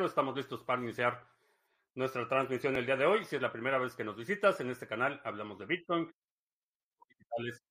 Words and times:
Estamos 0.00 0.34
listos 0.34 0.64
para 0.64 0.80
iniciar 0.80 1.22
nuestra 1.94 2.26
transmisión 2.26 2.74
el 2.76 2.86
día 2.86 2.96
de 2.96 3.04
hoy. 3.04 3.26
Si 3.26 3.36
es 3.36 3.42
la 3.42 3.52
primera 3.52 3.76
vez 3.76 3.94
que 3.94 4.02
nos 4.02 4.16
visitas, 4.16 4.58
en 4.60 4.70
este 4.70 4.86
canal 4.86 5.20
hablamos 5.22 5.58
de 5.58 5.66
Bitcoin, 5.66 6.10
digitales 7.10 7.62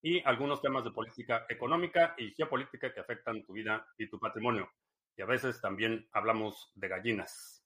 y 0.00 0.26
algunos 0.26 0.62
temas 0.62 0.84
de 0.84 0.90
política 0.90 1.44
económica 1.50 2.14
y 2.16 2.30
geopolítica 2.30 2.94
que 2.94 3.00
afectan 3.00 3.44
tu 3.44 3.52
vida 3.52 3.86
y 3.98 4.08
tu 4.08 4.18
patrimonio. 4.18 4.70
Y 5.14 5.20
a 5.20 5.26
veces 5.26 5.60
también 5.60 6.08
hablamos 6.12 6.72
de 6.76 6.88
gallinas. 6.88 7.62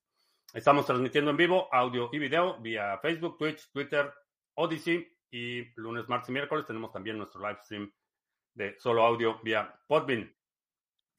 Estamos 0.52 0.86
transmitiendo 0.86 1.30
en 1.30 1.36
vivo 1.36 1.72
audio 1.72 2.11
y 2.12 2.18
video 2.18 2.61
vía 2.61 2.98
Facebook, 2.98 3.38
Twitch, 3.38 3.70
Twitter, 3.70 4.12
Odyssey 4.54 5.08
y 5.30 5.72
lunes, 5.76 6.08
martes 6.08 6.30
y 6.30 6.32
miércoles 6.32 6.67
tenemos 6.67 6.92
también 6.92 7.17
nuestro 7.17 7.40
live 7.40 7.61
stream 7.62 7.92
de 8.54 8.76
solo 8.81 9.04
audio 9.04 9.39
vía 9.45 9.72
Podbean. 9.86 10.34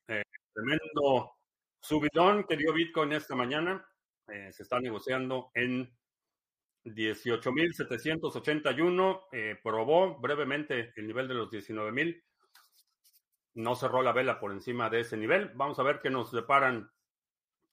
Eh, 0.10 0.24
tremendo 0.54 1.35
subidón 1.86 2.46
que 2.46 2.58
dio 2.58 2.74
Bitcoin 2.74 3.14
esta 3.14 3.36
mañana. 3.36 3.88
Eh, 4.28 4.52
se 4.52 4.64
está 4.64 4.80
negociando 4.80 5.52
en 5.54 5.96
18.781. 6.84 9.28
Eh, 9.32 9.60
probó 9.64 10.20
brevemente 10.20 10.92
el 10.96 11.06
nivel 11.08 11.28
de 11.28 11.36
los 11.36 11.52
19.000. 11.52 12.24
No 13.56 13.76
cerró 13.76 14.02
la 14.02 14.14
vela 14.14 14.40
por 14.40 14.52
encima 14.52 14.90
de 14.90 15.02
ese 15.02 15.16
nivel. 15.16 15.52
Vamos 15.54 15.78
a 15.80 15.84
ver 15.84 16.00
qué 16.02 16.10
nos 16.10 16.32
deparan 16.32 16.90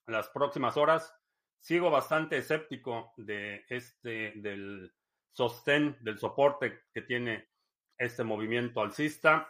las 0.06 0.28
próximas 0.28 0.76
horas. 0.76 1.16
Sigo 1.58 1.90
bastante 1.90 2.36
escéptico 2.36 3.14
de 3.16 3.64
este, 3.68 4.34
del 4.36 4.92
sostén, 5.32 5.96
del 6.00 6.18
soporte 6.18 6.82
que 6.92 7.00
tiene 7.02 7.48
este 7.96 8.24
movimiento 8.24 8.82
alcista. 8.82 9.48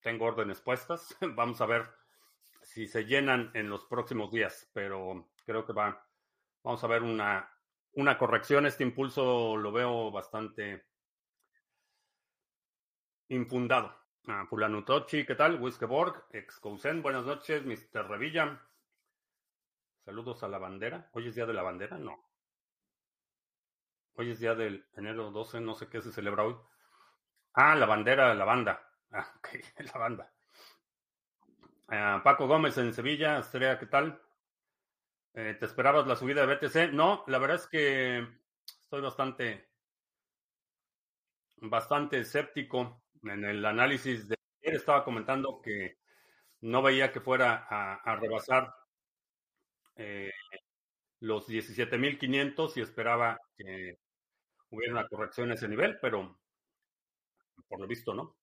Tengo 0.00 0.24
órdenes 0.24 0.62
puestas. 0.62 1.14
Vamos 1.36 1.60
a 1.60 1.66
ver 1.66 1.99
si 2.70 2.86
se 2.86 3.04
llenan 3.04 3.50
en 3.54 3.68
los 3.68 3.84
próximos 3.86 4.30
días, 4.30 4.70
pero 4.72 5.32
creo 5.44 5.66
que 5.66 5.72
va. 5.72 6.06
Vamos 6.62 6.84
a 6.84 6.86
ver 6.86 7.02
una, 7.02 7.52
una 7.94 8.16
corrección. 8.16 8.64
Este 8.64 8.84
impulso 8.84 9.56
lo 9.56 9.72
veo 9.72 10.12
bastante 10.12 10.86
infundado. 13.26 13.92
Ah, 14.28 14.46
Pulanutochi, 14.48 15.26
¿qué 15.26 15.34
tal? 15.34 15.60
Wiskeborg, 15.60 16.26
Excousen, 16.30 17.02
buenas 17.02 17.24
noches, 17.24 17.64
Mr. 17.66 18.06
Revilla. 18.06 18.64
Saludos 20.04 20.44
a 20.44 20.48
la 20.48 20.58
bandera. 20.58 21.10
¿Hoy 21.12 21.26
es 21.26 21.34
día 21.34 21.46
de 21.46 21.54
la 21.54 21.62
bandera? 21.62 21.98
No. 21.98 22.30
Hoy 24.14 24.30
es 24.30 24.38
día 24.38 24.54
del 24.54 24.86
enero 24.94 25.32
12, 25.32 25.60
no 25.60 25.74
sé 25.74 25.88
qué 25.88 26.00
se 26.02 26.12
celebra 26.12 26.44
hoy. 26.44 26.56
Ah, 27.52 27.74
la 27.74 27.86
bandera, 27.86 28.32
la 28.32 28.44
banda. 28.44 28.80
Ah, 29.10 29.26
ok, 29.38 29.48
la 29.92 29.98
banda. 29.98 30.32
Ah, 31.92 32.20
Paco 32.22 32.46
Gómez 32.46 32.78
en 32.78 32.94
Sevilla, 32.94 33.40
Estrella, 33.40 33.76
¿qué 33.76 33.86
tal? 33.86 34.22
Eh, 35.34 35.56
¿Te 35.58 35.66
esperabas 35.66 36.06
la 36.06 36.14
subida 36.14 36.46
de 36.46 36.54
BTC? 36.54 36.92
No, 36.92 37.24
la 37.26 37.38
verdad 37.38 37.56
es 37.56 37.66
que 37.66 38.24
estoy 38.64 39.00
bastante, 39.00 39.68
bastante 41.56 42.20
escéptico 42.20 43.02
en 43.24 43.44
el 43.44 43.64
análisis 43.64 44.28
de. 44.28 44.36
Estaba 44.60 45.02
comentando 45.02 45.60
que 45.60 45.98
no 46.60 46.80
veía 46.80 47.10
que 47.10 47.20
fuera 47.20 47.66
a, 47.68 48.16
rebasar 48.16 48.72
eh, 49.96 50.30
los 51.18 51.48
17.500 51.48 52.76
y 52.76 52.82
esperaba 52.82 53.36
que 53.56 53.98
hubiera 54.70 54.92
una 54.92 55.08
corrección 55.08 55.50
a 55.50 55.54
ese 55.54 55.66
nivel, 55.66 55.98
pero 56.00 56.38
por 57.66 57.80
lo 57.80 57.88
visto 57.88 58.14
no. 58.14 58.39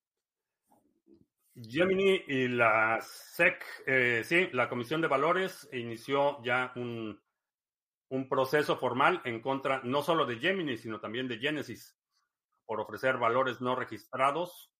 Gemini 1.60 2.22
y 2.26 2.48
la 2.48 3.00
SEC, 3.00 3.64
eh, 3.86 4.22
sí, 4.24 4.48
la 4.52 4.68
Comisión 4.68 5.00
de 5.00 5.08
Valores 5.08 5.68
inició 5.72 6.42
ya 6.42 6.72
un, 6.76 7.20
un, 8.10 8.28
proceso 8.28 8.76
formal 8.76 9.20
en 9.24 9.40
contra 9.40 9.80
no 9.82 10.02
solo 10.02 10.26
de 10.26 10.38
Gemini, 10.38 10.76
sino 10.76 11.00
también 11.00 11.26
de 11.26 11.38
Genesis 11.38 11.96
por 12.66 12.80
ofrecer 12.80 13.16
valores 13.18 13.60
no 13.60 13.74
registrados. 13.74 14.70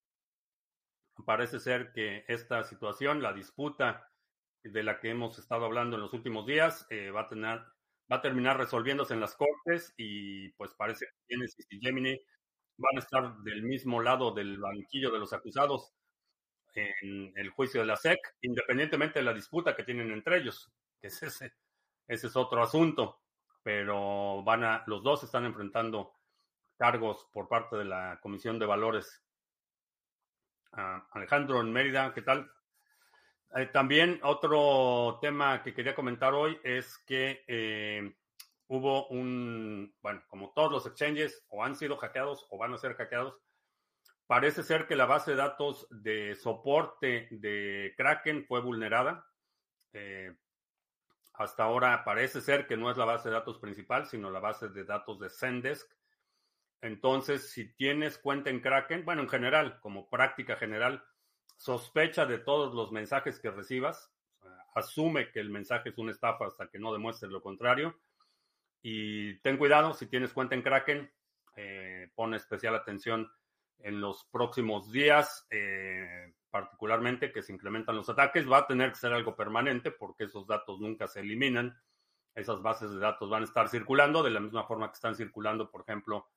Parece 1.27 1.59
ser 1.59 1.93
que 1.93 2.25
esta 2.29 2.63
situación, 2.63 3.23
la 3.23 3.33
disputa 3.33 4.09
de 4.63 4.83
la 4.83 5.01
que 5.01 5.11
hemos 5.11 5.39
estado 5.39 5.65
hablando 5.65 5.97
en 5.97 6.03
los 6.03 6.13
últimos 6.13 6.47
días, 6.47 6.87
eh, 6.91 7.11
va 7.11 7.23
a 7.23 7.29
tener 7.29 7.61
va 8.11 8.17
a 8.17 8.23
terminar 8.23 8.57
resolviéndose 8.57 9.15
en 9.15 9.21
las 9.21 9.37
cortes 9.37 9.93
y 9.97 10.51
pues 10.53 10.73
parece 10.75 11.07
que 11.07 11.35
Genesis 11.35 11.67
y 11.71 11.79
Gemini 11.79 12.19
van 12.79 12.97
a 12.97 13.01
estar 13.01 13.37
del 13.39 13.63
mismo 13.65 14.01
lado 14.01 14.33
del 14.33 14.59
banquillo 14.59 15.11
de 15.11 15.19
los 15.19 15.33
acusados 15.33 15.93
en 16.75 17.33
el 17.37 17.51
juicio 17.51 17.81
de 17.81 17.87
la 17.87 17.97
SEC, 17.97 18.19
independientemente 18.43 19.19
de 19.19 19.25
la 19.25 19.35
disputa 19.35 19.75
que 19.75 19.85
tienen 19.85 20.11
entre 20.11 20.39
ellos, 20.39 20.71
que 21.01 21.09
es 21.09 21.23
ese, 21.23 21.53
ese 22.07 22.27
es 22.27 22.37
otro 22.37 22.63
asunto, 22.63 23.21
pero 23.63 24.43
van 24.43 24.65
a, 24.65 24.85
los 24.87 25.03
dos 25.03 25.25
están 25.25 25.45
enfrentando 25.45 26.15
cargos 26.77 27.27
por 27.33 27.49
parte 27.49 27.77
de 27.77 27.85
la 27.85 28.19
Comisión 28.23 28.59
de 28.59 28.67
Valores. 28.67 29.23
Uh, 30.73 31.03
Alejandro 31.13 31.61
en 31.61 31.73
Mérida, 31.73 32.13
¿qué 32.15 32.23
tal? 32.23 32.51
Eh, 33.57 33.67
también 33.67 34.21
otro 34.23 35.19
tema 35.23 35.63
que 35.63 35.73
quería 35.73 35.95
comentar 35.95 36.35
hoy 36.35 36.59
es 36.63 36.99
que 36.99 37.45
eh, 37.49 38.15
hubo 38.69 39.09
un, 39.09 39.95
bueno, 40.03 40.23
como 40.29 40.53
todos 40.53 40.71
los 40.71 40.87
exchanges 40.87 41.45
o 41.49 41.65
han 41.65 41.75
sido 41.75 41.97
hackeados 41.97 42.47
o 42.51 42.59
van 42.59 42.75
a 42.75 42.79
ser 42.79 42.95
hackeados, 42.95 43.39
parece 44.29 44.63
ser 44.63 44.87
que 44.87 44.95
la 44.95 45.07
base 45.07 45.33
de 45.33 45.39
datos 45.39 45.89
de 45.91 46.37
soporte 46.37 47.29
de 47.31 47.95
Kraken 47.97 48.45
fue 48.47 48.61
vulnerada. 48.61 49.27
Eh, 49.95 50.37
hasta 51.33 51.65
ahora 51.65 52.05
parece 52.05 52.43
ser 52.43 52.67
que 52.67 52.77
no 52.77 52.91
es 52.91 52.99
la 52.99 53.07
base 53.07 53.31
de 53.31 53.35
datos 53.35 53.59
principal, 53.59 54.07
sino 54.07 54.31
la 54.31 54.39
base 54.39 54.69
de 54.69 54.85
datos 54.85 55.19
de 55.19 55.31
Zendesk. 55.31 55.91
Entonces, 56.83 57.51
si 57.51 57.75
tienes 57.75 58.19
cuenta 58.19 58.51
en 58.51 58.61
Kraken, 58.61 59.07
bueno, 59.07 59.23
en 59.23 59.31
general, 59.31 59.81
como 59.81 60.11
práctica 60.11 60.57
general, 60.57 61.03
sospecha 61.57 62.27
de 62.27 62.39
todos 62.39 62.75
los 62.75 62.93
mensajes 62.93 63.41
que 63.41 63.51
recibas, 63.51 64.13
asume 64.75 65.33
que 65.33 65.41
el 65.41 65.49
mensaje 65.49 65.89
es 65.89 65.97
una 65.97 66.13
estafa 66.13 66.47
hasta 66.47 66.69
que 66.69 66.79
no 66.79 66.93
demuestre 66.93 67.31
lo 67.31 67.41
contrario. 67.41 67.99
Y 68.83 69.39
ten 69.39 69.57
cuidado, 69.57 69.95
si 69.95 70.07
tienes 70.07 70.35
cuenta 70.35 70.55
en 70.55 70.63
Kraken, 70.63 71.11
eh, 71.57 72.11
pone 72.15 72.37
especial 72.37 72.75
atención 72.75 73.33
en 73.81 74.01
los 74.01 74.25
próximos 74.25 74.91
días, 74.91 75.47
eh, 75.51 76.35
particularmente 76.51 77.33
que 77.33 77.43
se 77.43 77.53
incrementan 77.53 77.97
los 77.97 78.09
ataques. 78.09 78.51
Va 78.51 78.59
a 78.59 78.67
tener 78.67 78.91
que 78.91 78.99
ser 78.99 79.13
algo 79.13 79.37
permanente 79.37 79.91
porque 79.91 80.25
esos 80.25 80.47
datos 80.47 80.81
nunca 80.81 81.07
se 81.07 81.21
eliminan. 81.21 81.77
Esas 82.35 82.63
bases 82.63 82.91
de 82.91 82.99
datos 82.99 83.29
van 83.31 83.43
a 83.43 83.47
estar 83.47 83.69
circulando 83.69 84.23
de 84.23 84.31
la 84.31 84.41
misma 84.41 84.65
forma 84.65 84.89
que 84.89 84.95
están 84.95 85.15
circulando, 85.15 85.71
por 85.71 85.83
ejemplo, 85.83 86.29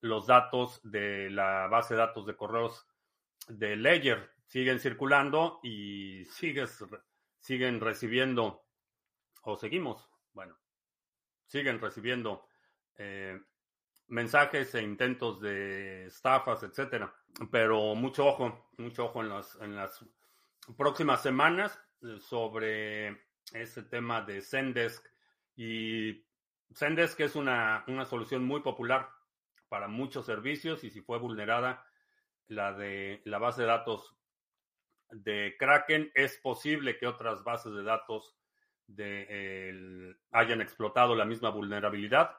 los 0.00 0.26
datos 0.26 0.80
de 0.82 1.30
la 1.30 1.66
base 1.68 1.94
de 1.94 2.00
datos 2.00 2.26
de 2.26 2.36
correos 2.36 2.86
de 3.48 3.76
Ledger 3.76 4.30
siguen 4.46 4.78
circulando 4.78 5.60
y 5.62 6.24
sigues, 6.26 6.84
siguen 7.38 7.80
recibiendo, 7.80 8.64
o 9.42 9.56
seguimos, 9.56 10.08
bueno, 10.32 10.58
siguen 11.46 11.80
recibiendo 11.80 12.46
eh, 12.96 13.40
mensajes 14.08 14.74
e 14.74 14.82
intentos 14.82 15.40
de 15.40 16.06
estafas, 16.06 16.62
etcétera. 16.62 17.14
Pero 17.50 17.94
mucho 17.94 18.26
ojo, 18.26 18.70
mucho 18.78 19.06
ojo 19.06 19.22
en 19.22 19.28
las, 19.28 19.56
en 19.60 19.74
las 19.74 20.04
próximas 20.76 21.22
semanas 21.22 21.78
sobre 22.20 23.24
ese 23.52 23.82
tema 23.82 24.22
de 24.22 24.40
Zendesk. 24.40 25.04
Y 25.56 26.24
Zendesk 26.74 27.20
es 27.20 27.36
una, 27.36 27.84
una 27.88 28.04
solución 28.04 28.44
muy 28.44 28.60
popular 28.60 29.08
para 29.68 29.88
muchos 29.88 30.26
servicios 30.26 30.84
y 30.84 30.90
si 30.90 31.00
fue 31.00 31.18
vulnerada 31.18 31.84
la 32.48 32.72
de 32.72 33.22
la 33.24 33.38
base 33.38 33.62
de 33.62 33.68
datos 33.68 34.14
de 35.10 35.56
Kraken, 35.58 36.10
es 36.14 36.36
posible 36.38 36.98
que 36.98 37.06
otras 37.06 37.44
bases 37.44 37.72
de 37.72 37.82
datos 37.82 38.36
de, 38.86 40.14
hayan 40.30 40.60
explotado 40.60 41.14
la 41.14 41.24
misma 41.24 41.50
vulnerabilidad. 41.50 42.36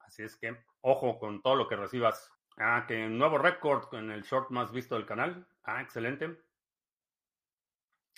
Así 0.00 0.22
es 0.22 0.36
que, 0.36 0.56
ojo 0.82 1.18
con 1.18 1.42
todo 1.42 1.56
lo 1.56 1.68
que 1.68 1.76
recibas. 1.76 2.30
Ah, 2.58 2.84
que 2.86 3.08
nuevo 3.08 3.38
récord 3.38 3.92
en 3.94 4.10
el 4.10 4.22
short 4.22 4.50
más 4.50 4.70
visto 4.70 4.94
del 4.94 5.06
canal. 5.06 5.46
Ah, 5.64 5.80
excelente. 5.80 6.36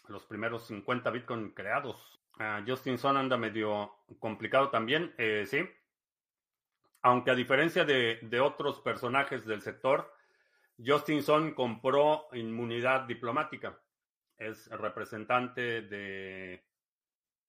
Los 0.08 0.26
primeros 0.26 0.66
50 0.66 1.11
Bitcoin 1.11 1.50
creados. 1.52 2.20
Ah, 2.38 2.62
Justin 2.66 2.99
Son 2.99 3.16
anda 3.16 3.37
medio 3.37 3.94
complicado 4.19 4.70
también, 4.70 5.14
eh, 5.16 5.44
sí. 5.46 5.64
Aunque 7.02 7.31
a 7.31 7.34
diferencia 7.34 7.84
de, 7.84 8.19
de 8.22 8.40
otros 8.40 8.81
personajes 8.81 9.46
del 9.46 9.62
sector, 9.62 10.12
Justin 10.84 11.22
Son 11.22 11.55
compró 11.55 12.28
inmunidad 12.32 13.02
diplomática 13.02 13.78
es 14.38 14.69
representante 14.69 15.82
de, 15.82 16.64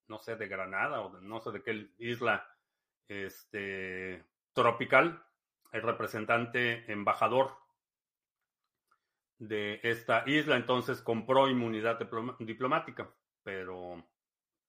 no 0.08 0.18
sé, 0.20 0.36
de 0.36 0.48
Granada 0.48 1.02
o 1.02 1.20
no 1.22 1.40
sé 1.40 1.52
de 1.52 1.64
qué 1.64 1.90
isla 1.98 2.48
este, 3.08 4.24
tropical, 4.56 5.24
el 5.72 5.84
representante 5.84 6.92
embajador 6.92 7.56
de 9.38 9.80
esta 9.84 10.24
isla, 10.26 10.56
entonces 10.56 11.02
compró 11.02 11.48
inmunidad 11.48 12.00
diplomática, 12.40 13.12
pero 13.44 14.04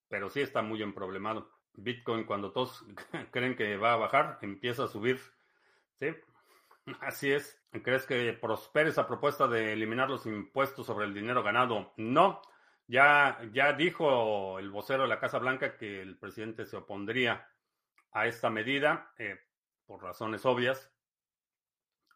pero 0.08 0.28
sí 0.28 0.40
está 0.40 0.62
muy 0.62 0.82
emproblemado. 0.82 1.50
Bitcoin, 1.74 2.24
cuando 2.24 2.52
todos 2.52 2.84
creen 3.30 3.56
que 3.56 3.76
va 3.76 3.94
a 3.94 3.96
bajar, 3.96 4.38
empieza 4.42 4.84
a 4.84 4.88
subir. 4.88 5.20
Sí, 5.98 6.14
así 7.00 7.32
es. 7.32 7.60
¿Crees 7.82 8.06
que 8.06 8.32
prospere 8.34 8.90
esa 8.90 9.06
propuesta 9.06 9.46
de 9.46 9.72
eliminar 9.72 10.08
los 10.08 10.26
impuestos 10.26 10.86
sobre 10.86 11.06
el 11.06 11.14
dinero 11.14 11.42
ganado? 11.42 11.92
No. 11.96 12.40
Ya, 12.86 13.40
ya 13.52 13.72
dijo 13.72 14.58
el 14.60 14.70
vocero 14.70 15.02
de 15.02 15.08
la 15.08 15.18
Casa 15.18 15.38
Blanca 15.38 15.76
que 15.76 16.00
el 16.00 16.16
presidente 16.18 16.66
se 16.66 16.76
opondría 16.76 17.48
a 18.12 18.26
esta 18.26 18.48
medida 18.48 19.12
eh, 19.18 19.45
por 19.86 20.02
razones 20.02 20.44
obvias. 20.44 20.92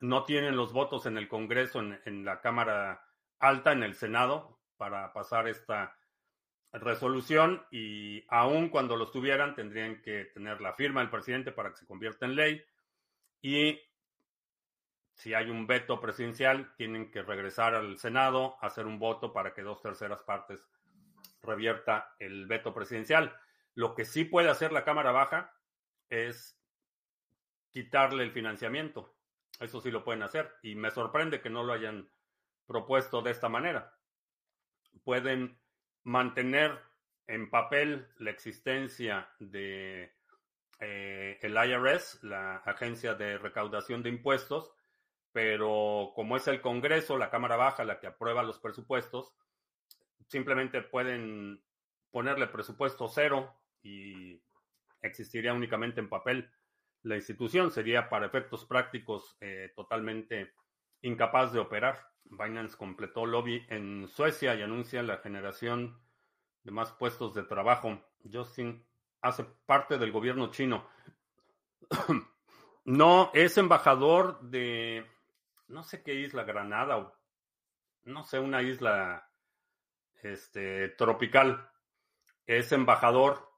No 0.01 0.25
tienen 0.25 0.57
los 0.57 0.73
votos 0.73 1.07
en 1.07 1.19
el 1.19 1.29
Congreso, 1.29 1.81
en, 1.81 2.01
en 2.05 2.25
la 2.25 2.41
Cámara 2.41 3.07
Alta, 3.39 3.73
en 3.73 3.83
el 3.83 3.95
Senado, 3.95 4.59
para 4.77 5.13
pasar 5.13 5.49
esta 5.49 5.97
resolución 6.73 7.65
y 7.71 8.25
aun 8.29 8.69
cuando 8.69 8.97
los 8.97 9.11
tuvieran 9.11 9.55
tendrían 9.55 10.01
que 10.03 10.27
tener 10.27 10.61
la 10.61 10.73
firma 10.75 11.01
del 11.01 11.11
presidente 11.11 11.51
para 11.51 11.71
que 11.71 11.79
se 11.79 11.87
convierta 11.87 12.27
en 12.27 12.37
ley 12.37 12.65
y 13.43 13.81
si 15.15 15.35
hay 15.35 15.51
un 15.51 15.67
veto 15.67 16.01
presidencial 16.01 16.73
tienen 16.77 17.11
que 17.11 17.23
regresar 17.23 17.75
al 17.75 17.99
Senado 17.99 18.57
hacer 18.61 18.87
un 18.87 18.99
voto 18.99 19.33
para 19.33 19.53
que 19.53 19.63
dos 19.63 19.83
terceras 19.83 20.23
partes 20.23 20.61
revierta 21.43 22.15
el 22.19 22.47
veto 22.47 22.73
presidencial. 22.73 23.35
Lo 23.75 23.95
que 23.95 24.05
sí 24.05 24.25
puede 24.25 24.51
hacer 24.51 24.73
la 24.73 24.85
Cámara 24.85 25.13
Baja 25.13 25.55
es 26.09 26.60
quitarle 27.71 28.25
el 28.25 28.33
financiamiento. 28.33 29.15
Eso 29.59 29.81
sí 29.81 29.91
lo 29.91 30.05
pueden 30.05 30.23
hacer 30.23 30.55
y 30.63 30.75
me 30.75 30.91
sorprende 30.91 31.41
que 31.41 31.51
no 31.51 31.63
lo 31.63 31.73
hayan 31.73 32.11
propuesto 32.67 33.23
de 33.23 33.31
esta 33.31 33.49
manera. 33.49 33.95
Pueden 35.05 35.59
mantener 36.03 36.79
en 37.27 37.51
papel 37.51 38.09
la 38.19 38.31
existencia 38.31 39.29
de 39.39 40.15
eh, 40.81 41.39
el 41.43 41.53
IRS, 41.55 42.25
la 42.25 42.57
Agencia 42.57 43.15
de 43.15 43.39
Recaudación 43.39 44.03
de 44.03 44.09
Impuestos, 44.09 44.73
pero 45.33 46.13
como 46.15 46.37
es 46.37 46.49
el 46.49 46.61
Congreso, 46.61 47.19
la 47.19 47.31
Cámara 47.31 47.57
Baja, 47.57 47.85
la 47.85 48.01
que 48.01 48.07
aprueba 48.07 48.43
los 48.43 48.59
presupuestos, 48.59 49.33
simplemente 50.27 50.83
pueden 50.83 51.63
ponerle 52.11 52.47
presupuesto 52.47 53.09
cero 53.09 53.55
y 53.83 54.43
existiría 55.03 55.53
únicamente 55.53 56.01
en 56.01 56.09
papel. 56.09 56.51
La 57.03 57.17
institución 57.17 57.71
sería 57.71 58.09
para 58.09 58.27
efectos 58.27 58.65
prácticos 58.67 59.37
eh, 59.41 59.73
totalmente 59.75 60.53
incapaz 61.03 61.53
de 61.53 61.59
operar. 61.59 61.99
Binance 62.25 62.77
completó 62.77 63.27
lobby 63.27 63.65
en 63.69 64.07
Suecia 64.09 64.55
y 64.55 64.63
anuncia 64.63 65.03
la 65.03 65.19
generación 65.19 65.99
de 66.63 66.71
más 66.73 66.93
puestos 66.93 67.35
de 67.35 67.43
trabajo. 67.45 67.99
Justin 68.31 68.87
hace 69.23 69.45
parte 69.67 69.99
del 69.99 70.13
gobierno 70.13 70.51
chino. 70.51 70.87
no, 72.85 73.31
es 73.35 73.57
embajador 73.57 74.41
de 74.43 75.07
no 75.69 75.83
sé 75.83 76.03
qué 76.03 76.15
isla, 76.15 76.45
Granada 76.45 76.99
o 76.99 77.15
no 78.05 78.25
sé, 78.25 78.39
una 78.39 78.63
isla 78.63 79.31
este, 80.23 80.91
tropical. 80.91 81.71
Es 82.47 82.73
embajador 82.73 83.50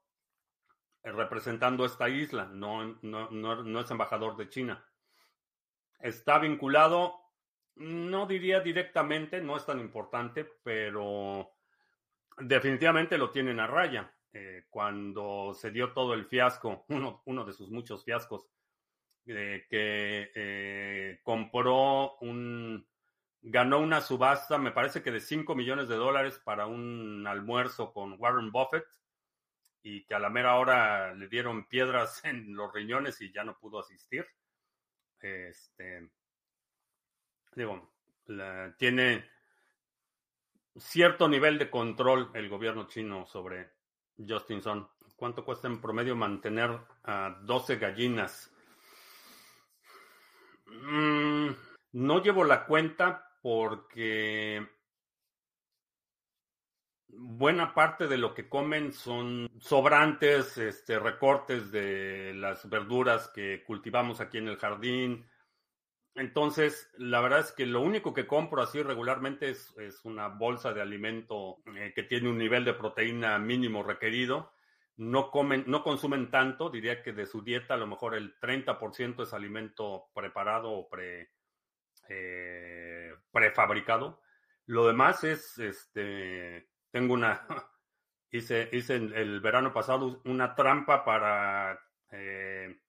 representando 1.03 1.85
esta 1.85 2.09
isla, 2.09 2.45
no, 2.45 2.97
no, 3.01 3.29
no 3.29 3.79
es 3.79 3.91
embajador 3.91 4.37
de 4.37 4.49
China. 4.49 4.85
Está 5.99 6.39
vinculado 6.39 7.23
no 7.75 8.25
diría 8.27 8.59
directamente, 8.59 9.41
no 9.41 9.57
es 9.57 9.65
tan 9.65 9.79
importante, 9.79 10.45
pero 10.63 11.53
definitivamente 12.37 13.17
lo 13.17 13.31
tienen 13.31 13.59
a 13.59 13.67
raya. 13.67 14.13
Eh, 14.31 14.65
cuando 14.69 15.53
se 15.53 15.71
dio 15.71 15.93
todo 15.93 16.13
el 16.13 16.25
fiasco, 16.25 16.85
uno, 17.25 17.45
de 17.45 17.53
sus 17.53 17.69
muchos 17.69 18.03
fiascos, 18.03 18.47
que 19.25 19.65
eh, 19.69 21.19
compró 21.23 22.17
un, 22.17 22.85
ganó 23.41 23.79
una 23.79 24.01
subasta, 24.01 24.57
me 24.57 24.71
parece 24.71 25.01
que 25.01 25.11
de 25.11 25.21
5 25.21 25.55
millones 25.55 25.87
de 25.87 25.95
dólares 25.95 26.41
para 26.43 26.65
un 26.67 27.25
almuerzo 27.25 27.93
con 27.93 28.15
Warren 28.19 28.51
Buffett 28.51 28.85
y 29.83 30.05
que 30.05 30.15
a 30.15 30.19
la 30.19 30.29
mera 30.29 30.55
hora 30.55 31.13
le 31.13 31.27
dieron 31.27 31.67
piedras 31.67 32.23
en 32.25 32.55
los 32.55 32.73
riñones 32.73 33.21
y 33.21 33.31
ya 33.31 33.43
no 33.43 33.57
pudo 33.57 33.79
asistir. 33.79 34.25
Este, 35.19 36.09
digo, 37.55 37.93
tiene 38.77 39.29
cierto 40.75 41.27
nivel 41.27 41.57
de 41.59 41.69
control 41.69 42.31
el 42.33 42.49
gobierno 42.49 42.87
chino 42.87 43.25
sobre 43.25 43.71
Justin 44.17 44.61
Sun. 44.61 44.87
¿Cuánto 45.15 45.45
cuesta 45.45 45.67
en 45.67 45.79
promedio 45.79 46.15
mantener 46.15 46.77
a 47.03 47.37
12 47.41 47.77
gallinas? 47.77 48.51
Mm, 50.65 51.49
no 51.93 52.23
llevo 52.23 52.43
la 52.43 52.65
cuenta 52.65 53.37
porque 53.41 54.67
buena 57.15 57.73
parte 57.73 58.07
de 58.07 58.17
lo 58.17 58.33
que 58.33 58.49
comen 58.49 58.93
son 58.93 59.49
sobrantes, 59.59 60.57
este, 60.57 60.99
recortes 60.99 61.71
de 61.71 62.33
las 62.35 62.69
verduras 62.69 63.29
que 63.29 63.63
cultivamos 63.63 64.19
aquí 64.19 64.37
en 64.37 64.47
el 64.47 64.57
jardín, 64.57 65.25
entonces, 66.15 66.91
la 66.97 67.21
verdad 67.21 67.39
es 67.39 67.51
que 67.51 67.65
lo 67.65 67.81
único 67.81 68.13
que 68.13 68.27
compro 68.27 68.61
así 68.61 68.83
regularmente 68.83 69.49
es, 69.49 69.73
una 70.03 70.27
bolsa 70.27 70.73
de 70.73 70.81
alimento 70.81 71.63
eh, 71.75 71.91
que 71.95 72.03
tiene 72.03 72.29
un 72.29 72.37
nivel 72.37 72.65
de 72.65 72.73
proteína 72.73 73.39
mínimo 73.39 73.81
requerido. 73.81 74.51
No 74.95 75.31
comen, 75.31 75.63
no 75.65 75.83
consumen 75.83 76.29
tanto, 76.29 76.69
diría 76.69 77.01
que 77.01 77.13
de 77.13 77.25
su 77.25 77.41
dieta 77.41 77.73
a 77.73 77.77
lo 77.77 77.87
mejor 77.87 78.13
el 78.13 78.39
30% 78.39 79.23
es 79.23 79.33
alimento 79.33 80.11
preparado 80.13 80.71
o 80.71 80.87
eh, 82.09 83.15
prefabricado. 83.31 84.21
Lo 84.67 84.85
demás 84.85 85.23
es, 85.23 85.57
este, 85.57 86.69
tengo 86.93 87.13
una, 87.13 87.45
hice, 88.31 88.69
hice 88.71 88.95
el, 88.95 89.41
verano 89.41 89.73
pasado 89.73 90.21
una 90.23 90.55
trampa 90.55 91.03
para 91.03 91.77
eh, 92.11 92.79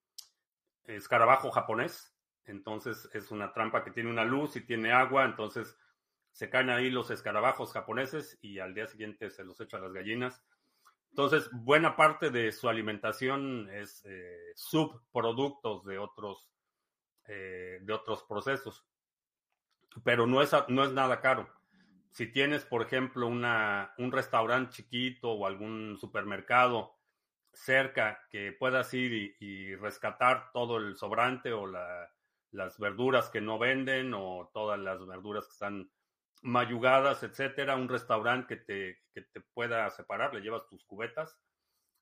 escarabajo 0.84 1.50
japonés 1.50 2.14
entonces 2.46 3.08
es 3.12 3.30
una 3.30 3.52
trampa 3.52 3.84
que 3.84 3.90
tiene 3.90 4.10
una 4.10 4.24
luz 4.24 4.56
y 4.56 4.60
tiene 4.60 4.92
agua, 4.92 5.24
entonces 5.24 5.78
se 6.32 6.50
caen 6.50 6.70
ahí 6.70 6.90
los 6.90 7.10
escarabajos 7.10 7.72
japoneses 7.72 8.38
y 8.42 8.58
al 8.58 8.74
día 8.74 8.86
siguiente 8.86 9.30
se 9.30 9.44
los 9.44 9.60
echa 9.60 9.78
a 9.78 9.80
las 9.80 9.92
gallinas. 9.92 10.42
Entonces, 11.10 11.48
buena 11.52 11.96
parte 11.96 12.30
de 12.30 12.50
su 12.50 12.68
alimentación 12.68 13.70
es 13.70 14.04
eh, 14.04 14.52
subproductos 14.56 15.84
de 15.84 15.98
otros, 15.98 16.50
eh, 17.28 17.78
de 17.82 17.92
otros 17.92 18.24
procesos. 18.24 18.84
Pero 20.02 20.26
no 20.26 20.42
es, 20.42 20.50
no 20.68 20.82
es 20.82 20.92
nada 20.92 21.20
caro. 21.20 21.48
Si 22.14 22.28
tienes, 22.28 22.64
por 22.64 22.80
ejemplo, 22.80 23.26
una, 23.26 23.92
un 23.98 24.12
restaurante 24.12 24.72
chiquito 24.72 25.32
o 25.32 25.46
algún 25.46 25.98
supermercado 25.98 26.96
cerca 27.52 28.20
que 28.30 28.52
puedas 28.52 28.94
ir 28.94 29.36
y 29.40 29.74
rescatar 29.74 30.52
todo 30.52 30.76
el 30.76 30.96
sobrante 30.96 31.52
o 31.52 31.66
la, 31.66 32.08
las 32.52 32.78
verduras 32.78 33.30
que 33.30 33.40
no 33.40 33.58
venden 33.58 34.14
o 34.14 34.48
todas 34.54 34.78
las 34.78 35.04
verduras 35.04 35.46
que 35.46 35.52
están 35.52 35.90
mayugadas, 36.42 37.24
etcétera, 37.24 37.74
un 37.74 37.88
restaurante 37.88 38.46
que 38.46 38.64
te, 38.64 39.02
que 39.12 39.22
te 39.22 39.40
pueda 39.40 39.90
separar, 39.90 40.32
le 40.32 40.40
llevas 40.40 40.68
tus 40.68 40.84
cubetas, 40.84 41.36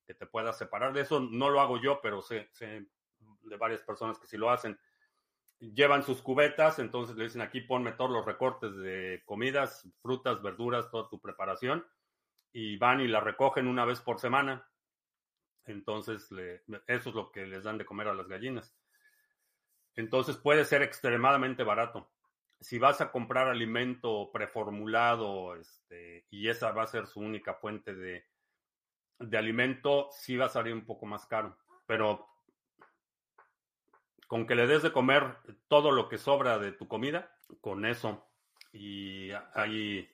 que 0.07 0.13
te 0.13 0.27
pueda 0.27 0.53
separar. 0.53 0.93
De 0.93 1.01
eso 1.01 1.21
no 1.21 1.49
lo 1.49 1.61
hago 1.61 1.81
yo, 1.81 2.01
pero 2.03 2.21
sé, 2.21 2.51
sé 2.53 2.87
de 3.19 3.57
varias 3.57 3.81
personas 3.83 4.19
que 4.19 4.27
sí 4.27 4.37
lo 4.37 4.51
hacen. 4.51 4.79
Llevan 5.63 6.03
sus 6.03 6.21
cubetas, 6.23 6.81
entonces 6.81 7.15
le 7.17 7.25
dicen 7.25 7.41
aquí 7.41 7.61
ponme 7.61 7.93
todos 7.93 8.11
los 8.11 8.27
recortes 8.27 8.77
de 8.77 9.23
comidas, 9.25 9.89
frutas, 10.03 10.43
verduras, 10.43 10.91
toda 10.91 11.09
tu 11.09 11.21
preparación, 11.21 11.87
y 12.53 12.77
van 12.79 13.01
y 13.01 13.07
la 13.07 13.21
recogen 13.21 13.69
una 13.69 13.85
vez 13.85 14.01
por 14.01 14.19
semana. 14.19 14.69
Entonces, 15.65 16.29
eso 16.89 17.09
es 17.09 17.15
lo 17.15 17.31
que 17.31 17.47
les 17.47 17.63
dan 17.63 17.79
de 17.79 17.85
comer 17.85 18.09
a 18.09 18.15
las 18.15 18.27
gallinas. 18.27 18.75
Entonces 19.95 20.37
puede 20.37 20.65
ser 20.65 20.83
extremadamente 20.83 21.63
barato. 21.63 22.11
Si 22.61 22.81
vas 22.81 23.01
a 23.01 23.13
comprar 23.13 23.47
alimento 23.47 24.31
preformulado 24.33 25.55
este, 25.55 26.27
y 26.31 26.49
esa 26.49 26.73
va 26.73 26.83
a 26.83 26.89
ser 26.89 27.07
su 27.07 27.21
única 27.21 27.55
fuente 27.55 27.95
de, 27.95 28.25
de 29.21 29.39
alimento, 29.39 30.09
sí 30.11 30.37
va 30.37 30.47
a 30.47 30.49
salir 30.49 30.75
un 30.75 30.87
poco 30.87 31.07
más 31.07 31.25
caro. 31.27 31.57
Pero 31.87 32.32
con 34.33 34.47
que 34.47 34.55
le 34.55 34.67
des 34.67 34.83
de 34.83 34.93
comer 34.93 35.37
todo 35.69 35.93
lo 35.93 36.09
que 36.09 36.17
sobra 36.17 36.59
de 36.59 36.73
tu 36.73 36.89
comida, 36.89 37.37
con 37.61 37.85
eso. 37.85 38.31
Y 38.73 39.29
hay 39.53 40.11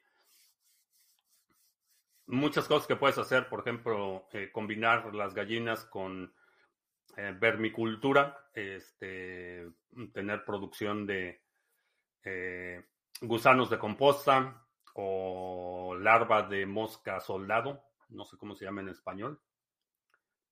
muchas 2.26 2.66
cosas 2.66 2.88
que 2.88 2.96
puedes 2.96 3.16
hacer, 3.16 3.48
por 3.48 3.60
ejemplo, 3.60 4.26
eh, 4.32 4.50
combinar 4.50 5.14
las 5.14 5.34
gallinas 5.34 5.84
con 5.84 6.34
eh, 7.16 7.32
vermicultura, 7.38 8.36
este, 8.54 9.68
tener 10.12 10.44
producción 10.44 11.06
de 11.06 11.44
eh, 12.24 12.88
gusanos 13.20 13.70
de 13.70 13.78
composta 13.78 14.66
o 14.94 15.94
larva 15.94 16.42
de 16.42 16.66
mosca 16.66 17.20
soldado. 17.20 17.84
no 18.08 18.24
sé 18.24 18.36
cómo 18.36 18.56
se 18.56 18.64
llama 18.64 18.80
en 18.80 18.88
español. 18.88 19.40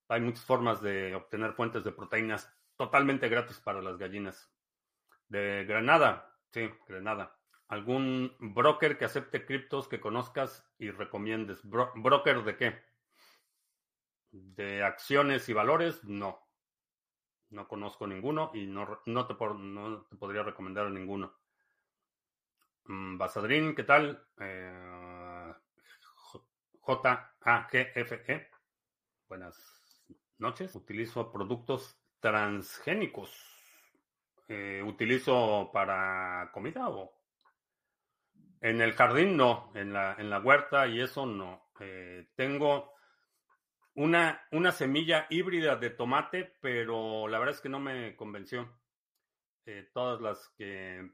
Hay 0.07 0.21
muchas 0.21 0.45
formas 0.45 0.81
de 0.81 1.17
obtener 1.17 1.53
fuentes 1.55 1.83
de 1.83 1.91
proteínas 1.91 2.56
totalmente 2.77 3.29
gratis 3.29 3.59
para 3.61 3.83
las 3.83 3.99
gallinas. 3.99 4.51
De 5.29 5.65
Granada, 5.65 6.37
sí, 6.53 6.69
Granada. 6.87 7.37
¿Algún 7.69 8.37
broker 8.39 8.97
que 8.97 9.07
acepte 9.07 9.45
criptos 9.45 9.89
que 9.89 10.01
conozcas 10.01 10.65
y 10.79 10.91
recomiendes? 10.91 11.61
¿Broker 11.65 12.45
de 12.45 12.57
qué? 12.57 12.85
¿De 14.31 14.85
acciones 14.85 15.49
y 15.49 15.53
valores? 15.53 16.05
No. 16.05 16.47
No 17.51 17.67
conozco 17.67 18.07
ninguno 18.07 18.51
y 18.55 18.67
no, 18.67 19.03
no, 19.07 19.27
te, 19.27 19.35
no 19.35 20.07
te 20.07 20.17
podría 20.17 20.43
recomendar 20.43 20.87
a 20.87 20.91
ninguno. 20.91 21.35
Mm, 22.85 23.19
Basadrin, 23.19 23.75
¿qué 23.75 23.83
tal? 23.83 24.25
Eh, 24.39 25.55
J-A-G-F-E. 26.81 28.51
Buenas 29.29 29.57
noches. 30.39 30.75
Utilizo 30.77 31.33
productos 31.33 31.99
transgénicos. 32.27 33.31
Eh, 34.49 34.83
¿Utilizo 34.85 35.71
para 35.73 36.51
comida 36.53 36.89
o? 36.89 37.13
En 38.61 38.81
el 38.81 38.95
jardín 38.95 39.37
no, 39.37 39.71
en 39.77 39.93
la, 39.93 40.17
en 40.19 40.29
la 40.29 40.41
huerta 40.41 40.89
y 40.89 41.01
eso 41.01 41.25
no. 41.25 41.69
Eh, 41.79 42.31
tengo 42.35 42.95
una, 43.95 44.43
una 44.51 44.73
semilla 44.73 45.29
híbrida 45.31 45.77
de 45.77 45.91
tomate, 45.91 46.57
pero 46.61 47.29
la 47.29 47.39
verdad 47.39 47.55
es 47.55 47.61
que 47.61 47.69
no 47.69 47.79
me 47.79 48.17
convenció. 48.17 48.77
Eh, 49.65 49.89
todas 49.95 50.21
las 50.21 50.49
que, 50.59 51.09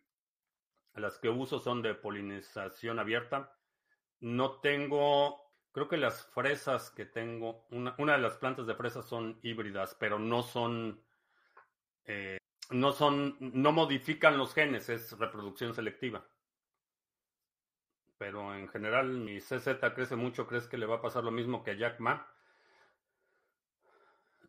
las 0.94 1.18
que 1.18 1.28
uso 1.28 1.58
son 1.58 1.82
de 1.82 1.94
polinización 1.94 2.98
abierta. 2.98 3.54
No 4.20 4.60
tengo, 4.60 5.41
creo 5.72 5.88
que 5.88 5.96
las 5.96 6.26
fresas 6.26 6.90
que 6.90 7.06
tengo, 7.06 7.66
una, 7.70 7.94
una 7.98 8.12
de 8.12 8.18
las 8.18 8.36
plantas 8.36 8.66
de 8.66 8.74
fresas 8.74 9.06
son 9.06 9.38
híbridas, 9.42 9.96
pero 9.98 10.18
no 10.18 10.42
son, 10.42 11.02
eh, 12.04 12.38
no 12.70 12.92
son, 12.92 13.36
no 13.40 13.72
modifican 13.72 14.38
los 14.38 14.54
genes, 14.54 14.88
es 14.88 15.18
reproducción 15.18 15.74
selectiva. 15.74 16.24
Pero 18.18 18.54
en 18.54 18.68
general 18.68 19.08
mi 19.08 19.40
CZ 19.40 19.80
crece 19.94 20.14
mucho, 20.14 20.46
¿crees 20.46 20.68
que 20.68 20.78
le 20.78 20.86
va 20.86 20.96
a 20.96 21.02
pasar 21.02 21.24
lo 21.24 21.32
mismo 21.32 21.64
que 21.64 21.72
a 21.72 21.74
Jack 21.74 21.98
Ma? 21.98 22.28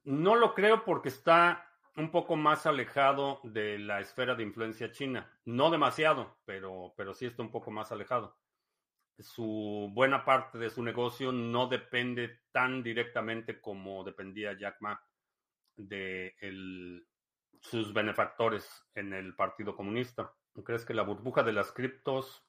No 0.04 0.36
lo 0.36 0.54
creo 0.54 0.84
porque 0.84 1.10
está 1.10 1.70
un 1.96 2.12
poco 2.12 2.36
más 2.36 2.66
alejado 2.66 3.40
de 3.44 3.80
la 3.80 4.00
esfera 4.00 4.36
de 4.36 4.44
influencia 4.44 4.92
china. 4.92 5.32
No 5.46 5.72
demasiado, 5.72 6.36
pero, 6.46 6.94
pero 6.98 7.14
sí 7.14 7.26
está 7.26 7.42
un 7.42 7.52
poco 7.52 7.72
más 7.72 7.92
alejado. 7.92 8.36
Su 9.20 9.90
buena 9.94 10.26
parte 10.26 10.58
de 10.58 10.70
su 10.70 10.84
negocio 10.84 11.32
no 11.32 11.68
depende 11.68 12.42
tan 12.52 12.84
directamente 12.84 13.62
como 13.62 14.04
dependía 14.04 14.58
Jack 14.58 14.78
Ma 14.82 15.02
de 15.76 16.36
sus 17.62 17.94
benefactores 17.94 18.86
en 18.96 19.14
el 19.14 19.36
Partido 19.36 19.76
Comunista. 19.76 20.34
¿Crees 20.66 20.86
que 20.86 20.94
la 20.94 21.04
burbuja 21.04 21.44
de 21.44 21.54
las 21.54 21.72
criptos 21.72 22.46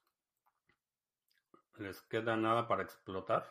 les 1.79 2.01
queda 2.03 2.37
nada 2.37 2.67
para 2.69 2.83
explotar? 2.83 3.47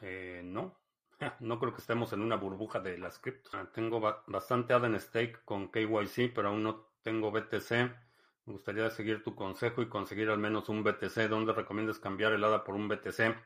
Eh, 0.00 0.42
no, 0.44 0.80
No 1.40 1.58
creo 1.58 1.72
que 1.72 1.80
estemos 1.80 2.12
en 2.12 2.22
una 2.22 2.36
burbuja 2.36 2.80
de 2.80 2.98
las 2.98 3.18
criptos. 3.18 3.54
Ah, 3.54 3.68
tengo 3.72 4.00
bastante 4.26 4.72
ADA 4.72 4.86
en 4.88 5.00
stake 5.00 5.44
con 5.44 5.70
KYC, 5.70 6.32
pero 6.34 6.48
aún 6.48 6.62
no 6.62 6.88
tengo 7.02 7.30
BTC. 7.30 7.92
Me 8.46 8.54
gustaría 8.54 8.88
seguir 8.90 9.22
tu 9.22 9.34
consejo 9.34 9.82
y 9.82 9.88
conseguir 9.88 10.30
al 10.30 10.38
menos 10.38 10.68
un 10.68 10.82
BTC. 10.82 11.28
¿Dónde 11.28 11.52
recomiendas 11.52 11.98
cambiar 11.98 12.32
el 12.32 12.42
ADA 12.42 12.64
por 12.64 12.74
un 12.74 12.88
BTC? 12.88 13.36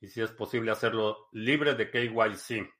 Y 0.00 0.08
si 0.08 0.20
es 0.20 0.30
posible 0.30 0.70
hacerlo 0.70 1.28
libre 1.32 1.74
de 1.74 1.90
KYC. 1.90 2.72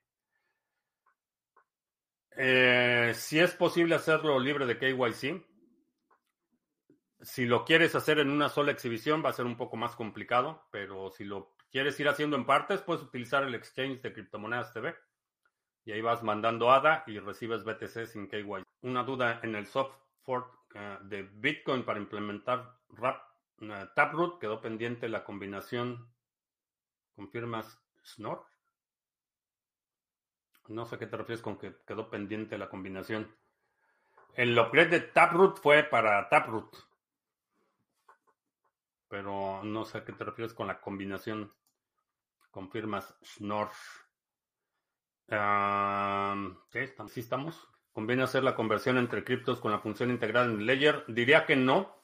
Eh, 2.37 3.11
si 3.15 3.39
es 3.39 3.53
posible 3.53 3.95
hacerlo 3.95 4.39
libre 4.39 4.65
de 4.65 4.77
KYC, 4.77 5.45
si 7.21 7.45
lo 7.45 7.65
quieres 7.65 7.95
hacer 7.95 8.19
en 8.19 8.29
una 8.29 8.47
sola 8.47 8.71
exhibición 8.71 9.23
va 9.25 9.29
a 9.29 9.33
ser 9.33 9.45
un 9.45 9.57
poco 9.57 9.75
más 9.75 9.95
complicado, 9.95 10.67
pero 10.71 11.11
si 11.11 11.25
lo 11.25 11.55
quieres 11.69 11.99
ir 11.99 12.07
haciendo 12.07 12.37
en 12.37 12.45
partes, 12.45 12.81
puedes 12.81 13.03
utilizar 13.03 13.43
el 13.43 13.55
exchange 13.55 14.01
de 14.01 14.13
criptomonedas 14.13 14.71
TV. 14.71 14.95
Y 15.83 15.91
ahí 15.91 16.01
vas 16.01 16.23
mandando 16.23 16.71
ADA 16.71 17.03
y 17.07 17.19
recibes 17.19 17.65
BTC 17.65 18.05
sin 18.05 18.27
KYC. 18.29 18.63
Una 18.83 19.03
duda 19.03 19.41
en 19.43 19.55
el 19.55 19.65
soft 19.65 19.95
fork 20.21 20.58
de 20.73 21.23
Bitcoin 21.23 21.83
para 21.83 21.99
implementar 21.99 22.77
RAP, 22.89 23.21
uh, 23.61 23.93
Taproot 23.95 24.39
quedó 24.39 24.61
pendiente 24.61 25.09
la 25.09 25.23
combinación. 25.23 26.13
¿Confirmas 27.15 27.81
Snor? 28.03 28.45
No 30.67 30.85
sé 30.85 30.99
qué 30.99 31.07
te 31.07 31.17
refieres 31.17 31.41
con 31.41 31.57
que 31.57 31.75
quedó 31.87 32.09
pendiente 32.09 32.57
la 32.57 32.69
combinación. 32.69 33.35
El 34.35 34.57
upgrade 34.57 34.89
de 34.89 34.99
Taproot 35.01 35.59
fue 35.59 35.83
para 35.83 36.29
Taproot. 36.29 36.75
Pero 39.07 39.63
no 39.63 39.85
sé 39.85 39.97
a 39.97 40.05
qué 40.05 40.13
te 40.13 40.23
refieres 40.23 40.53
con 40.53 40.67
la 40.67 40.79
combinación. 40.79 41.51
Confirmas 42.51 43.15
Schnorr. 43.23 43.71
¿Sí 46.71 47.19
estamos? 47.19 47.67
¿Conviene 47.93 48.23
hacer 48.23 48.43
la 48.43 48.55
conversión 48.55 48.97
entre 48.97 49.23
criptos 49.23 49.59
con 49.59 49.71
la 49.71 49.79
función 49.79 50.09
integrada 50.09 50.45
en 50.45 50.65
Ledger? 50.65 51.03
Diría 51.07 51.45
que 51.45 51.55
no, 51.55 52.03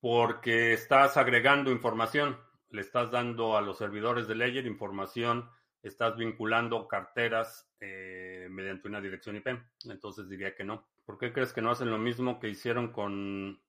porque 0.00 0.72
estás 0.72 1.16
agregando 1.16 1.70
información. 1.70 2.38
Le 2.70 2.80
estás 2.80 3.10
dando 3.10 3.56
a 3.56 3.60
los 3.60 3.78
servidores 3.78 4.26
de 4.26 4.34
Ledger 4.34 4.66
información, 4.66 5.48
estás 5.82 6.16
vinculando 6.16 6.88
carteras 6.88 7.70
eh, 7.80 8.48
mediante 8.50 8.88
una 8.88 9.00
dirección 9.00 9.36
IP. 9.36 9.48
Entonces 9.84 10.28
diría 10.28 10.54
que 10.54 10.64
no. 10.64 10.88
¿Por 11.04 11.18
qué 11.18 11.32
crees 11.32 11.52
que 11.52 11.62
no 11.62 11.70
hacen 11.70 11.90
lo 11.90 11.98
mismo 11.98 12.40
que 12.40 12.48
hicieron 12.48 12.92
con 12.92 13.62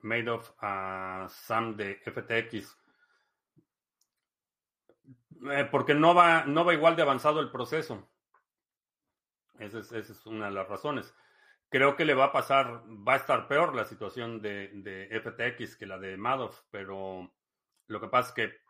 Madoff 0.00 0.52
a 0.60 1.26
Sam 1.30 1.76
de 1.76 1.96
FTX? 2.04 2.76
Eh, 5.50 5.68
porque 5.70 5.94
no 5.94 6.14
va, 6.14 6.44
no 6.44 6.64
va 6.64 6.74
igual 6.74 6.96
de 6.96 7.02
avanzado 7.02 7.40
el 7.40 7.50
proceso. 7.50 8.10
Esa 9.58 9.78
es, 9.98 10.26
una 10.26 10.46
de 10.46 10.52
las 10.52 10.68
razones. 10.68 11.14
Creo 11.68 11.96
que 11.96 12.04
le 12.04 12.14
va 12.14 12.26
a 12.26 12.32
pasar, 12.32 12.82
va 12.86 13.14
a 13.14 13.18
estar 13.18 13.48
peor 13.48 13.74
la 13.74 13.84
situación 13.84 14.40
de, 14.40 14.68
de 14.74 15.20
FTX 15.20 15.76
que 15.76 15.86
la 15.86 15.98
de 15.98 16.16
Madoff, 16.16 16.60
pero 16.70 17.32
lo 17.86 18.00
que 18.00 18.08
pasa 18.08 18.28
es 18.28 18.34
que 18.34 18.64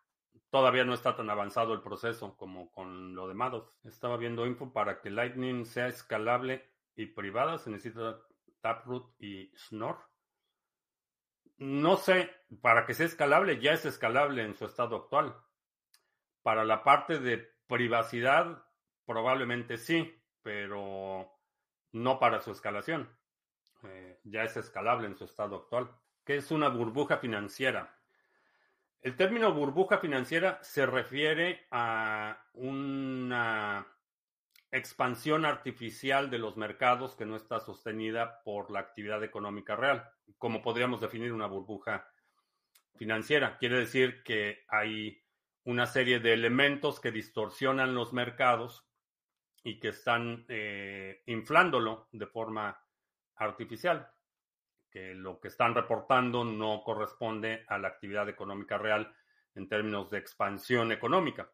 todavía 0.50 0.84
no 0.84 0.94
está 0.94 1.16
tan 1.16 1.30
avanzado 1.30 1.74
el 1.74 1.82
proceso 1.82 2.36
como 2.36 2.70
con 2.70 3.14
lo 3.14 3.28
de 3.28 3.34
Madoff. 3.34 3.68
Estaba 3.84 4.16
viendo 4.16 4.46
info 4.46 4.72
para 4.72 5.00
que 5.00 5.10
Lightning 5.10 5.64
sea 5.64 5.88
escalable 5.88 6.70
y 6.96 7.06
privada, 7.06 7.58
se 7.58 7.70
necesita 7.70 8.20
Taproot 8.60 9.20
y 9.20 9.50
Snor. 9.56 9.98
No 11.58 11.96
sé, 11.96 12.30
para 12.62 12.84
que 12.86 12.94
sea 12.94 13.06
escalable, 13.06 13.60
ya 13.60 13.72
es 13.72 13.84
escalable 13.84 14.42
en 14.42 14.54
su 14.54 14.64
estado 14.64 14.96
actual. 14.96 15.36
Para 16.42 16.64
la 16.64 16.82
parte 16.82 17.18
de 17.18 17.38
privacidad, 17.66 18.64
probablemente 19.06 19.76
sí, 19.76 20.23
pero 20.44 21.32
no 21.92 22.18
para 22.20 22.40
su 22.40 22.52
escalación. 22.52 23.08
Eh, 23.82 24.20
ya 24.22 24.44
es 24.44 24.56
escalable 24.56 25.08
en 25.08 25.16
su 25.16 25.24
estado 25.24 25.56
actual. 25.56 25.90
¿Qué 26.24 26.36
es 26.36 26.52
una 26.52 26.68
burbuja 26.68 27.16
financiera? 27.16 27.98
El 29.00 29.16
término 29.16 29.52
burbuja 29.52 29.98
financiera 29.98 30.58
se 30.62 30.86
refiere 30.86 31.66
a 31.70 32.46
una 32.52 33.86
expansión 34.70 35.44
artificial 35.44 36.30
de 36.30 36.38
los 36.38 36.56
mercados 36.56 37.14
que 37.14 37.26
no 37.26 37.36
está 37.36 37.60
sostenida 37.60 38.42
por 38.44 38.70
la 38.70 38.80
actividad 38.80 39.22
económica 39.22 39.76
real. 39.76 40.10
¿Cómo 40.38 40.62
podríamos 40.62 41.00
definir 41.00 41.32
una 41.32 41.46
burbuja 41.46 42.08
financiera? 42.96 43.56
Quiere 43.58 43.78
decir 43.78 44.22
que 44.24 44.64
hay 44.68 45.22
una 45.64 45.86
serie 45.86 46.20
de 46.20 46.32
elementos 46.32 47.00
que 47.00 47.12
distorsionan 47.12 47.94
los 47.94 48.12
mercados 48.12 48.86
y 49.64 49.80
que 49.80 49.88
están 49.88 50.44
eh, 50.48 51.22
inflándolo 51.26 52.08
de 52.12 52.26
forma 52.26 52.78
artificial, 53.36 54.08
que 54.90 55.14
lo 55.14 55.40
que 55.40 55.48
están 55.48 55.74
reportando 55.74 56.44
no 56.44 56.82
corresponde 56.84 57.64
a 57.66 57.78
la 57.78 57.88
actividad 57.88 58.28
económica 58.28 58.78
real 58.78 59.12
en 59.56 59.68
términos 59.68 60.10
de 60.10 60.18
expansión 60.18 60.92
económica. 60.92 61.50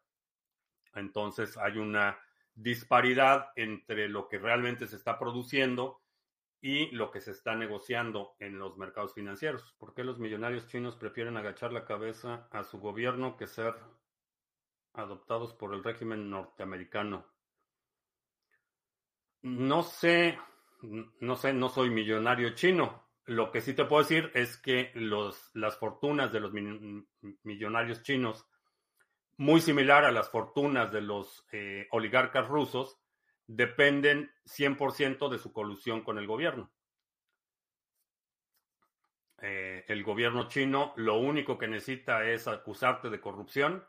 Entonces 0.93 1.57
hay 1.57 1.77
una 1.77 2.19
disparidad 2.53 3.49
entre 3.55 4.09
lo 4.09 4.27
que 4.27 4.37
realmente 4.37 4.85
se 4.85 4.97
está 4.97 5.17
produciendo 5.17 6.01
y 6.61 6.91
lo 6.91 7.09
que 7.09 7.21
se 7.21 7.31
está 7.31 7.55
negociando 7.55 8.35
en 8.37 8.59
los 8.59 8.77
mercados 8.77 9.15
financieros. 9.15 9.73
¿Por 9.79 9.95
qué 9.95 10.03
los 10.03 10.19
millonarios 10.19 10.67
chinos 10.67 10.95
prefieren 10.95 11.37
agachar 11.37 11.73
la 11.73 11.85
cabeza 11.85 12.47
a 12.51 12.63
su 12.63 12.79
gobierno 12.79 13.35
que 13.37 13.47
ser 13.47 13.73
adoptados 14.93 15.53
por 15.53 15.73
el 15.73 15.83
régimen 15.83 16.29
norteamericano. 16.29 17.25
No 19.43 19.83
sé, 19.83 20.37
no 20.81 21.35
sé, 21.35 21.53
no 21.53 21.69
soy 21.69 21.89
millonario 21.89 22.55
chino. 22.55 23.07
Lo 23.25 23.51
que 23.51 23.61
sí 23.61 23.73
te 23.73 23.85
puedo 23.85 24.03
decir 24.03 24.31
es 24.33 24.57
que 24.57 24.91
las 24.95 25.77
fortunas 25.77 26.31
de 26.31 26.39
los 26.39 26.51
millonarios 27.43 28.03
chinos 28.03 28.47
muy 29.41 29.59
similar 29.59 30.05
a 30.05 30.11
las 30.11 30.29
fortunas 30.29 30.91
de 30.91 31.01
los 31.01 31.47
eh, 31.51 31.87
oligarcas 31.89 32.47
rusos, 32.47 32.99
dependen 33.47 34.31
100% 34.45 35.29
de 35.29 35.39
su 35.39 35.51
colusión 35.51 36.03
con 36.03 36.19
el 36.19 36.27
gobierno. 36.27 36.71
Eh, 39.41 39.83
el 39.87 40.03
gobierno 40.03 40.47
chino 40.47 40.93
lo 40.95 41.17
único 41.17 41.57
que 41.57 41.67
necesita 41.67 42.23
es 42.23 42.47
acusarte 42.47 43.09
de 43.09 43.19
corrupción 43.19 43.83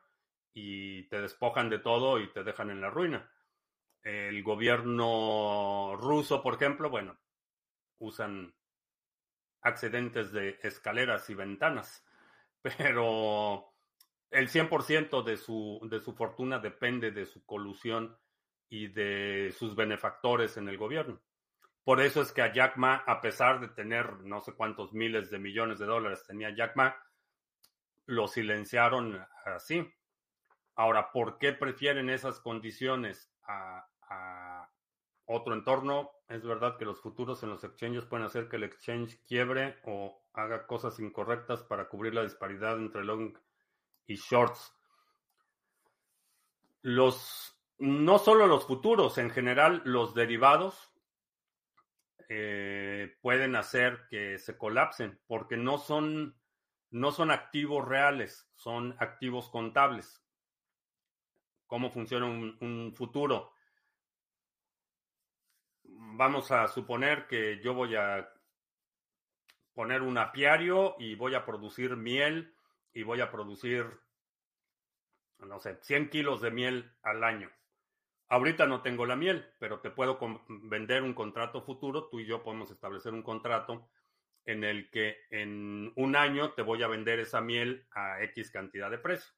y 0.55 1.03
te 1.09 1.21
despojan 1.21 1.69
de 1.69 1.81
todo 1.81 2.19
y 2.19 2.33
te 2.33 2.45
dejan 2.45 2.71
en 2.71 2.81
la 2.81 2.89
ruina. 2.89 3.31
El 4.03 4.43
gobierno 4.43 5.97
ruso, 5.97 6.43
por 6.43 6.55
ejemplo, 6.55 6.91
bueno, 6.91 7.19
usan 7.99 8.55
accidentes 9.61 10.33
de 10.33 10.59
escaleras 10.63 11.31
y 11.31 11.35
ventanas, 11.35 12.05
pero 12.63 13.73
el 14.31 14.49
100% 14.49 15.23
de 15.23 15.37
su, 15.37 15.81
de 15.91 16.01
su 16.01 16.15
fortuna 16.15 16.59
depende 16.59 17.11
de 17.11 17.27
su 17.27 17.45
colusión 17.45 18.19
y 18.69 18.89
de 18.89 19.55
sus 19.57 19.77
benefactores 19.77 20.57
en 20.57 20.69
el 20.69 20.79
gobierno. 20.79 21.21
Por 21.85 22.01
eso 22.01 22.23
es 22.23 22.33
que 22.33 22.43
a 22.43 22.53
Jack 22.53 22.77
Ma, 22.77 23.03
a 23.07 23.21
pesar 23.21 23.61
de 23.61 23.69
tener 23.69 24.21
no 24.21 24.41
sé 24.41 24.53
cuántos 24.53 24.93
miles 24.95 25.31
de 25.31 25.39
millones 25.39 25.79
de 25.79 25.87
dólares 25.87 26.25
tenía 26.27 26.55
Jack 26.55 26.77
Ma, 26.77 26.97
lo 28.07 28.29
silenciaron 28.29 29.25
así. 29.45 29.87
Ahora, 30.77 31.11
¿por 31.13 31.39
qué 31.39 31.53
prefieren 31.53 32.09
esas 32.09 32.41
condiciones 32.41 33.31
a, 33.43 33.87
otro 35.27 35.55
entorno? 35.55 36.11
Es 36.29 36.45
verdad 36.45 36.77
que 36.79 36.85
los 36.85 37.01
futuros 37.01 37.43
en 37.43 37.51
los 37.51 37.65
exchanges 37.65 38.05
pueden 38.05 38.27
hacer 38.27 38.49
que 38.49 38.57
el 38.57 38.65
exchange 38.65 39.23
quiebre 39.27 39.79
o 39.85 40.23
haga 40.33 40.67
cosas 40.67 40.99
incorrectas 41.01 41.63
para 41.63 41.89
cubrir 41.89 42.15
la 42.15 42.23
disparidad 42.23 42.79
entre 42.79 43.05
long 43.05 43.37
y 44.07 44.17
shorts. 44.17 44.75
Los, 46.83 47.57
no 47.79 48.19
solo 48.19 48.47
los 48.47 48.67
futuros, 48.67 49.19
en 49.19 49.31
general 49.31 49.83
los 49.85 50.15
derivados 50.15 50.93
eh, 52.29 53.17
pueden 53.21 53.57
hacer 53.57 54.07
que 54.09 54.39
se 54.39 54.57
colapsen 54.57 55.21
porque 55.27 55.57
no 55.57 55.79
son, 55.79 56.35
no 56.91 57.13
son 57.13 57.31
activos 57.31 57.87
reales, 57.87 58.51
son 58.55 58.97
activos 58.99 59.51
contables. 59.51 60.25
¿Cómo 61.67 61.91
funciona 61.91 62.27
un, 62.27 62.57
un 62.61 62.95
futuro? 62.95 63.53
Vamos 66.15 66.51
a 66.51 66.69
suponer 66.69 67.27
que 67.27 67.59
yo 67.61 67.73
voy 67.73 67.97
a 67.97 68.31
poner 69.73 70.03
un 70.03 70.19
apiario 70.19 70.95
y 70.99 71.15
voy 71.15 71.35
a 71.35 71.47
producir 71.47 71.97
miel 71.97 72.55
y 72.93 73.03
voy 73.03 73.23
a 73.23 73.31
producir, 73.31 73.87
no 75.39 75.59
sé, 75.59 75.79
100 75.81 76.11
kilos 76.11 76.43
de 76.43 76.51
miel 76.51 76.93
al 77.03 77.25
año. 77.25 77.51
Ahorita 78.29 78.67
no 78.67 78.83
tengo 78.83 79.07
la 79.07 79.17
miel, 79.17 79.47
pero 79.59 79.81
te 79.81 79.91
puedo 79.91 80.19
vender 80.49 81.03
un 81.03 81.15
contrato 81.15 81.63
futuro. 81.63 82.09
Tú 82.09 82.21
y 82.21 82.27
yo 82.27 82.43
podemos 82.43 82.71
establecer 82.71 83.15
un 83.15 83.23
contrato 83.23 83.89
en 84.45 84.65
el 84.65 84.91
que 84.91 85.17
en 85.31 85.93
un 85.97 86.15
año 86.17 86.53
te 86.53 86.63
voy 86.63 86.83
a 86.83 86.89
vender 86.89 87.21
esa 87.21 87.41
miel 87.41 87.87
a 87.91 88.23
X 88.23 88.51
cantidad 88.51 88.91
de 88.91 88.99
precio. 88.99 89.33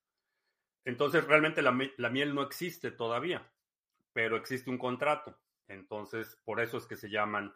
Entonces, 0.85 1.25
realmente 1.25 1.63
la, 1.63 1.73
miel 1.73 2.35
no 2.35 2.43
existe 2.43 2.91
todavía, 2.91 3.49
pero 4.13 4.37
existe 4.37 4.71
un 4.71 4.79
contrato. 4.79 5.39
Entonces, 5.69 6.41
por 6.45 6.61
eso 6.61 6.79
es 6.79 6.87
que 6.87 6.97
se 6.97 7.11
llaman, 7.11 7.55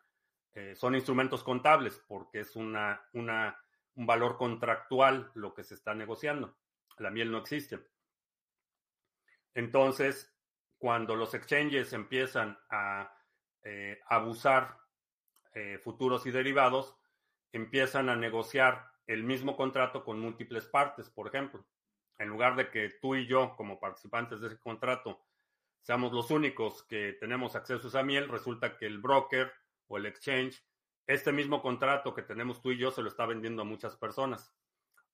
eh, 0.54 0.74
son 0.74 0.94
instrumentos 0.94 1.44
contables, 1.44 2.02
porque 2.08 2.40
es 2.40 2.56
una, 2.56 3.00
una 3.12 3.58
un 3.98 4.06
valor 4.06 4.36
contractual 4.36 5.30
lo 5.34 5.52
que 5.52 5.64
se 5.64 5.74
está 5.74 5.92
negociando. 5.92 6.56
La 6.98 7.10
miel 7.10 7.32
no 7.32 7.38
existe. 7.38 7.80
Entonces, 9.54 10.32
cuando 10.78 11.16
los 11.16 11.34
exchanges 11.34 11.92
empiezan 11.92 12.56
a 12.70 13.12
eh, 13.64 14.00
abusar 14.08 14.78
eh, 15.52 15.80
futuros 15.82 16.26
y 16.26 16.30
derivados, 16.30 16.96
empiezan 17.50 18.08
a 18.08 18.14
negociar 18.14 18.88
el 19.08 19.24
mismo 19.24 19.56
contrato 19.56 20.04
con 20.04 20.20
múltiples 20.20 20.66
partes, 20.66 21.10
por 21.10 21.26
ejemplo. 21.26 21.66
En 22.18 22.28
lugar 22.28 22.54
de 22.54 22.70
que 22.70 22.90
tú 23.00 23.16
y 23.16 23.26
yo, 23.26 23.56
como 23.56 23.80
participantes 23.80 24.40
de 24.40 24.46
ese 24.46 24.60
contrato, 24.60 25.26
seamos 25.88 26.12
los 26.12 26.30
únicos 26.30 26.82
que 26.82 27.14
tenemos 27.14 27.56
acceso 27.56 27.98
a 27.98 28.02
miel, 28.02 28.28
resulta 28.28 28.76
que 28.76 28.84
el 28.84 28.98
broker 28.98 29.50
o 29.86 29.96
el 29.96 30.04
exchange 30.04 30.62
este 31.06 31.32
mismo 31.32 31.62
contrato 31.62 32.12
que 32.12 32.20
tenemos 32.20 32.60
tú 32.60 32.72
y 32.72 32.76
yo 32.76 32.90
se 32.90 33.00
lo 33.00 33.08
está 33.08 33.24
vendiendo 33.24 33.62
a 33.62 33.64
muchas 33.64 33.96
personas 33.96 34.54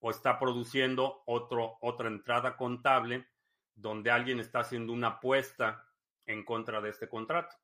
o 0.01 0.11
está 0.11 0.37
produciendo 0.37 1.23
otro, 1.27 1.79
otra 1.81 2.09
entrada 2.09 2.57
contable 2.57 3.25
donde 3.77 4.11
alguien 4.11 4.41
está 4.41 4.59
haciendo 4.59 4.93
una 4.93 5.07
apuesta 5.07 5.87
en 6.27 6.45
contra 6.45 6.81
de 6.81 6.91
este 6.91 7.09
contrato. 7.09 7.55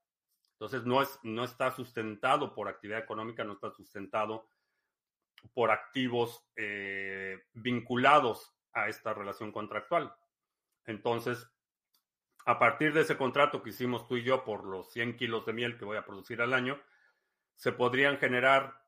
Entonces 0.52 0.84
no, 0.84 1.02
es, 1.02 1.18
no 1.24 1.42
está 1.42 1.72
sustentado 1.72 2.54
por 2.54 2.68
actividad 2.68 3.00
económica, 3.00 3.42
no 3.42 3.54
está 3.54 3.72
sustentado 3.72 4.46
por 5.52 5.72
activos 5.72 6.46
eh, 6.54 7.42
vinculados 7.54 8.54
a 8.72 8.88
esta 8.88 9.12
relación 9.14 9.50
contractual. 9.50 10.14
Entonces, 10.86 11.50
a 12.46 12.58
partir 12.58 12.92
de 12.92 13.02
ese 13.02 13.16
contrato 13.16 13.62
que 13.62 13.70
hicimos 13.70 14.06
tú 14.06 14.16
y 14.16 14.22
yo 14.22 14.44
por 14.44 14.64
los 14.64 14.90
100 14.92 15.16
kilos 15.16 15.46
de 15.46 15.52
miel 15.52 15.78
que 15.78 15.84
voy 15.84 15.96
a 15.96 16.04
producir 16.04 16.40
al 16.42 16.52
año, 16.52 16.80
se 17.54 17.72
podrían 17.72 18.18
generar 18.18 18.80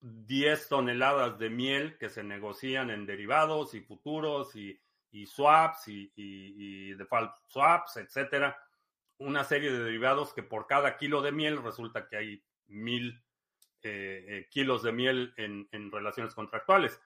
10 0.00 0.68
toneladas 0.68 1.38
de 1.38 1.48
miel 1.48 1.96
que 1.98 2.08
se 2.08 2.24
negocian 2.24 2.90
en 2.90 3.06
derivados 3.06 3.74
y 3.74 3.80
futuros 3.80 4.54
y, 4.56 4.80
swaps 5.26 5.86
y, 5.86 6.92
default 6.94 7.32
swaps, 7.46 7.96
etcétera. 7.96 8.56
Una 9.18 9.44
serie 9.44 9.70
de 9.70 9.84
derivados 9.84 10.32
que 10.34 10.42
por 10.42 10.66
cada 10.66 10.96
kilo 10.96 11.22
de 11.22 11.32
miel 11.32 11.62
resulta 11.62 12.08
que 12.08 12.16
hay 12.16 12.44
mil 12.66 13.22
eh, 13.82 14.24
eh, 14.28 14.48
kilos 14.50 14.82
de 14.82 14.92
miel 14.92 15.34
en, 15.36 15.90
relaciones 15.92 16.34
contractuales. 16.34 17.00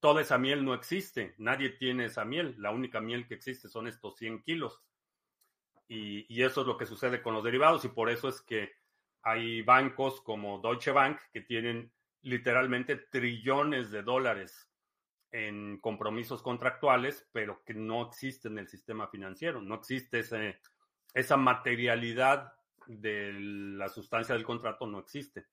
Toda 0.00 0.22
esa 0.22 0.38
miel 0.38 0.64
no 0.64 0.74
existe, 0.74 1.34
nadie 1.38 1.70
tiene 1.70 2.06
esa 2.06 2.24
miel, 2.24 2.56
la 2.58 2.70
única 2.70 3.00
miel 3.00 3.26
que 3.26 3.34
existe 3.34 3.68
son 3.68 3.86
estos 3.86 4.16
100 4.16 4.42
kilos. 4.42 4.80
Y, 5.94 6.42
eso 6.42 6.62
es 6.62 6.66
lo 6.66 6.78
que 6.78 6.86
sucede 6.86 7.20
con 7.20 7.34
los 7.34 7.44
derivados 7.44 7.84
y 7.84 7.88
por 7.88 8.08
eso 8.08 8.26
es 8.26 8.40
que 8.40 8.72
hay 9.20 9.60
bancos 9.60 10.22
como 10.22 10.58
Deutsche 10.58 10.90
Bank 10.90 11.20
que 11.30 11.42
tienen 11.42 11.92
literalmente 12.22 12.96
trillones 12.96 13.90
de 13.90 14.02
dólares 14.02 14.70
en 15.30 15.78
compromisos 15.80 16.42
contractuales, 16.42 17.28
pero 17.32 17.62
que 17.62 17.74
no 17.74 18.08
existe 18.08 18.48
en 18.48 18.58
el 18.58 18.68
sistema 18.68 19.06
financiero. 19.08 19.60
No 19.60 19.74
existe 19.74 20.20
ese, 20.20 20.60
esa 21.12 21.36
materialidad 21.36 22.54
de 22.86 23.34
la 23.34 23.90
sustancia 23.90 24.34
del 24.34 24.44
contrato, 24.44 24.86
no 24.86 24.98
existe. 24.98 25.46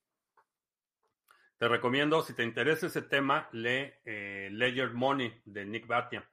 Te 1.58 1.68
recomiendo, 1.68 2.22
si 2.22 2.34
te 2.34 2.46
interesa 2.46 2.88
ese 2.88 3.02
tema, 3.02 3.50
lee 3.52 3.92
eh, 4.06 4.48
Ledger 4.54 4.94
Money 4.94 5.42
de 5.44 5.66
Nick 5.66 5.86
Batia. 5.86 6.30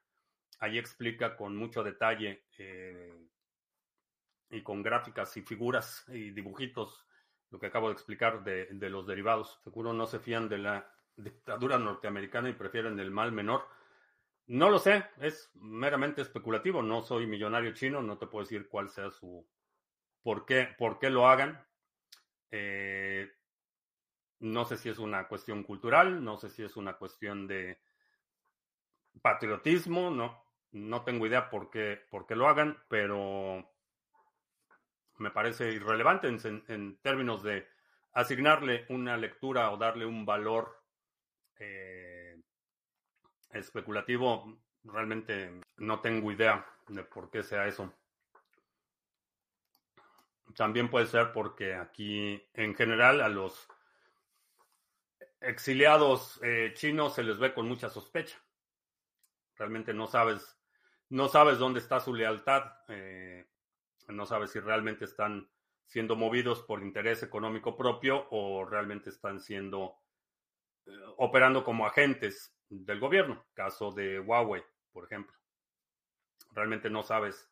Ahí 0.60 0.78
explica 0.78 1.36
con 1.36 1.56
mucho 1.56 1.82
detalle 1.82 2.44
eh, 2.56 3.12
y 4.50 4.62
con 4.62 4.82
gráficas 4.82 5.36
y 5.36 5.42
figuras 5.42 6.04
y 6.08 6.30
dibujitos 6.30 7.06
lo 7.50 7.58
que 7.58 7.66
acabo 7.66 7.88
de 7.88 7.94
explicar 7.94 8.42
de, 8.42 8.90
los 8.90 9.06
derivados. 9.06 9.60
Seguro 9.62 9.92
no 9.92 10.06
se 10.06 10.18
fían 10.18 10.48
de 10.48 10.58
la 10.58 10.90
dictadura 11.16 11.78
norteamericana 11.78 12.48
y 12.48 12.54
prefieren 12.54 12.98
el 12.98 13.10
mal 13.10 13.32
menor. 13.32 13.66
No 14.46 14.70
lo 14.70 14.78
sé, 14.78 15.04
es 15.20 15.50
meramente 15.54 16.22
especulativo. 16.22 16.82
No 16.82 17.02
soy 17.02 17.26
millonario 17.26 17.72
chino, 17.72 18.02
no 18.02 18.18
te 18.18 18.26
puedo 18.26 18.44
decir 18.44 18.68
cuál 18.68 18.88
sea 18.88 19.10
su. 19.10 19.46
por 20.22 20.44
qué, 20.44 20.68
por 20.78 20.98
qué 20.98 21.10
lo 21.10 21.28
hagan. 21.28 21.64
Eh, 22.50 23.30
no 24.40 24.64
sé 24.64 24.76
si 24.76 24.88
es 24.88 24.98
una 24.98 25.26
cuestión 25.28 25.62
cultural, 25.62 26.22
no 26.22 26.36
sé 26.36 26.50
si 26.50 26.62
es 26.62 26.76
una 26.76 26.96
cuestión 26.96 27.46
de 27.46 27.80
patriotismo, 29.22 30.10
no, 30.10 30.44
no 30.72 31.02
tengo 31.04 31.26
idea 31.26 31.48
por 31.48 31.70
qué, 31.70 31.98
por 32.10 32.26
qué 32.26 32.36
lo 32.36 32.48
hagan, 32.48 32.76
pero 32.88 33.75
me 35.18 35.30
parece 35.30 35.72
irrelevante 35.72 36.28
en, 36.28 36.98
términos 36.98 37.42
de 37.42 37.66
asignarle 38.12 38.86
una 38.88 39.16
lectura 39.16 39.70
o 39.70 39.76
darle 39.76 40.06
un 40.06 40.24
valor 40.24 40.82
eh, 41.58 42.40
especulativo. 43.50 44.58
Realmente 44.84 45.60
no 45.76 46.00
tengo 46.00 46.30
idea 46.30 46.66
de 46.88 47.02
por 47.04 47.30
qué 47.30 47.42
sea 47.42 47.66
eso. 47.66 47.92
También 50.54 50.88
puede 50.88 51.06
ser 51.06 51.32
porque 51.32 51.74
aquí 51.74 52.42
en 52.54 52.74
general 52.74 53.20
a 53.20 53.28
los 53.28 53.68
exiliados 55.40 56.40
eh, 56.42 56.72
chinos 56.74 57.14
se 57.14 57.22
les 57.22 57.38
ve 57.38 57.52
con 57.52 57.68
mucha 57.68 57.90
sospecha. 57.90 58.38
Realmente 59.56 59.92
no 59.92 60.06
sabes, 60.06 60.58
no 61.08 61.28
sabes 61.28 61.58
dónde 61.58 61.80
está 61.80 62.00
su 62.00 62.14
lealtad. 62.14 62.72
Eh, 62.88 63.46
no 64.08 64.26
sabe 64.26 64.46
si 64.46 64.60
realmente 64.60 65.04
están 65.04 65.48
siendo 65.86 66.16
movidos 66.16 66.62
por 66.62 66.82
interés 66.82 67.22
económico 67.22 67.76
propio 67.76 68.26
o 68.30 68.64
realmente 68.64 69.10
están 69.10 69.40
siendo 69.40 69.96
eh, 70.86 70.90
operando 71.18 71.64
como 71.64 71.86
agentes 71.86 72.56
del 72.68 72.98
gobierno, 72.98 73.46
caso 73.54 73.92
de 73.92 74.18
Huawei, 74.20 74.62
por 74.92 75.04
ejemplo. 75.04 75.36
realmente 76.52 76.90
no 76.90 77.02
sabes, 77.02 77.50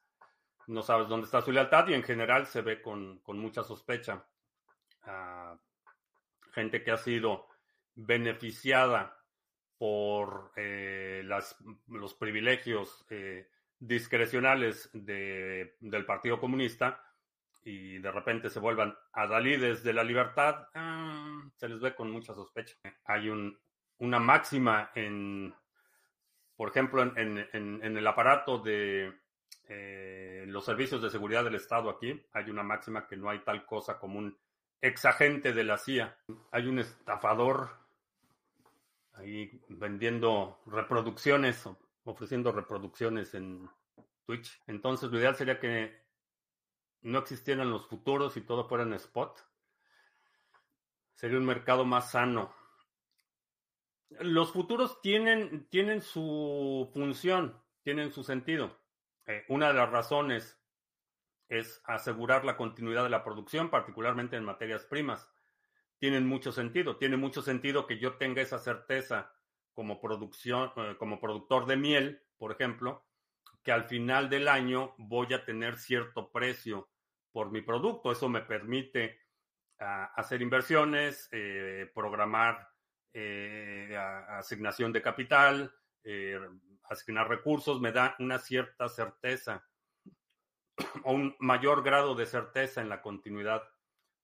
no 0.66 0.82
sabes 0.82 1.08
dónde 1.08 1.26
está 1.26 1.40
su 1.42 1.52
lealtad 1.52 1.88
y 1.88 1.94
en 1.94 2.02
general 2.02 2.46
se 2.46 2.62
ve 2.62 2.82
con, 2.82 3.18
con 3.20 3.38
mucha 3.38 3.62
sospecha. 3.62 4.26
a 5.02 5.58
gente 6.52 6.82
que 6.82 6.92
ha 6.92 6.96
sido 6.96 7.48
beneficiada 7.94 9.20
por 9.76 10.52
eh, 10.56 11.22
las, 11.24 11.56
los 11.88 12.14
privilegios 12.14 13.04
eh, 13.10 13.48
discrecionales 13.78 14.90
de, 14.92 15.76
del 15.80 16.06
Partido 16.06 16.40
Comunista 16.40 17.02
y 17.64 17.98
de 17.98 18.10
repente 18.10 18.50
se 18.50 18.60
vuelvan 18.60 18.96
adalides 19.12 19.82
de 19.82 19.92
la 19.94 20.04
libertad, 20.04 20.68
ah, 20.74 21.42
se 21.56 21.68
les 21.68 21.80
ve 21.80 21.94
con 21.94 22.10
mucha 22.10 22.34
sospecha. 22.34 22.76
Hay 23.06 23.28
un, 23.28 23.58
una 23.98 24.18
máxima 24.18 24.90
en, 24.94 25.54
por 26.56 26.68
ejemplo, 26.68 27.02
en, 27.02 27.80
el 27.82 28.06
aparato 28.06 28.58
de 28.58 29.12
eh, 29.68 30.44
los 30.46 30.64
servicios 30.64 31.00
de 31.02 31.10
seguridad 31.10 31.44
del 31.44 31.54
Estado 31.54 31.88
aquí, 31.90 32.22
hay 32.32 32.50
una 32.50 32.62
máxima 32.62 33.06
que 33.06 33.16
no 33.16 33.30
hay 33.30 33.40
tal 33.40 33.64
cosa 33.64 33.98
como 33.98 34.18
un 34.18 34.36
exagente 34.80 35.52
de 35.52 35.64
la 35.64 35.78
CIA. 35.78 36.16
Hay 36.52 36.66
un 36.66 36.78
estafador 36.78 37.70
ahí 39.14 39.60
vendiendo 39.68 40.60
reproducciones, 40.66 41.68
ofreciendo 42.04 42.52
reproducciones 42.52 43.34
en 43.34 43.68
Twitch. 44.26 44.62
Entonces, 44.66 45.10
lo 45.10 45.18
ideal 45.18 45.36
sería 45.36 45.58
que 45.58 46.04
no 47.02 47.18
existieran 47.18 47.70
los 47.70 47.86
futuros 47.86 48.36
y 48.36 48.40
todo 48.40 48.66
fuera 48.66 48.84
en 48.84 48.94
spot, 48.94 49.38
sería 51.14 51.38
un 51.38 51.46
mercado 51.46 51.84
más 51.84 52.10
sano. 52.10 52.54
Los 54.20 54.52
futuros 54.52 55.00
tienen, 55.00 55.68
tienen 55.68 56.00
su 56.00 56.90
función, 56.92 57.62
tienen 57.82 58.12
su 58.12 58.24
sentido. 58.24 58.78
Eh, 59.26 59.44
una 59.48 59.68
de 59.68 59.74
las 59.74 59.90
razones 59.90 60.58
es 61.48 61.82
asegurar 61.84 62.44
la 62.44 62.56
continuidad 62.56 63.02
de 63.02 63.10
la 63.10 63.24
producción, 63.24 63.70
particularmente 63.70 64.36
en 64.36 64.44
materias 64.44 64.84
primas. 64.84 65.30
Tienen 65.98 66.26
mucho 66.26 66.52
sentido. 66.52 66.96
Tiene 66.96 67.16
mucho 67.16 67.42
sentido 67.42 67.86
que 67.86 67.98
yo 67.98 68.14
tenga 68.16 68.42
esa 68.42 68.58
certeza 68.58 69.33
como 69.74 70.00
producción, 70.00 70.72
eh, 70.76 70.96
como 70.98 71.20
productor 71.20 71.66
de 71.66 71.76
miel, 71.76 72.22
por 72.38 72.52
ejemplo, 72.52 73.04
que 73.62 73.72
al 73.72 73.84
final 73.84 74.30
del 74.30 74.48
año 74.48 74.94
voy 74.98 75.32
a 75.34 75.44
tener 75.44 75.76
cierto 75.76 76.30
precio 76.30 76.88
por 77.32 77.50
mi 77.50 77.60
producto. 77.60 78.12
Eso 78.12 78.28
me 78.28 78.42
permite 78.42 79.18
ah, 79.80 80.12
hacer 80.16 80.42
inversiones, 80.42 81.28
eh, 81.32 81.90
programar 81.94 82.68
eh, 83.12 83.96
asignación 84.28 84.92
de 84.92 85.02
capital, 85.02 85.74
asignar 86.82 87.28
recursos, 87.28 87.80
me 87.80 87.92
da 87.92 88.14
una 88.18 88.38
cierta 88.38 88.88
certeza 88.88 89.64
o 91.04 91.12
un 91.12 91.34
mayor 91.38 91.82
grado 91.82 92.14
de 92.14 92.26
certeza 92.26 92.82
en 92.82 92.90
la 92.90 93.00
continuidad 93.00 93.62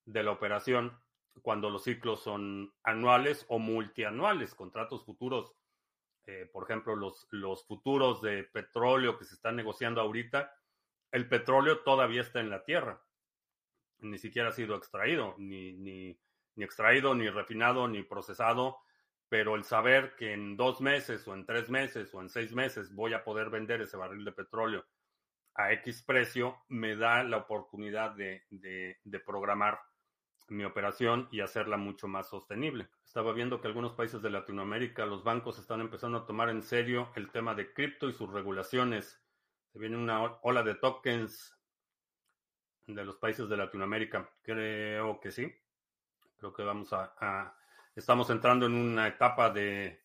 de 0.05 0.23
la 0.23 0.33
operación 0.33 1.01
cuando 1.43 1.71
los 1.71 1.85
ciclos 1.85 2.23
son 2.23 2.73
anuales 2.83 3.45
o 3.49 3.59
multianuales, 3.59 4.55
contratos 4.55 5.05
futuros. 5.05 5.55
por 6.53 6.65
ejemplo, 6.65 6.95
los, 6.95 7.27
los 7.31 7.67
futuros 7.67 8.23
de 8.23 8.45
petróleo 8.45 9.19
que 9.19 9.25
se 9.25 9.35
están 9.35 9.57
negociando 9.57 10.01
ahorita, 10.01 10.55
el 11.11 11.29
petróleo 11.29 11.81
todavía 11.81 12.21
está 12.21 12.41
en 12.41 12.51
la 12.51 12.65
tierra. 12.65 13.03
Ni 13.99 14.19
siquiera 14.19 14.51
ha 14.51 14.53
sido 14.53 14.77
extraído, 14.77 15.35
ni, 15.39 15.73
ni, 15.73 16.19
ni 16.55 16.65
extraído, 16.65 17.15
ni 17.15 17.29
refinado, 17.29 17.89
ni 17.89 18.03
procesado. 18.03 18.79
Pero 19.29 19.57
el 19.57 19.65
saber 19.65 20.15
que 20.17 20.33
en 20.33 20.57
dos 20.57 20.81
meses 20.81 21.27
o 21.27 21.35
en 21.35 21.47
tres 21.47 21.69
meses 21.71 22.15
o 22.15 22.21
en 22.21 22.29
seis 22.29 22.53
meses 22.53 22.95
voy 22.95 23.13
a 23.15 23.25
poder 23.25 23.51
vender 23.51 23.81
ese 23.81 23.97
barril 23.97 24.25
de 24.25 24.33
petróleo 24.33 24.85
a 25.55 25.73
X 25.73 26.03
precio 26.03 26.65
me 26.69 26.97
da 26.97 27.23
la 27.23 27.39
oportunidad 27.39 28.13
de, 28.13 28.43
de, 28.51 29.21
programar 29.21 29.81
mi 30.51 30.65
operación 30.65 31.29
y 31.31 31.41
hacerla 31.41 31.77
mucho 31.77 32.09
más 32.09 32.29
sostenible. 32.29 32.89
Estaba 33.05 33.33
viendo 33.33 33.61
que 33.61 33.69
algunos 33.69 33.93
países 33.93 34.21
de 34.21 34.31
Latinoamérica, 34.31 35.07
los 35.07 35.25
bancos 35.25 35.59
están 35.59 35.81
empezando 35.81 36.19
a 36.19 36.27
tomar 36.27 36.51
en 36.51 36.63
serio 36.63 37.11
el 37.15 37.31
tema 37.31 37.55
de 37.55 37.73
cripto 37.73 38.09
y 38.09 38.13
sus 38.13 38.31
regulaciones. 38.31 39.21
Se 39.73 39.79
viene 39.79 39.97
una 39.97 40.23
ola 40.43 40.63
de 40.63 40.75
tokens 40.75 41.57
de 42.87 43.05
los 43.05 43.17
países 43.17 43.49
de 43.49 43.57
Latinoamérica. 43.57 44.29
Creo 44.43 45.21
que 45.21 45.31
sí. 45.31 45.55
Creo 46.37 46.53
que 46.53 46.63
vamos 46.63 46.93
a, 46.93 47.55
estamos 47.95 48.31
entrando 48.31 48.67
en 48.67 48.75
una 48.75 49.07
etapa 49.07 49.51
de 49.51 50.03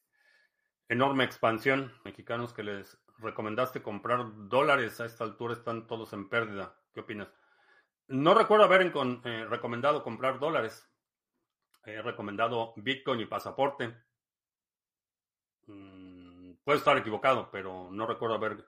enorme 0.87 1.23
expansión. 1.23 1.91
Mexicanos 2.03 2.53
que 2.53 2.63
les 2.63 2.97
recomendaste 3.17 3.81
comprar 3.81 4.25
dólares 4.47 4.99
a 5.01 5.05
esta 5.05 5.23
altura 5.23 5.53
están 5.53 5.87
todos 5.87 6.13
en 6.13 6.29
pérdida. 6.29 6.77
¿Qué 6.93 6.99
opinas? 6.99 7.29
No 8.07 8.33
recuerdo 8.33 8.65
haber 8.65 8.81
eh, 8.81 9.45
recomendado 9.49 10.03
comprar 10.03 10.39
dólares. 10.39 10.87
He 11.83 12.01
recomendado 12.01 12.73
Bitcoin 12.77 13.19
y 13.21 13.25
pasaporte. 13.25 13.95
Mm, 15.67 16.53
puedo 16.63 16.77
estar 16.77 16.97
equivocado, 16.97 17.49
pero 17.51 17.89
no 17.91 18.05
recuerdo 18.05 18.35
haber 18.35 18.65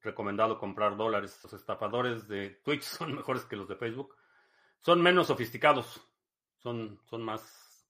recomendado 0.00 0.58
comprar 0.58 0.96
dólares. 0.96 1.38
Los 1.42 1.52
estafadores 1.52 2.28
de 2.28 2.50
Twitch 2.64 2.82
son 2.98 3.14
mejores 3.14 3.44
que 3.44 3.56
los 3.56 3.68
de 3.68 3.76
Facebook. 3.76 4.16
Son 4.80 5.00
menos 5.00 5.28
sofisticados. 5.28 6.00
Son, 6.58 7.00
son 7.04 7.22
más 7.22 7.88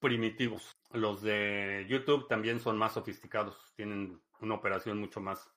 primitivos. 0.00 0.76
Los 0.92 1.22
de 1.22 1.86
YouTube 1.88 2.26
también 2.26 2.58
son 2.58 2.78
más 2.78 2.94
sofisticados. 2.94 3.72
Tienen 3.76 4.20
una 4.40 4.54
operación 4.54 4.98
mucho 4.98 5.20
más, 5.20 5.48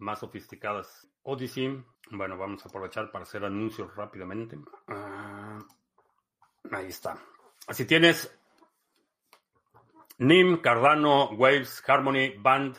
más 0.00 0.20
sofisticadas. 0.20 1.08
Odyssey. 1.22 1.84
Bueno, 2.10 2.36
vamos 2.36 2.64
a 2.64 2.68
aprovechar 2.68 3.10
para 3.12 3.22
hacer 3.22 3.44
anuncios 3.44 3.94
rápidamente. 3.94 4.58
Ah, 4.88 5.58
ahí 6.72 6.86
está. 6.86 7.18
Si 7.68 7.84
tienes 7.84 8.36
NIM, 10.18 10.60
Cardano, 10.60 11.30
Waves, 11.30 11.82
Harmony, 11.86 12.34
Band, 12.38 12.76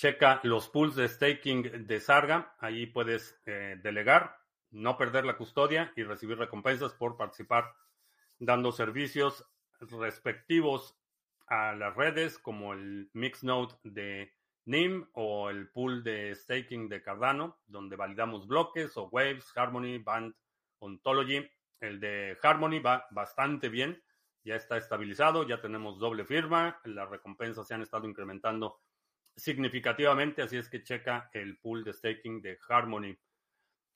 Checa 0.00 0.40
los 0.44 0.66
pools 0.70 0.96
de 0.96 1.06
staking 1.08 1.86
de 1.86 2.00
Sarga. 2.00 2.54
Ahí 2.58 2.86
puedes 2.86 3.38
eh, 3.44 3.78
delegar, 3.82 4.34
no 4.70 4.96
perder 4.96 5.26
la 5.26 5.36
custodia 5.36 5.92
y 5.94 6.04
recibir 6.04 6.38
recompensas 6.38 6.94
por 6.94 7.18
participar 7.18 7.74
dando 8.38 8.72
servicios 8.72 9.44
respectivos 9.78 10.96
a 11.46 11.74
las 11.74 11.94
redes 11.96 12.38
como 12.38 12.72
el 12.72 13.10
Mixnode 13.12 13.74
de 13.84 14.32
NIM 14.70 15.08
o 15.14 15.50
el 15.50 15.68
pool 15.68 16.04
de 16.04 16.32
staking 16.34 16.88
de 16.88 17.02
Cardano, 17.02 17.60
donde 17.66 17.96
validamos 17.96 18.46
bloques 18.46 18.96
o 18.96 19.08
Waves, 19.08 19.52
Harmony, 19.56 19.98
Band, 19.98 20.32
Ontology. 20.78 21.44
El 21.80 21.98
de 21.98 22.38
Harmony 22.40 22.78
va 22.78 23.06
bastante 23.10 23.68
bien, 23.68 24.00
ya 24.44 24.54
está 24.54 24.76
estabilizado, 24.76 25.46
ya 25.46 25.60
tenemos 25.60 25.98
doble 25.98 26.24
firma, 26.24 26.80
las 26.84 27.10
recompensas 27.10 27.66
se 27.66 27.74
han 27.74 27.82
estado 27.82 28.06
incrementando 28.06 28.80
significativamente, 29.34 30.42
así 30.42 30.56
es 30.56 30.68
que 30.68 30.84
checa 30.84 31.30
el 31.32 31.58
pool 31.58 31.82
de 31.82 31.92
staking 31.92 32.40
de 32.40 32.58
Harmony. 32.68 33.18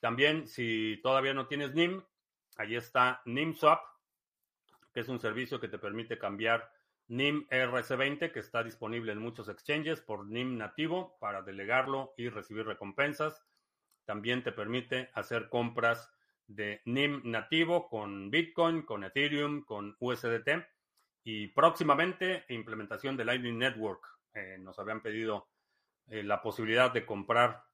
También, 0.01 0.49
si 0.49 0.99
todavía 1.03 1.35
no 1.35 1.47
tienes 1.47 1.73
NIM, 1.75 2.03
ahí 2.57 2.75
está 2.75 3.23
NIMSwap, 3.27 3.81
que 4.93 5.01
es 5.01 5.09
un 5.09 5.21
servicio 5.21 5.61
que 5.61 5.69
te 5.69 5.79
permite 5.79 6.19
cambiar 6.19 6.69
NIM 7.09 7.47
RC20, 7.49 8.33
que 8.33 8.40
está 8.40 8.62
disponible 8.62 9.12
en 9.12 9.19
muchos 9.19 9.49
exchanges, 9.49 10.01
por 10.01 10.27
NIM 10.27 10.57
nativo 10.57 11.17
para 11.21 11.43
delegarlo 11.43 12.14
y 12.17 12.29
recibir 12.29 12.67
recompensas. 12.67 13.43
También 14.05 14.43
te 14.43 14.53
permite 14.53 15.11
hacer 15.14 15.49
compras 15.49 16.11
de 16.47 16.83
NIM 16.85 17.23
nativo 17.25 17.88
con 17.88 18.31
Bitcoin, 18.31 18.83
con 18.83 19.05
Ethereum, 19.05 19.64
con 19.64 19.97
USDT 19.99 20.67
y 21.25 21.49
próximamente 21.49 22.45
implementación 22.49 23.17
de 23.17 23.25
Lightning 23.25 23.59
Network. 23.59 24.07
Eh, 24.35 24.59
nos 24.59 24.79
habían 24.79 25.03
pedido 25.03 25.49
eh, 26.09 26.23
la 26.23 26.43
posibilidad 26.43 26.93
de 26.93 27.07
comprar 27.07 27.64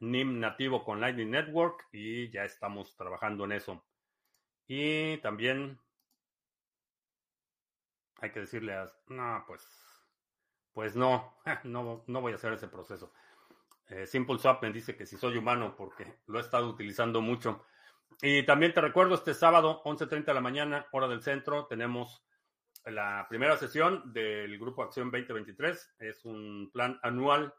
NIM 0.00 0.40
nativo 0.40 0.84
con 0.84 1.00
Lightning 1.00 1.30
Network 1.30 1.86
y 1.92 2.30
ya 2.30 2.44
estamos 2.44 2.96
trabajando 2.96 3.44
en 3.44 3.52
eso. 3.52 3.84
Y 4.66 5.18
también 5.18 5.78
hay 8.22 8.30
que 8.30 8.40
decirle 8.40 8.72
a, 8.74 8.90
no, 9.08 9.44
pues, 9.46 9.68
pues 10.72 10.96
no, 10.96 11.38
no, 11.64 12.04
no 12.06 12.20
voy 12.20 12.32
a 12.32 12.36
hacer 12.36 12.54
ese 12.54 12.68
proceso. 12.68 13.12
Eh, 13.88 14.06
Simple 14.06 14.38
Swap 14.38 14.62
me 14.62 14.72
dice 14.72 14.96
que 14.96 15.04
si 15.04 15.18
soy 15.18 15.36
humano 15.36 15.74
porque 15.76 16.20
lo 16.26 16.38
he 16.38 16.42
estado 16.42 16.68
utilizando 16.68 17.20
mucho. 17.20 17.66
Y 18.22 18.44
también 18.44 18.72
te 18.72 18.80
recuerdo, 18.80 19.16
este 19.16 19.34
sábado, 19.34 19.82
11.30 19.84 20.26
de 20.26 20.34
la 20.34 20.40
mañana, 20.40 20.86
hora 20.92 21.08
del 21.08 21.22
centro, 21.22 21.66
tenemos 21.66 22.24
la 22.86 23.26
primera 23.28 23.56
sesión 23.56 24.12
del 24.12 24.58
Grupo 24.58 24.82
Acción 24.82 25.10
2023 25.10 25.94
es 26.00 26.24
un 26.24 26.70
plan 26.72 26.98
anual 27.02 27.54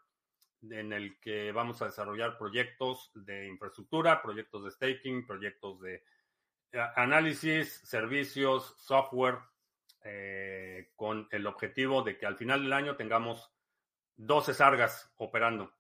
en 0.70 0.92
el 0.92 1.20
que 1.20 1.52
vamos 1.52 1.82
a 1.82 1.86
desarrollar 1.86 2.38
proyectos 2.38 3.12
de 3.14 3.48
infraestructura, 3.48 4.22
proyectos 4.22 4.64
de 4.64 4.72
staking, 4.72 5.26
proyectos 5.26 5.80
de 5.82 6.04
eh, 6.72 6.80
análisis, 6.96 7.82
servicios, 7.86 8.76
software, 8.80 9.40
eh, 10.04 10.92
con 10.96 11.28
el 11.32 11.48
objetivo 11.48 12.02
de 12.02 12.18
que 12.18 12.26
al 12.26 12.38
final 12.38 12.64
del 12.64 12.74
año 12.74 12.96
tengamos 12.96 13.52
12 14.18 14.54
sargas 14.54 15.12
operando. 15.18 15.74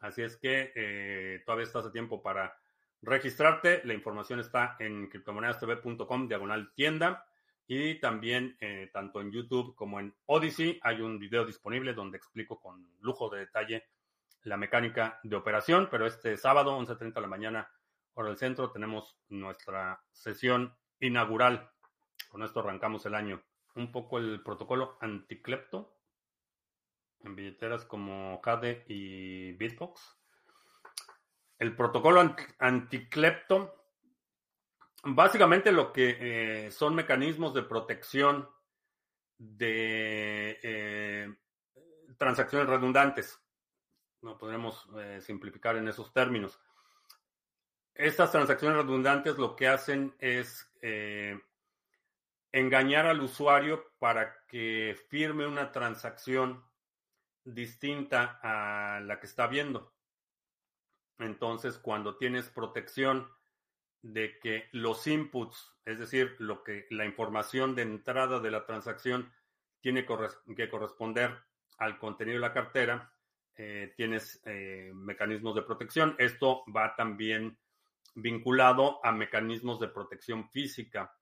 Así 0.00 0.22
es 0.22 0.36
que 0.36 0.72
eh, 0.74 1.42
todavía 1.46 1.64
estás 1.64 1.86
a 1.86 1.92
tiempo 1.92 2.22
para 2.22 2.58
registrarte. 3.02 3.82
La 3.84 3.94
información 3.94 4.40
está 4.40 4.76
en 4.78 5.08
criptomonedastv.com 5.08 6.28
diagonal 6.28 6.72
tienda. 6.74 7.26
Y 7.66 8.00
también, 8.00 8.56
eh, 8.60 8.90
tanto 8.92 9.20
en 9.20 9.30
YouTube 9.30 9.74
como 9.74 10.00
en 10.00 10.14
Odyssey, 10.26 10.80
hay 10.82 11.00
un 11.00 11.18
video 11.18 11.44
disponible 11.44 11.94
donde 11.94 12.18
explico 12.18 12.60
con 12.60 12.86
lujo 13.00 13.30
de 13.30 13.40
detalle 13.40 13.84
la 14.42 14.56
mecánica 14.56 15.20
de 15.22 15.36
operación. 15.36 15.88
Pero 15.90 16.06
este 16.06 16.36
sábado, 16.36 16.78
11.30 16.78 17.14
de 17.14 17.20
la 17.20 17.26
mañana, 17.28 17.70
hora 18.14 18.28
del 18.28 18.38
centro, 18.38 18.70
tenemos 18.70 19.16
nuestra 19.28 20.02
sesión 20.10 20.76
inaugural. 21.00 21.70
Con 22.32 22.42
esto 22.42 22.60
arrancamos 22.60 23.04
el 23.04 23.14
año. 23.14 23.42
Un 23.74 23.92
poco 23.92 24.16
el 24.16 24.42
protocolo 24.42 24.96
anticlepto 25.02 25.94
en 27.20 27.36
billeteras 27.36 27.84
como 27.84 28.40
Jade 28.42 28.84
y 28.88 29.52
Bitbox. 29.52 30.16
El 31.58 31.76
protocolo 31.76 32.34
anticlepto 32.58 33.82
Básicamente 35.04 35.72
lo 35.72 35.92
que 35.92 36.66
eh, 36.66 36.70
son 36.70 36.94
mecanismos 36.94 37.52
de 37.52 37.62
protección 37.62 38.48
de 39.36 40.60
eh, 40.62 41.34
transacciones 42.16 42.68
redundantes. 42.68 43.40
No 44.20 44.38
podremos 44.38 44.88
eh, 44.96 45.20
simplificar 45.20 45.76
en 45.76 45.88
esos 45.88 46.12
términos. 46.12 46.60
Estas 47.94 48.30
transacciones 48.30 48.78
redundantes 48.78 49.36
lo 49.38 49.56
que 49.56 49.66
hacen 49.66 50.14
es 50.20 50.70
engañar 52.52 53.06
al 53.06 53.20
usuario 53.22 53.92
para 53.98 54.44
que 54.46 54.96
firme 55.08 55.46
una 55.46 55.72
transacción 55.72 56.64
distinta 57.44 58.38
a 58.42 59.00
la 59.00 59.18
que 59.18 59.26
está 59.26 59.46
viendo. 59.46 59.94
Entonces, 61.18 61.78
cuando 61.78 62.16
tienes 62.16 62.48
protección 62.50 63.28
de 64.02 64.38
que 64.38 64.68
los 64.72 65.06
inputs, 65.06 65.76
es 65.84 65.98
decir, 65.98 66.36
lo 66.38 66.62
que 66.62 66.86
la 66.90 67.06
información 67.06 67.74
de 67.74 67.82
entrada 67.82 68.40
de 68.40 68.50
la 68.50 68.66
transacción 68.66 69.32
tiene 69.80 70.04
que 70.04 70.68
corresponder 70.68 71.36
al 71.78 71.98
contenido 71.98 72.36
de 72.36 72.40
la 72.40 72.52
cartera, 72.52 73.12
eh, 73.56 73.92
tienes 73.96 74.40
eh, 74.44 74.90
mecanismos 74.94 75.54
de 75.54 75.62
protección. 75.62 76.14
Esto 76.18 76.64
va 76.74 76.94
también 76.96 77.58
vinculado 78.14 79.04
a 79.04 79.12
mecanismos 79.12 79.80
de 79.80 79.88
protección 79.88 80.48
física 80.50 81.14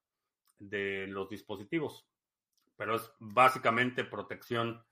de 0.60 1.06
los 1.08 1.28
dispositivos, 1.28 2.06
pero 2.76 2.94
es 2.94 3.12
básicamente 3.18 4.04
protección 4.04 4.84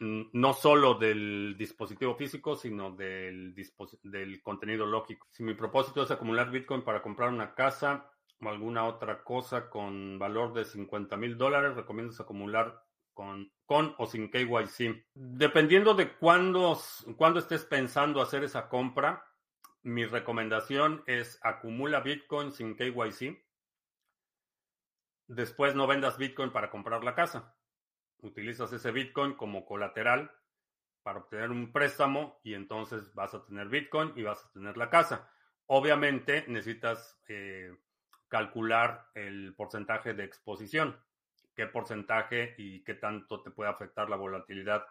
no 0.00 0.52
solo 0.54 0.94
del 0.94 1.56
dispositivo 1.58 2.14
físico, 2.14 2.54
sino 2.54 2.92
del, 2.92 3.54
del 4.02 4.42
contenido 4.42 4.86
lógico. 4.86 5.26
Si 5.30 5.42
mi 5.42 5.54
propósito 5.54 6.02
es 6.02 6.10
acumular 6.10 6.50
Bitcoin 6.50 6.82
para 6.82 7.02
comprar 7.02 7.30
una 7.30 7.54
casa 7.54 8.10
o 8.40 8.48
alguna 8.48 8.84
otra 8.84 9.24
cosa 9.24 9.68
con 9.68 10.18
valor 10.18 10.52
de 10.52 10.64
50 10.64 11.16
mil 11.16 11.36
dólares, 11.36 11.74
recomiendas 11.74 12.20
acumular 12.20 12.80
con, 13.12 13.50
con 13.64 13.94
o 13.98 14.06
sin 14.06 14.30
KYC. 14.30 15.06
Dependiendo 15.14 15.94
de 15.94 16.12
cuándo, 16.12 16.78
cuándo 17.16 17.40
estés 17.40 17.64
pensando 17.64 18.20
hacer 18.20 18.44
esa 18.44 18.68
compra, 18.68 19.24
mi 19.82 20.04
recomendación 20.04 21.02
es 21.06 21.40
acumula 21.42 22.00
Bitcoin 22.00 22.52
sin 22.52 22.76
KYC. 22.76 23.45
Después 25.28 25.74
no 25.74 25.86
vendas 25.86 26.18
Bitcoin 26.18 26.52
para 26.52 26.70
comprar 26.70 27.02
la 27.02 27.14
casa. 27.14 27.56
Utilizas 28.18 28.72
ese 28.72 28.92
Bitcoin 28.92 29.34
como 29.34 29.64
colateral 29.64 30.30
para 31.02 31.20
obtener 31.20 31.50
un 31.50 31.72
préstamo 31.72 32.40
y 32.42 32.54
entonces 32.54 33.14
vas 33.14 33.34
a 33.34 33.44
tener 33.44 33.68
Bitcoin 33.68 34.12
y 34.16 34.22
vas 34.22 34.44
a 34.44 34.52
tener 34.52 34.76
la 34.76 34.90
casa. 34.90 35.30
Obviamente 35.66 36.44
necesitas 36.48 37.20
eh, 37.28 37.76
calcular 38.28 39.08
el 39.14 39.54
porcentaje 39.54 40.14
de 40.14 40.24
exposición, 40.24 40.96
qué 41.54 41.66
porcentaje 41.66 42.54
y 42.58 42.82
qué 42.84 42.94
tanto 42.94 43.42
te 43.42 43.50
puede 43.50 43.70
afectar 43.70 44.08
la 44.08 44.16
volatilidad 44.16 44.84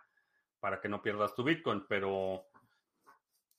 para 0.60 0.82
que 0.82 0.90
no 0.90 1.02
pierdas 1.02 1.36
tu 1.36 1.44
Bitcoin, 1.44 1.86
pero 1.88 2.48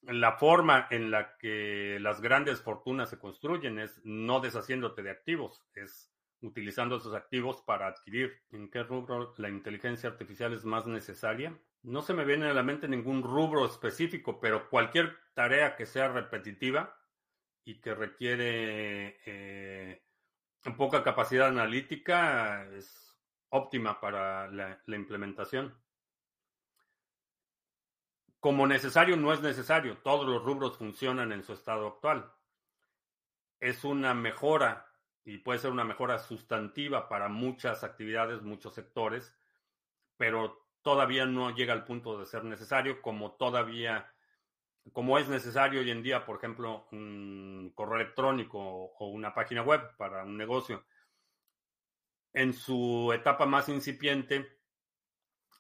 la 0.03 0.33
forma 0.33 0.89
en 0.91 1.11
la 1.11 1.37
que 1.37 1.99
las 2.01 2.21
grandes 2.21 2.63
fortunas 2.63 3.11
se 3.11 3.19
construyen 3.19 3.79
es 3.79 4.01
no 4.05 4.41
deshaciéndote 4.41 5.03
de 5.03 5.11
activos, 5.11 5.65
es 5.75 6.13
utilizando 6.43 6.97
esos 6.97 7.15
activos 7.15 7.63
para 7.63 7.89
adquirir. 7.89 8.43
¿En 8.51 8.71
qué 8.71 8.83
rubro 8.83 9.35
la 9.39 9.49
inteligencia 9.49 10.09
artificial 10.09 10.53
es 10.53 10.65
más 10.65 10.87
necesaria? 10.87 11.59
No 11.83 12.03
se 12.03 12.15
me 12.15 12.25
viene 12.25 12.47
a 12.47 12.55
la 12.55 12.63
mente 12.63 12.89
ningún 12.89 13.23
rubro 13.23 13.65
específico, 13.65 14.41
pero 14.41 14.69
cualquier 14.69 15.17
tarea 15.35 15.77
que 15.77 15.87
sea 15.87 16.09
repetitiva 16.09 16.97
y 17.65 17.81
que 17.81 17.95
requiere 17.95 19.21
eh, 19.27 20.03
poca 20.77 21.03
capacidad 21.03 21.49
analítica 21.49 22.67
es 22.73 23.17
óptima 23.51 24.01
para 24.01 24.49
la 24.49 24.97
implementación. 24.97 25.75
Como 28.41 28.67
necesario 28.67 29.17
no 29.17 29.33
es 29.33 29.41
necesario, 29.41 29.99
todos 29.99 30.27
los 30.27 30.45
rubros 30.45 30.79
funcionan 30.79 31.33
en 31.33 31.43
su 31.43 31.53
estado 31.53 31.89
actual. 31.89 32.33
Es 33.59 33.83
una 33.83 34.15
mejora 34.15 34.87
y 35.27 35.39
puede 35.39 35.59
ser 35.59 35.73
una 35.73 35.85
mejora 35.85 36.21
sustantiva 36.21 37.09
para 37.09 37.29
muchas 37.29 37.83
actividades, 37.83 38.43
muchos 38.43 38.75
sectores, 38.75 39.37
pero 40.17 40.69
todavía 40.83 41.27
no 41.27 41.51
llega 41.51 41.73
al 41.73 41.85
punto 41.85 42.17
de 42.17 42.27
ser 42.27 42.45
necesario, 42.45 43.03
como 43.03 43.33
todavía, 43.33 44.15
como 44.93 45.19
es 45.19 45.29
necesario 45.29 45.81
hoy 45.81 45.91
en 45.91 46.05
día, 46.05 46.25
por 46.25 46.37
ejemplo, 46.37 46.87
un 46.93 47.73
correo 47.75 47.97
electrónico 47.97 48.61
o 48.61 49.09
una 49.09 49.35
página 49.35 49.63
web 49.63 49.97
para 49.97 50.23
un 50.23 50.37
negocio. 50.37 50.87
En 52.33 52.53
su 52.53 53.13
etapa 53.13 53.47
más 53.47 53.69
incipiente, 53.69 54.61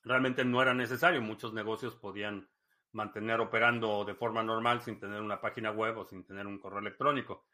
realmente 0.05 0.45
no 0.45 0.63
era 0.63 0.75
necesario. 0.75 1.21
Muchos 1.21 1.53
negocios 1.53 1.97
podían 1.97 2.49
mantener 2.93 3.41
operando 3.41 4.05
de 4.05 4.15
forma 4.15 4.45
normal 4.45 4.81
sin 4.81 5.01
tener 5.01 5.21
una 5.21 5.41
página 5.41 5.73
web 5.73 5.99
o 5.99 6.05
sin 6.05 6.25
tener 6.25 6.47
un 6.47 6.61
correo 6.61 6.79
electrónico. 6.79 7.47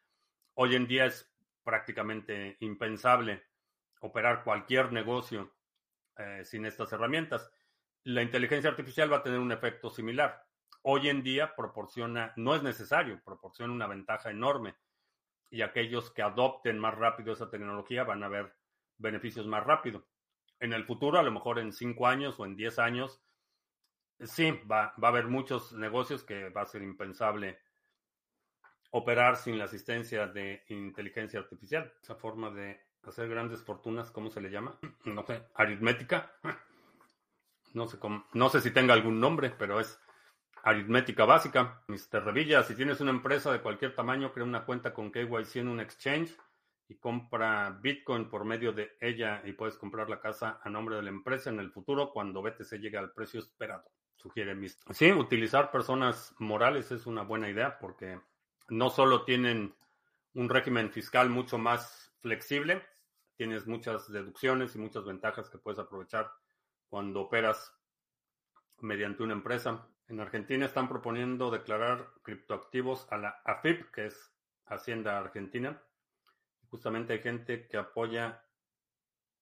Hoy 0.54 0.74
en 0.74 0.86
día 0.86 1.06
es 1.06 1.31
prácticamente 1.62 2.56
impensable 2.60 3.44
operar 4.00 4.44
cualquier 4.44 4.92
negocio 4.92 5.54
eh, 6.16 6.44
sin 6.44 6.66
estas 6.66 6.92
herramientas. 6.92 7.50
La 8.04 8.22
inteligencia 8.22 8.70
artificial 8.70 9.12
va 9.12 9.18
a 9.18 9.22
tener 9.22 9.38
un 9.38 9.52
efecto 9.52 9.90
similar. 9.90 10.44
Hoy 10.82 11.08
en 11.08 11.22
día 11.22 11.54
proporciona, 11.54 12.32
no 12.36 12.54
es 12.54 12.62
necesario, 12.62 13.22
proporciona 13.24 13.72
una 13.72 13.86
ventaja 13.86 14.30
enorme 14.30 14.74
y 15.50 15.62
aquellos 15.62 16.10
que 16.10 16.22
adopten 16.22 16.78
más 16.78 16.96
rápido 16.96 17.32
esa 17.32 17.50
tecnología 17.50 18.04
van 18.04 18.24
a 18.24 18.28
ver 18.28 18.56
beneficios 18.98 19.46
más 19.46 19.64
rápido. 19.64 20.06
En 20.58 20.72
el 20.72 20.84
futuro, 20.84 21.18
a 21.18 21.22
lo 21.22 21.30
mejor 21.30 21.58
en 21.58 21.72
cinco 21.72 22.06
años 22.06 22.40
o 22.40 22.46
en 22.46 22.56
diez 22.56 22.78
años, 22.78 23.22
sí, 24.20 24.50
va, 24.70 24.94
va 25.02 25.08
a 25.08 25.10
haber 25.10 25.28
muchos 25.28 25.72
negocios 25.72 26.24
que 26.24 26.48
va 26.48 26.62
a 26.62 26.66
ser 26.66 26.82
impensable 26.82 27.60
operar 28.92 29.36
sin 29.36 29.58
la 29.58 29.64
asistencia 29.64 30.26
de 30.26 30.62
inteligencia 30.68 31.40
artificial. 31.40 31.92
Esa 32.02 32.14
forma 32.14 32.50
de 32.50 32.80
hacer 33.02 33.28
grandes 33.28 33.62
fortunas, 33.62 34.10
¿cómo 34.10 34.30
se 34.30 34.40
le 34.40 34.50
llama? 34.50 34.78
No 35.04 35.26
sé, 35.26 35.42
aritmética. 35.54 36.32
No 37.74 37.88
sé, 37.88 37.98
cómo, 37.98 38.26
no 38.34 38.50
sé 38.50 38.60
si 38.60 38.70
tenga 38.70 38.92
algún 38.92 39.18
nombre, 39.18 39.48
pero 39.48 39.80
es 39.80 39.98
aritmética 40.62 41.24
básica. 41.24 41.82
Mr. 41.88 42.22
Revilla, 42.22 42.62
si 42.64 42.74
tienes 42.74 43.00
una 43.00 43.12
empresa 43.12 43.50
de 43.50 43.62
cualquier 43.62 43.94
tamaño, 43.94 44.30
crea 44.30 44.44
una 44.44 44.66
cuenta 44.66 44.92
con 44.92 45.10
KYC 45.10 45.56
en 45.56 45.68
un 45.68 45.80
exchange 45.80 46.36
y 46.86 46.98
compra 46.98 47.78
Bitcoin 47.80 48.28
por 48.28 48.44
medio 48.44 48.74
de 48.74 48.90
ella 49.00 49.40
y 49.46 49.54
puedes 49.54 49.78
comprar 49.78 50.10
la 50.10 50.20
casa 50.20 50.60
a 50.62 50.68
nombre 50.68 50.96
de 50.96 51.02
la 51.02 51.08
empresa 51.08 51.48
en 51.48 51.60
el 51.60 51.70
futuro 51.70 52.10
cuando 52.12 52.42
BTC 52.42 52.74
llegue 52.74 52.98
al 52.98 53.12
precio 53.12 53.40
esperado. 53.40 53.84
Sugiere 54.16 54.54
Mr. 54.54 54.94
Sí, 54.94 55.10
utilizar 55.10 55.70
personas 55.70 56.34
morales 56.40 56.92
es 56.92 57.06
una 57.06 57.22
buena 57.22 57.48
idea 57.48 57.78
porque 57.78 58.20
no 58.68 58.90
solo 58.90 59.24
tienen 59.24 59.74
un 60.34 60.48
régimen 60.48 60.90
fiscal 60.90 61.28
mucho 61.30 61.58
más 61.58 62.12
flexible, 62.20 62.82
tienes 63.36 63.66
muchas 63.66 64.10
deducciones 64.10 64.74
y 64.74 64.78
muchas 64.78 65.04
ventajas 65.04 65.50
que 65.50 65.58
puedes 65.58 65.78
aprovechar 65.78 66.32
cuando 66.88 67.22
operas 67.22 67.74
mediante 68.80 69.22
una 69.22 69.34
empresa. 69.34 69.86
En 70.08 70.20
Argentina 70.20 70.66
están 70.66 70.88
proponiendo 70.88 71.50
declarar 71.50 72.12
criptoactivos 72.22 73.06
a 73.10 73.18
la 73.18 73.40
AFIP, 73.44 73.90
que 73.90 74.06
es 74.06 74.32
Hacienda 74.66 75.18
Argentina. 75.18 75.82
Justamente 76.70 77.14
hay 77.14 77.20
gente 77.20 77.68
que 77.68 77.76
apoya 77.76 78.44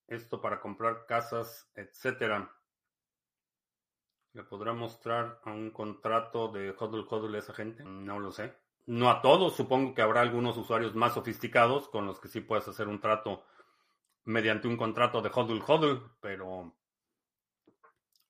esto 0.06 0.40
para 0.40 0.60
comprar 0.60 1.06
casas, 1.06 1.70
etcétera. 1.74 2.52
¿Le 4.32 4.44
podrá 4.44 4.72
mostrar 4.72 5.40
a 5.44 5.50
un 5.50 5.70
contrato 5.70 6.48
de 6.48 6.70
HODL 6.70 7.06
HODL 7.08 7.34
esa 7.36 7.52
gente? 7.52 7.84
No 7.84 8.18
lo 8.18 8.30
sé. 8.30 8.54
No 8.90 9.08
a 9.08 9.22
todos, 9.22 9.54
supongo 9.54 9.94
que 9.94 10.02
habrá 10.02 10.20
algunos 10.20 10.56
usuarios 10.56 10.96
más 10.96 11.14
sofisticados 11.14 11.88
con 11.88 12.06
los 12.06 12.18
que 12.18 12.26
sí 12.26 12.40
puedes 12.40 12.66
hacer 12.66 12.88
un 12.88 13.00
trato 13.00 13.44
mediante 14.24 14.66
un 14.66 14.76
contrato 14.76 15.22
de 15.22 15.30
hodl 15.32 15.62
hodl, 15.64 16.10
pero 16.20 16.74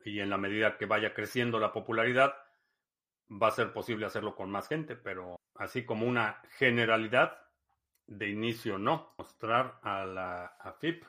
y 0.04 0.20
en 0.20 0.28
la 0.28 0.36
medida 0.36 0.76
que 0.76 0.84
vaya 0.84 1.14
creciendo 1.14 1.58
la 1.58 1.72
popularidad, 1.72 2.34
va 3.30 3.48
a 3.48 3.52
ser 3.52 3.72
posible 3.72 4.04
hacerlo 4.04 4.36
con 4.36 4.50
más 4.50 4.68
gente, 4.68 4.96
pero 4.96 5.36
así 5.54 5.86
como 5.86 6.06
una 6.06 6.42
generalidad, 6.58 7.38
de 8.06 8.28
inicio 8.28 8.76
no. 8.76 9.14
Mostrar 9.16 9.80
a 9.82 10.04
la 10.04 10.44
AFIP. 10.60 11.02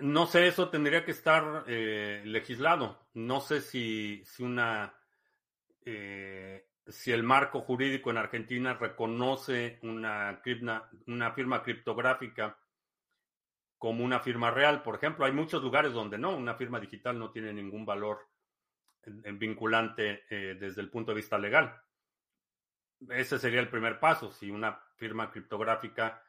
No 0.00 0.26
sé, 0.26 0.48
eso 0.48 0.68
tendría 0.68 1.02
que 1.02 1.12
estar 1.12 1.64
eh, 1.66 2.20
legislado. 2.26 3.08
No 3.14 3.40
sé 3.40 3.62
si, 3.62 4.22
si 4.26 4.42
una 4.42 4.94
eh, 5.86 6.66
si 6.86 7.12
el 7.12 7.22
marco 7.22 7.60
jurídico 7.60 8.10
en 8.10 8.18
Argentina 8.18 8.74
reconoce 8.74 9.78
una, 9.82 10.40
una 11.06 11.32
firma 11.32 11.62
criptográfica 11.62 12.58
como 13.78 14.04
una 14.04 14.20
firma 14.20 14.50
real. 14.50 14.82
Por 14.82 14.96
ejemplo, 14.96 15.24
hay 15.24 15.32
muchos 15.32 15.62
lugares 15.62 15.92
donde 15.92 16.18
no, 16.18 16.36
una 16.36 16.54
firma 16.54 16.80
digital 16.80 17.18
no 17.18 17.30
tiene 17.30 17.52
ningún 17.52 17.84
valor 17.84 18.28
vinculante 19.06 20.24
eh, 20.30 20.56
desde 20.58 20.80
el 20.80 20.90
punto 20.90 21.10
de 21.10 21.16
vista 21.16 21.38
legal. 21.38 21.80
Ese 23.10 23.38
sería 23.38 23.60
el 23.60 23.68
primer 23.68 24.00
paso, 24.00 24.32
si 24.32 24.50
una 24.50 24.80
firma 24.96 25.30
criptográfica 25.30 26.22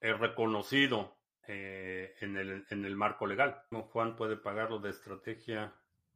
es 0.00 0.18
reconocido 0.18 1.18
eh, 1.46 2.14
en, 2.20 2.36
el, 2.36 2.66
en 2.70 2.84
el 2.84 2.96
marco 2.96 3.26
legal. 3.26 3.62
Juan 3.70 4.16
puede 4.16 4.36
pagarlo 4.36 4.78
de 4.78 4.90
estrategia 4.90 5.72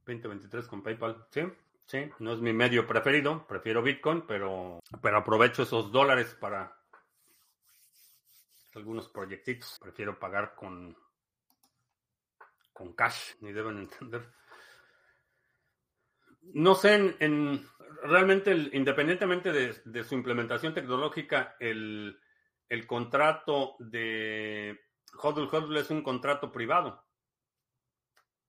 2023 0.06 0.66
con 0.68 0.82
PayPal. 0.82 1.26
Sí, 1.30 1.42
sí, 1.86 2.10
no 2.18 2.32
es 2.32 2.40
mi 2.40 2.52
medio 2.52 2.86
preferido, 2.86 3.46
prefiero 3.46 3.82
Bitcoin, 3.82 4.26
pero, 4.26 4.80
pero 5.00 5.18
aprovecho 5.18 5.62
esos 5.62 5.92
dólares 5.92 6.36
para 6.40 6.76
algunos 8.74 9.08
proyectitos. 9.08 9.78
Prefiero 9.80 10.18
pagar 10.18 10.54
con, 10.54 10.96
con 12.72 12.94
cash, 12.94 13.34
ni 13.40 13.52
deben 13.52 13.78
entender. 13.90 14.32
No 16.54 16.74
sé, 16.74 17.16
en, 17.20 17.66
realmente, 18.02 18.52
independientemente 18.72 19.52
de, 19.52 20.04
su 20.04 20.14
implementación 20.14 20.74
tecnológica, 20.74 21.56
el, 21.60 22.18
contrato 22.86 23.76
de 23.78 24.80
Hodl 25.22 25.48
Hodl 25.52 25.76
es 25.76 25.90
un 25.90 26.02
contrato 26.02 26.50
privado. 26.50 27.04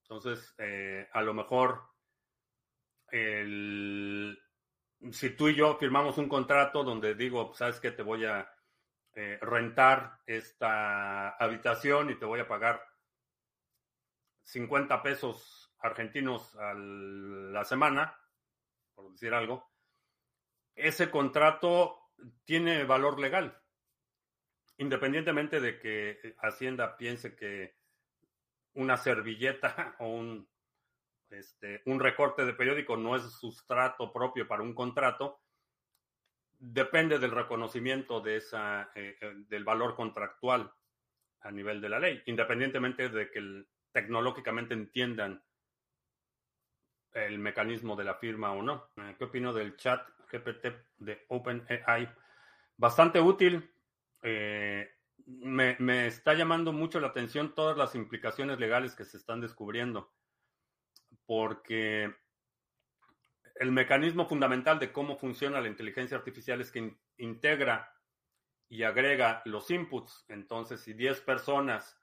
Entonces, 0.04 0.56
eh, 0.58 1.08
a 1.14 1.22
lo 1.22 1.34
mejor, 1.34 1.93
si 5.12 5.30
tú 5.36 5.48
y 5.50 5.56
yo 5.56 5.78
firmamos 5.78 6.18
un 6.18 6.28
contrato 6.28 6.84
donde 6.84 7.14
digo, 7.14 7.54
sabes 7.54 7.80
que 7.80 7.92
te 7.92 8.02
voy 8.02 8.26
a 8.26 8.52
eh, 9.14 9.38
rentar 9.42 10.20
esta 10.26 11.30
habitación 11.38 12.10
y 12.10 12.16
te 12.16 12.26
voy 12.26 12.40
a 12.40 12.48
pagar 12.48 12.84
50 14.42 15.04
pesos 15.04 15.72
argentinos 15.80 16.56
a 16.56 16.74
la 16.74 17.64
semana, 17.66 18.18
por 18.96 19.12
decir 19.12 19.34
algo, 19.34 19.72
ese 20.74 21.12
contrato 21.12 22.12
tiene 22.46 22.84
valor 22.84 23.20
legal, 23.20 23.62
independientemente 24.78 25.60
de 25.60 25.78
que 25.78 26.36
Hacienda 26.40 26.98
piense 26.98 27.36
que 27.36 27.76
una 28.74 28.98
servilleta 28.98 29.96
o 30.00 30.08
un, 30.08 30.50
este, 31.34 31.82
un 31.86 32.00
recorte 32.00 32.46
de 32.46 32.54
periódico 32.54 32.98
no 32.98 33.16
es 33.16 33.24
sustrato 33.24 34.12
propio 34.12 34.48
para 34.48 34.64
un 34.64 34.74
contrato, 34.74 35.42
depende 36.60 37.20
del 37.20 37.32
reconocimiento 37.32 38.22
de 38.22 38.38
esa, 38.38 38.92
eh, 38.96 39.18
eh, 39.20 39.34
del 39.50 39.64
valor 39.64 39.96
contractual 39.96 40.72
a 41.42 41.52
nivel 41.52 41.82
de 41.82 41.90
la 41.90 42.00
ley, 42.00 42.22
independientemente 42.28 43.10
de 43.10 43.30
que 43.32 43.66
tecnológicamente 43.92 44.74
entiendan 44.74 45.44
el 47.14 47.38
mecanismo 47.38 47.96
de 47.96 48.06
la 48.06 48.16
firma 48.16 48.54
o 48.54 48.62
no. 48.62 48.90
Eh, 48.98 49.16
¿Qué 49.18 49.26
opino 49.26 49.54
del 49.54 49.76
chat 49.76 50.08
GPT 50.32 50.68
de 50.98 51.26
OpenAI? 51.28 52.10
Bastante 52.78 53.20
útil. 53.20 53.70
me, 54.22 55.76
me, 55.80 56.08
está 56.08 56.34
llamando 56.34 56.72
mucho 56.72 57.00
la 57.00 57.08
atención 57.08 57.54
todas 57.54 57.78
las 57.78 57.94
implicaciones 57.94 58.58
legales 58.60 58.96
que 58.96 59.06
se 59.06 59.18
están 59.18 59.42
descubriendo, 59.42 60.14
porque 61.26 62.14
el 63.56 63.72
mecanismo 63.72 64.28
fundamental 64.28 64.80
de 64.80 64.92
cómo 64.92 65.18
funciona 65.18 65.62
la 65.62 65.68
inteligencia 65.68 66.18
artificial 66.18 66.62
es 66.62 66.72
que 66.72 66.98
integra 67.18 67.94
y 68.68 68.84
agrega 68.84 69.42
los 69.46 69.70
inputs. 69.70 70.26
Entonces, 70.28 70.82
si 70.82 70.94
10 70.94 71.22
personas 71.22 72.00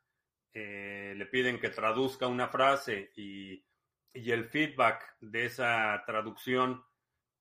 eh, 0.52 1.14
le 1.16 1.26
piden 1.26 1.59
que 1.59 1.70
traduzca 1.70 2.26
una 2.26 2.48
frase 2.48 3.12
y, 3.16 3.64
y, 4.12 4.30
el 4.30 4.46
feedback 4.46 5.16
de 5.20 5.46
esa 5.46 6.02
traducción 6.06 6.85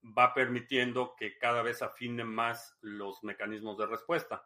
va 0.04 0.34
permitiendo 0.34 1.16
que 1.16 1.38
cada 1.38 1.62
vez 1.62 1.82
afinen 1.82 2.28
más 2.28 2.78
los 2.82 3.24
mecanismos 3.24 3.78
de 3.78 3.88
respuesta. 3.88 4.44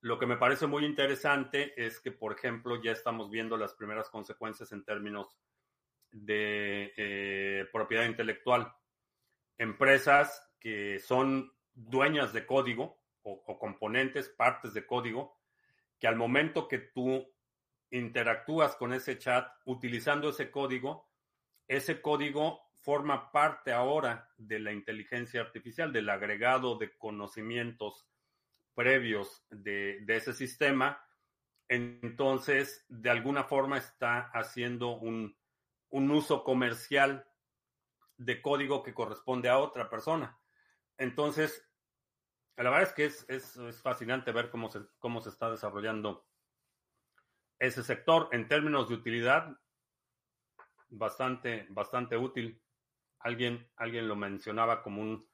Lo 0.00 0.18
que 0.18 0.26
me 0.26 0.36
parece 0.36 0.66
muy 0.66 0.84
interesante 0.84 1.74
es 1.76 2.00
que, 2.00 2.10
por 2.10 2.32
ejemplo, 2.32 2.80
ya 2.82 2.92
estamos 2.92 3.28
viendo 3.30 3.56
las 3.56 3.74
primeras 3.74 4.08
consecuencias 4.08 4.72
en 4.72 4.84
términos 4.84 5.36
de 6.12 6.92
eh, 6.96 7.66
propiedad 7.72 8.04
intelectual 8.04 8.72
empresas 9.60 10.42
que 10.58 10.98
son 11.00 11.52
dueñas 11.74 12.32
de 12.32 12.46
código 12.46 12.98
o, 13.22 13.58
componentes, 13.58 14.30
partes 14.30 14.72
de 14.72 14.86
código, 14.86 15.38
que 15.98 16.06
al 16.06 16.16
momento 16.16 16.66
que 16.66 16.78
tú 16.78 17.30
interactúas 17.90 18.74
con 18.76 18.94
ese 18.94 19.18
chat 19.18 19.46
utilizando 19.66 20.30
ese 20.30 20.50
código, 20.50 21.10
ese 21.68 22.00
código 22.00 22.60
forma 22.78 23.30
parte 23.30 23.70
ahora 23.70 24.30
de 24.38 24.60
la 24.60 24.72
inteligencia 24.72 25.42
artificial, 25.42 25.92
del 25.92 26.08
agregado 26.08 26.78
de 26.78 26.96
conocimientos 26.96 28.08
previos 28.74 29.44
de, 29.50 30.00
de, 30.06 30.16
ese 30.16 30.32
sistema. 30.32 31.04
Entonces, 31.68 32.86
de 32.88 33.10
alguna 33.10 33.44
forma 33.44 33.76
está 33.76 34.30
haciendo 34.32 34.92
un, 34.96 35.36
un 35.90 36.10
uso 36.10 36.44
comercial 36.44 37.26
de 38.16 38.42
código 38.42 38.82
que 38.82 38.94
corresponde 38.94 39.48
a 39.48 39.58
otra 39.58 39.88
persona. 39.88 40.38
Entonces, 40.98 41.66
la 42.56 42.70
verdad 42.70 42.82
es 42.82 42.92
que 42.92 43.04
es, 43.06 43.24
es, 43.28 43.80
fascinante 43.82 44.32
ver 44.32 44.50
cómo 44.50 44.68
se, 44.68 44.80
cómo 44.98 45.20
se 45.20 45.30
está 45.30 45.50
desarrollando 45.50 46.26
ese 47.58 47.82
sector 47.82 48.28
en 48.32 48.48
términos 48.48 48.88
de 48.88 48.94
utilidad, 48.94 49.56
bastante, 50.88 51.66
bastante 51.70 52.16
útil. 52.16 52.62
Alguien, 53.20 53.70
alguien 53.76 54.08
lo 54.08 54.16
mencionaba 54.16 54.82
como 54.82 55.02
un, 55.02 55.28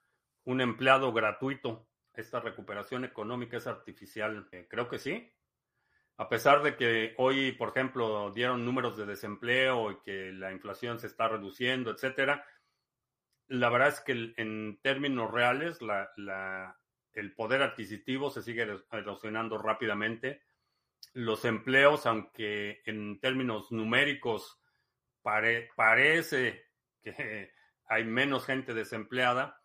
un 0.44 0.60
empleado 0.60 1.12
gratuito. 1.12 1.88
Esta 2.12 2.40
recuperación 2.40 3.04
económica 3.04 3.56
es 3.56 3.66
artificial. 3.66 4.48
Eh, 4.52 4.66
creo 4.68 4.88
que 4.88 4.98
sí. 4.98 5.32
A 6.18 6.28
pesar 6.28 6.62
de 6.62 6.76
que 6.76 7.14
hoy, 7.18 7.52
por 7.52 7.70
ejemplo, 7.70 8.30
dieron 8.32 8.64
números 8.64 8.96
de 8.96 9.04
desempleo 9.04 9.90
y 9.90 10.00
que 10.00 10.32
la 10.32 10.50
inflación 10.50 10.98
se 10.98 11.08
está 11.08 11.28
reduciendo, 11.28 11.90
etcétera, 11.90 12.44
la 13.48 13.68
verdad 13.68 13.88
es 13.88 14.00
que 14.00 14.32
en 14.36 14.80
términos 14.82 15.30
reales 15.30 15.78
el 17.12 17.34
poder 17.34 17.62
adquisitivo 17.62 18.30
se 18.30 18.42
sigue 18.42 18.66
erosionando 18.90 19.58
rápidamente. 19.58 20.42
Los 21.12 21.44
empleos, 21.44 22.06
aunque 22.06 22.82
en 22.86 23.20
términos 23.20 23.70
numéricos 23.70 24.58
parece 25.22 26.64
que 27.02 27.52
hay 27.88 28.04
menos 28.04 28.46
gente 28.46 28.74
desempleada, 28.74 29.60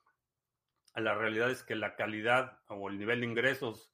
la 0.96 1.16
realidad 1.16 1.50
es 1.50 1.64
que 1.64 1.76
la 1.76 1.96
calidad 1.96 2.60
o 2.68 2.90
el 2.90 3.00
nivel 3.00 3.22
de 3.22 3.28
ingresos 3.28 3.91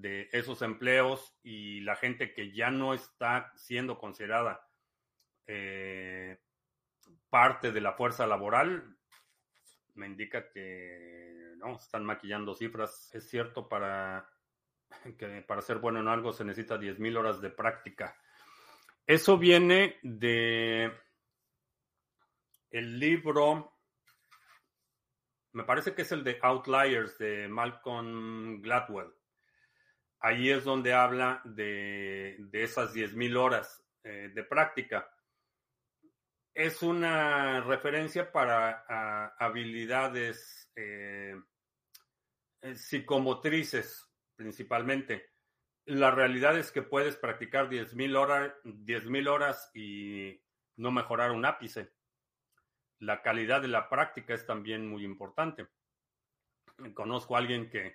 de 0.00 0.28
esos 0.32 0.62
empleos 0.62 1.36
y 1.42 1.80
la 1.80 1.96
gente 1.96 2.32
que 2.32 2.52
ya 2.52 2.70
no 2.70 2.94
está 2.94 3.52
siendo 3.56 3.98
considerada 3.98 4.66
eh, 5.46 6.38
parte 7.30 7.72
de 7.72 7.80
la 7.80 7.92
fuerza 7.92 8.26
laboral 8.26 8.96
me 9.94 10.06
indica 10.06 10.48
que 10.50 11.54
no, 11.56 11.76
están 11.76 12.04
maquillando 12.04 12.54
cifras. 12.54 13.10
Es 13.12 13.28
cierto, 13.28 13.68
para, 13.68 14.28
que 15.18 15.42
para 15.42 15.60
ser 15.60 15.78
bueno 15.78 16.00
en 16.00 16.08
algo 16.08 16.32
se 16.32 16.44
necesita 16.44 16.78
10.000 16.78 17.18
horas 17.18 17.40
de 17.40 17.50
práctica. 17.50 18.16
Eso 19.06 19.38
viene 19.38 19.98
de 20.02 20.92
el 22.70 22.98
libro, 22.98 23.72
me 25.52 25.64
parece 25.64 25.94
que 25.94 26.02
es 26.02 26.12
el 26.12 26.22
de 26.22 26.38
Outliers 26.42 27.16
de 27.18 27.48
Malcolm 27.48 28.60
Gladwell. 28.60 29.17
Ahí 30.20 30.50
es 30.50 30.64
donde 30.64 30.92
habla 30.92 31.40
de, 31.44 32.36
de 32.38 32.62
esas 32.62 32.94
10.000 32.94 33.36
horas 33.36 33.84
eh, 34.02 34.30
de 34.34 34.44
práctica 34.44 35.08
es 36.58 36.82
una 36.82 37.60
referencia 37.60 38.32
para 38.32 38.84
habilidades 39.38 40.68
eh, 40.74 41.40
eh, 42.62 42.74
psicomotrices 42.74 44.10
principalmente. 44.34 45.30
La 45.84 46.10
realidad 46.10 46.58
es 46.58 46.72
que 46.72 46.82
puedes 46.82 47.14
practicar 47.14 47.68
10.000 47.68 48.16
horas, 48.16 48.52
horas 49.28 49.70
y 49.72 50.42
no 50.74 50.90
mejorar 50.90 51.30
un 51.30 51.44
ápice. 51.44 51.92
la 52.98 53.22
calidad 53.22 53.62
de 53.62 53.68
la 53.68 53.88
práctica 53.88 54.34
es 54.34 54.44
también 54.44 54.84
muy 54.84 55.04
importante. 55.04 55.68
Conozco 56.92 57.36
a 57.36 57.38
alguien 57.38 57.70
que 57.70 57.94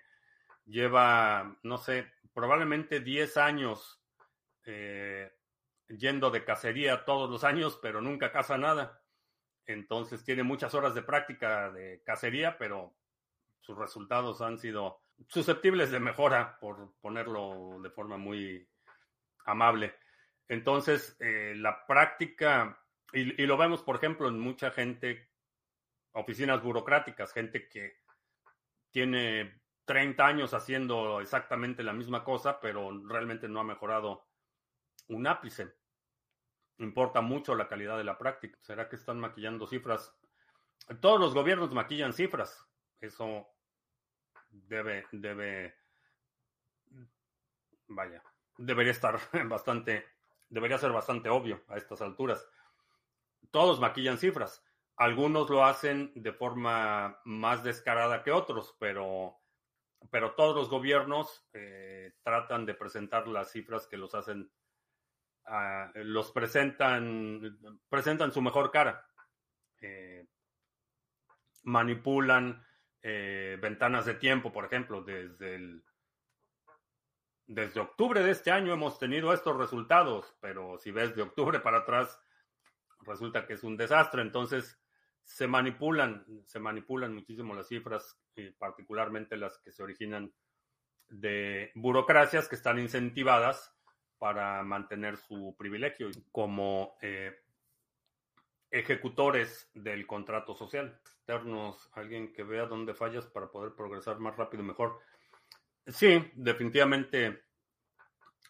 lleva, 0.65 1.57
no 1.63 1.77
sé, 1.77 2.11
probablemente 2.33 2.99
10 2.99 3.37
años 3.37 4.01
eh, 4.65 5.31
yendo 5.87 6.31
de 6.31 6.43
cacería 6.43 7.05
todos 7.05 7.29
los 7.29 7.43
años, 7.43 7.79
pero 7.81 8.01
nunca 8.01 8.31
caza 8.31 8.57
nada. 8.57 9.01
Entonces 9.65 10.23
tiene 10.23 10.43
muchas 10.43 10.73
horas 10.73 10.95
de 10.95 11.03
práctica 11.03 11.71
de 11.71 12.01
cacería, 12.03 12.57
pero 12.57 12.95
sus 13.61 13.77
resultados 13.77 14.41
han 14.41 14.57
sido 14.57 15.01
susceptibles 15.27 15.91
de 15.91 15.99
mejora, 15.99 16.57
por 16.59 16.95
ponerlo 16.99 17.79
de 17.81 17.89
forma 17.89 18.17
muy 18.17 18.67
amable. 19.45 19.95
Entonces, 20.49 21.15
eh, 21.19 21.53
la 21.55 21.85
práctica, 21.85 22.77
y, 23.13 23.41
y, 23.41 23.45
lo 23.45 23.55
vemos, 23.55 23.81
por 23.83 23.95
ejemplo, 23.95 24.27
en 24.27 24.39
mucha 24.39 24.71
gente, 24.71 25.29
oficinas 26.11 26.61
burocráticas, 26.61 27.31
gente 27.31 27.69
que 27.69 28.01
tiene 28.91 29.62
30 29.85 30.25
años 30.25 30.53
haciendo 30.53 31.19
exactamente 31.21 31.83
la 31.83 31.93
misma 31.93 32.23
cosa, 32.23 32.59
pero 32.59 32.91
realmente 33.07 33.47
no 33.47 33.59
ha 33.59 33.63
mejorado 33.63 34.25
un 35.07 35.27
ápice. 35.27 35.73
Importa 36.77 37.21
mucho 37.21 37.55
la 37.55 37.67
calidad 37.67 37.97
de 37.97 38.03
la 38.03 38.17
práctica. 38.17 38.57
¿Será 38.61 38.89
que 38.89 38.95
están 38.95 39.19
maquillando 39.19 39.67
cifras? 39.67 40.15
Todos 41.01 41.19
los 41.19 41.33
gobiernos 41.33 41.73
maquillan 41.73 42.13
cifras. 42.13 42.65
Eso 42.99 43.47
debe, 44.49 45.05
debe, 45.11 45.75
vaya, 47.87 48.23
debería 48.57 48.91
estar 48.91 49.19
bastante, 49.47 50.05
debería 50.49 50.77
ser 50.77 50.91
bastante 50.91 51.29
obvio 51.29 51.63
a 51.67 51.77
estas 51.77 52.01
alturas. 52.01 52.47
Todos 53.51 53.79
maquillan 53.79 54.17
cifras. 54.17 54.63
Algunos 54.95 55.49
lo 55.49 55.65
hacen 55.65 56.11
de 56.15 56.31
forma 56.31 57.19
más 57.25 57.63
descarada 57.63 58.23
que 58.23 58.31
otros, 58.31 58.75
pero, 58.79 59.39
pero 60.09 60.33
todos 60.33 60.55
los 60.55 60.69
gobiernos 60.69 61.47
eh, 61.53 62.13
tratan 62.23 62.65
de 62.65 62.73
presentar 62.73 63.27
las 63.27 63.51
cifras 63.51 63.87
que 63.87 63.97
los 63.97 64.15
hacen, 64.15 64.51
uh, 65.47 65.89
los 65.95 66.31
presentan, 66.31 67.59
presentan 67.89 68.31
su 68.31 68.41
mejor 68.41 68.71
cara. 68.71 69.05
Eh, 69.81 70.27
manipulan 71.63 72.65
eh, 73.01 73.57
ventanas 73.61 74.05
de 74.05 74.15
tiempo, 74.15 74.51
por 74.51 74.65
ejemplo, 74.65 75.03
desde 75.03 75.55
el 75.55 75.83
desde 77.45 77.81
octubre 77.81 78.23
de 78.23 78.31
este 78.31 78.51
año 78.51 78.73
hemos 78.73 78.97
tenido 78.97 79.33
estos 79.33 79.57
resultados, 79.57 80.33
pero 80.39 80.77
si 80.77 80.91
ves 80.91 81.13
de 81.15 81.23
octubre 81.23 81.59
para 81.59 81.79
atrás, 81.79 82.19
resulta 83.01 83.45
que 83.45 83.53
es 83.53 83.63
un 83.63 83.75
desastre. 83.75 84.21
Entonces, 84.21 84.79
se 85.23 85.47
manipulan, 85.47 86.25
se 86.45 86.59
manipulan 86.59 87.13
muchísimo 87.13 87.53
las 87.53 87.67
cifras, 87.67 88.17
particularmente 88.57 89.37
las 89.37 89.57
que 89.59 89.71
se 89.71 89.83
originan 89.83 90.33
de 91.09 91.71
burocracias 91.75 92.47
que 92.47 92.55
están 92.55 92.79
incentivadas 92.79 93.73
para 94.17 94.63
mantener 94.63 95.17
su 95.17 95.55
privilegio 95.57 96.09
como 96.31 96.97
eh, 97.01 97.43
ejecutores 98.71 99.69
del 99.73 100.07
contrato 100.07 100.55
social. 100.55 100.99
Externos, 101.01 101.89
alguien 101.93 102.33
que 102.33 102.43
vea 102.43 102.65
dónde 102.65 102.93
fallas 102.93 103.27
para 103.27 103.51
poder 103.51 103.73
progresar 103.75 104.19
más 104.19 104.35
rápido 104.35 104.63
y 104.63 104.67
mejor. 104.67 104.99
Sí, 105.85 106.31
definitivamente 106.33 107.43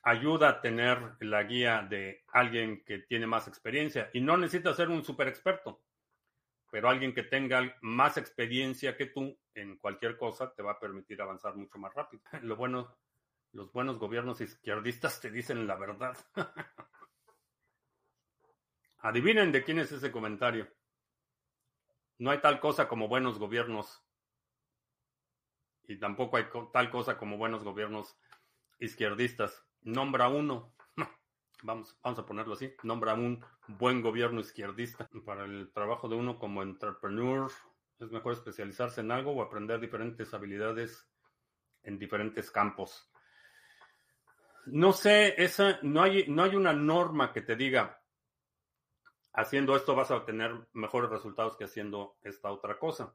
ayuda 0.04 0.50
a 0.50 0.62
tener 0.62 1.16
la 1.22 1.44
guía 1.44 1.86
de 1.90 2.24
alguien 2.28 2.84
que 2.86 3.00
tiene 3.00 3.26
más 3.26 3.48
experiencia 3.48 4.10
y 4.14 4.22
no 4.22 4.38
necesita 4.38 4.74
ser 4.74 4.90
un 4.90 5.04
super 5.04 5.28
experto, 5.28 5.82
pero 6.72 6.90
alguien 6.90 7.14
que 7.14 7.24
tenga 7.24 7.76
más 7.82 8.18
experiencia 8.18 8.96
que 8.96 9.08
tú 9.08 9.38
en 9.56 9.78
cualquier 9.78 10.18
cosa 10.18 10.54
te 10.54 10.64
va 10.64 10.74
a 10.74 10.80
permitir 10.80 11.22
avanzar 11.22 11.56
mucho 11.56 11.78
más 11.78 11.94
rápido. 11.94 12.24
Lo 12.44 12.56
bueno, 12.56 12.98
los 13.52 13.72
buenos 13.72 14.00
gobiernos 14.00 14.42
izquierdistas 14.42 15.22
te 15.22 15.30
dicen 15.30 15.68
la 15.68 15.76
verdad. 15.76 16.18
Adivinen 18.98 19.52
de 19.52 19.64
quién 19.64 19.80
es 19.80 19.92
ese 19.92 20.12
comentario. 20.12 20.68
No 22.18 22.32
hay 22.32 22.40
tal 22.40 22.60
cosa 22.60 22.88
como 22.88 23.08
buenos 23.08 23.38
gobiernos 23.38 24.04
y 25.86 26.00
tampoco 26.00 26.38
hay 26.38 26.46
tal 26.72 26.90
cosa 26.90 27.18
como 27.18 27.38
buenos 27.38 27.64
gobiernos 27.64 28.18
izquierdistas. 28.80 29.66
Nombra 29.82 30.30
uno. 30.30 30.74
Vamos, 31.64 31.98
vamos 32.04 32.20
a 32.20 32.26
ponerlo 32.26 32.56
así. 32.56 32.74
Nombra 32.84 33.14
un 33.14 33.44
buen 33.68 34.02
gobierno 34.02 34.42
izquierdista. 34.42 35.10
Para 35.26 35.46
el 35.46 35.72
trabajo 35.72 36.10
de 36.10 36.16
uno 36.16 36.38
como 36.38 36.62
entrepreneur, 36.62 37.50
es 38.06 38.12
mejor 38.12 38.34
especializarse 38.34 39.02
en 39.02 39.12
algo 39.12 39.32
o 39.32 39.42
aprender 39.42 39.80
diferentes 39.80 40.34
habilidades 40.34 41.08
en 41.84 41.98
diferentes 41.98 42.52
campos. 42.52 43.12
No 44.66 44.94
sé, 44.94 45.42
esa, 45.42 45.80
no, 45.82 46.04
hay, 46.04 46.26
no 46.28 46.44
hay 46.44 46.56
una 46.56 46.74
norma 46.74 47.34
que 47.34 47.42
te 47.42 47.56
diga, 47.56 48.02
haciendo 49.34 49.76
esto 49.76 49.96
vas 49.96 50.12
a 50.12 50.16
obtener 50.16 50.68
mejores 50.74 51.10
resultados 51.10 51.58
que 51.58 51.66
haciendo 51.66 52.18
esta 52.22 52.52
otra 52.52 52.80
cosa 52.80 53.14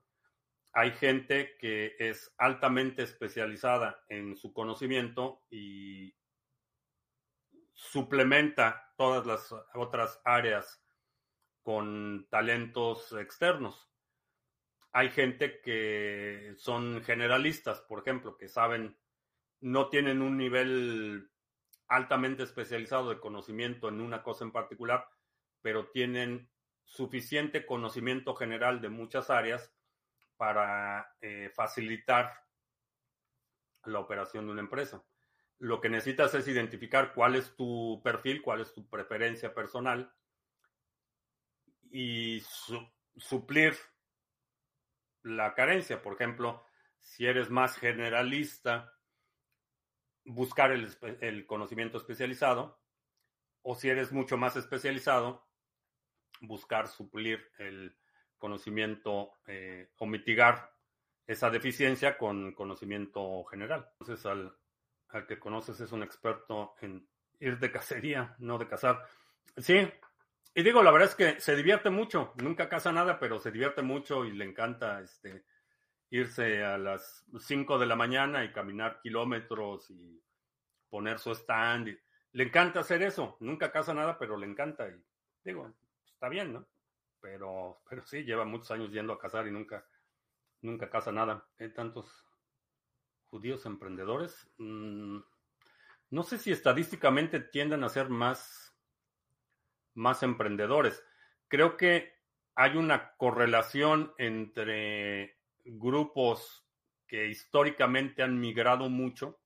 hay 0.73 0.93
gente 0.93 1.57
que 1.59 1.97
es 1.99 2.33
altamente 2.39 3.03
especializada 3.03 4.05
en 4.09 4.37
su 4.37 4.53
conocimiento 4.53 5.43
y 5.51 6.15
suplementa 7.73 8.93
todas 8.97 9.27
las 9.27 9.53
otras 9.75 10.21
áreas 10.25 10.83
con 11.63 12.29
talentos 12.31 13.13
externos. 13.13 13.88
Hay 14.93 15.11
gente 15.11 15.61
que 15.61 16.55
son 16.57 17.03
generalistas, 17.03 17.81
por 17.83 18.01
ejemplo, 18.01 18.37
que 18.37 18.49
saben, 18.49 18.99
no 19.61 19.89
tienen 19.89 20.23
un 20.23 20.37
nivel 20.37 21.31
altamente 21.89 22.43
especializado 22.43 23.11
de 23.11 23.21
conocimiento 23.21 23.89
en 23.89 24.01
una 24.01 24.23
cosa 24.23 24.45
en 24.45 24.53
particular, 24.53 25.09
pero 25.63 25.91
tienen 25.91 26.51
suficiente 26.85 27.67
conocimiento 27.67 28.35
general 28.35 28.81
de 28.81 28.89
muchas 28.89 29.31
áreas 29.31 29.73
para 30.37 31.15
eh, 31.21 31.51
facilitar 31.55 32.33
la 33.85 33.99
operación 33.99 34.47
de 34.47 34.53
una 34.53 34.63
empresa. 34.63 35.05
Lo 35.59 35.81
que 35.81 35.89
necesitas 35.89 36.35
es 36.35 36.47
identificar 36.47 37.13
cuál 37.15 37.35
es 37.35 37.55
tu 37.57 38.01
perfil, 38.05 38.43
cuál 38.43 38.61
es 38.61 38.73
tu 38.73 38.89
preferencia 38.89 39.53
personal 39.53 40.13
y 41.91 42.43
suplir 43.17 43.75
la 45.23 45.55
carencia. 45.55 46.03
Por 46.03 46.15
ejemplo, 46.15 46.65
si 47.01 47.27
eres 47.27 47.51
más 47.51 47.77
generalista, 47.77 48.93
buscar 50.25 50.73
el, 50.73 51.47
conocimiento 51.47 51.99
especializado, 51.99 52.81
o 53.63 53.75
si 53.75 53.89
eres 53.89 54.13
mucho 54.13 54.37
más 54.37 54.57
especializado, 54.57 55.49
buscar 56.41 56.89
suplir 56.89 57.51
el 57.59 57.97
conocimiento 58.39 59.33
eh, 59.47 59.91
o 59.97 60.07
mitigar 60.07 60.73
esa 61.27 61.51
deficiencia 61.51 62.17
con 62.17 62.53
conocimiento 62.55 63.45
general. 63.45 63.89
Entonces, 63.99 64.25
al, 64.27 64.57
al, 65.09 65.27
que 65.27 65.39
conoces 65.39 65.81
es 65.81 65.93
un 65.93 66.03
experto 66.03 66.75
en 66.81 67.09
ir 67.41 67.59
de 67.59 67.71
cacería, 67.71 68.37
no 68.39 68.59
de 68.59 68.69
cazar. 68.69 69.05
Sí, 69.57 69.91
y 70.59 70.63
digo, 70.63 70.83
la 70.83 70.91
verdad 70.91 71.09
es 71.09 71.15
que 71.15 71.41
se 71.41 71.55
divierte 71.55 71.91
mucho, 71.91 72.33
nunca 72.43 72.69
caza 72.69 72.93
nada, 72.93 73.19
pero 73.19 73.39
se 73.39 73.51
divierte 73.51 73.83
mucho 73.83 74.25
y 74.25 74.33
le 74.33 74.45
encanta 74.45 75.01
este, 75.01 75.45
irse 76.11 76.65
a 76.65 76.79
las 76.79 77.25
5 77.39 77.79
de 77.79 77.87
la 77.87 77.97
mañana 77.97 78.45
y 78.45 78.53
caminar 78.53 79.01
kilómetros 79.01 79.91
y 79.91 80.23
poner 80.89 81.19
su 81.19 81.33
stand. 81.33 81.97
Le 82.33 82.45
encanta 82.45 82.81
hacer 82.81 83.03
eso, 83.03 83.37
nunca 83.41 83.71
caza 83.71 83.95
nada, 83.95 84.19
pero 84.19 84.37
le 84.37 84.47
encanta 84.47 84.89
y 84.89 85.01
digo, 85.45 85.73
está 86.07 86.29
bien, 86.29 86.53
¿no? 86.53 86.67
pero, 87.21 87.81
pero 87.89 88.05
sí, 88.07 88.25
lleva 88.25 88.45
muchos 88.45 88.71
años 88.71 88.91
yendo 88.91 89.13
a 89.13 89.19
cazar 89.19 89.47
y 89.47 89.51
nunca, 89.51 89.85
nunca 90.63 90.91
caza 90.91 91.13
nada. 91.13 91.47
Hay 91.59 91.73
tantos 91.73 92.27
judíos 93.31 93.67
emprendedores. 93.67 94.49
Mm, 94.59 95.19
no 96.11 96.23
sé 96.23 96.39
si 96.39 96.53
estadísticamente 96.53 97.41
tienden 97.41 97.85
a 97.85 97.89
ser 97.89 98.09
más, 98.09 98.77
más 99.99 100.23
emprendedores. 100.23 101.05
Creo 101.49 101.77
que 101.77 102.15
hay 102.55 102.77
una 102.77 103.15
correlación 103.17 104.15
entre 104.19 105.39
grupos 105.65 106.67
que 107.07 107.29
históricamente 107.29 108.23
han 108.23 108.41
migrado 108.41 108.89
mucho 108.89 109.41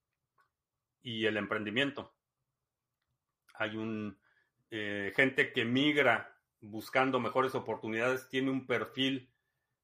y 1.02 1.26
el 1.26 1.36
emprendimiento. 1.36 2.14
Hay 3.54 3.76
un 3.76 4.18
eh, 4.70 5.12
gente 5.14 5.52
que 5.52 5.64
migra 5.64 6.38
buscando 6.60 7.20
mejores 7.20 7.54
oportunidades 7.54 8.28
tiene 8.28 8.50
un 8.50 8.66
perfil 8.66 9.30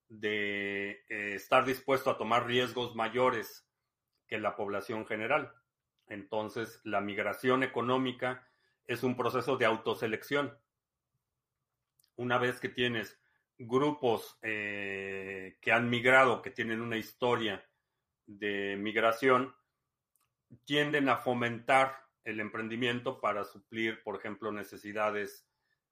de 0.07 1.03
eh, 1.09 1.35
estar 1.35 1.65
dispuesto 1.65 2.09
a 2.09 2.17
tomar 2.17 2.47
riesgos 2.47 2.95
mayores 2.95 3.69
que 4.27 4.39
la 4.39 4.55
población 4.55 5.05
general. 5.05 5.53
Entonces, 6.07 6.81
la 6.83 7.01
migración 7.01 7.63
económica 7.63 8.48
es 8.89 9.03
un 9.03 9.15
proceso 9.15 9.55
de 9.55 9.65
autoselección. 9.65 10.57
Una 12.15 12.39
vez 12.39 12.59
que 12.59 12.69
tienes 12.69 13.21
grupos 13.59 14.39
eh, 14.41 15.59
que 15.61 15.71
han 15.71 15.91
migrado, 15.91 16.41
que 16.41 16.49
tienen 16.49 16.81
una 16.81 16.97
historia 16.97 17.63
de 18.25 18.75
migración, 18.77 19.55
tienden 20.65 21.07
a 21.07 21.17
fomentar 21.17 22.03
el 22.23 22.39
emprendimiento 22.39 23.21
para 23.21 23.43
suplir, 23.43 24.01
por 24.01 24.15
ejemplo, 24.15 24.51
necesidades 24.51 25.47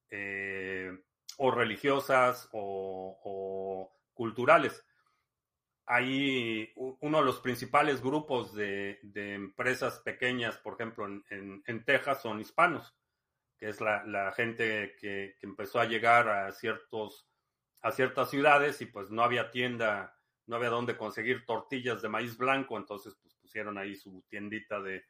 eh, 0.09 0.91
o 1.37 1.51
religiosas 1.51 2.49
o, 2.51 3.93
culturales. 4.15 4.83
Hay 5.89 6.71
uno 6.75 7.19
de 7.19 7.25
los 7.25 7.39
principales 7.39 8.01
grupos 8.01 8.53
de, 8.53 8.99
empresas 9.13 9.99
pequeñas, 9.99 10.57
por 10.57 10.73
ejemplo, 10.73 11.07
en, 11.29 11.85
Texas, 11.85 12.21
son 12.21 12.41
hispanos, 12.41 12.93
que 13.57 13.69
es 13.69 13.79
la, 13.79 14.31
gente 14.35 14.95
que, 14.99 15.35
que, 15.39 15.47
empezó 15.47 15.79
a 15.79 15.85
llegar 15.85 16.27
a, 16.27 16.51
ciertos, 16.51 17.29
a 17.81 17.91
ciertas 17.91 18.29
ciudades 18.29 18.81
y 18.81 18.87
pues 18.87 19.09
no 19.11 19.23
había 19.23 19.49
tienda, 19.49 20.19
no 20.45 20.57
había 20.57 20.69
dónde 20.69 20.97
conseguir 20.97 21.45
tortillas 21.45 22.01
de 22.01 22.09
maíz 22.09 22.37
blanco, 22.37 22.77
entonces 22.77 23.17
pues 23.21 23.33
pusieron 23.35 23.77
ahí 23.77 23.95
su 23.95 24.25
tiendita 24.29 24.81
de 24.81 25.05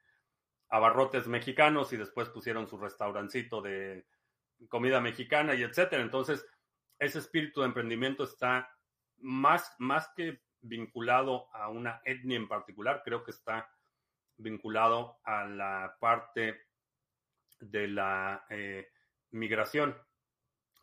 abarrotes 0.69 1.27
mexicanos 1.27 1.91
y 1.93 1.97
después 1.97 2.29
pusieron 2.29 2.67
su 2.67 2.77
restaurancito 2.77 3.61
de 3.61 4.05
comida 4.69 4.99
mexicana 4.99 5.55
y 5.55 5.63
etcétera. 5.63 6.03
Entonces, 6.03 6.45
ese 6.99 7.19
espíritu 7.19 7.61
de 7.61 7.67
emprendimiento 7.67 8.23
está 8.23 8.69
más, 9.17 9.73
más 9.79 10.09
que 10.15 10.41
vinculado 10.67 11.47
a 11.53 11.69
una 11.69 12.01
etnia 12.05 12.37
en 12.37 12.47
particular, 12.47 13.01
creo 13.03 13.23
que 13.23 13.31
está 13.31 13.69
vinculado 14.37 15.19
a 15.23 15.45
la 15.45 15.97
parte 15.99 16.61
de 17.59 17.87
la 17.87 18.45
eh, 18.49 18.89
migración. 19.31 19.97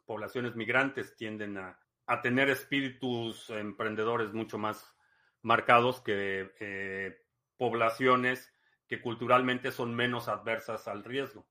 Poblaciones 0.04 0.56
migrantes 0.56 1.16
tienden 1.16 1.58
a, 1.58 1.78
tener 2.22 2.50
espíritus 2.50 3.48
emprendedores 3.50 4.32
mucho 4.34 4.58
más 4.58 4.94
marcados 5.40 6.02
que 6.02 6.52
eh, 6.60 7.16
poblaciones 7.56 8.52
que 8.86 9.00
culturalmente 9.00 9.72
son 9.72 9.94
menos 9.94 10.28
adversas 10.28 10.86
al 10.86 11.02
riesgo 11.02 11.46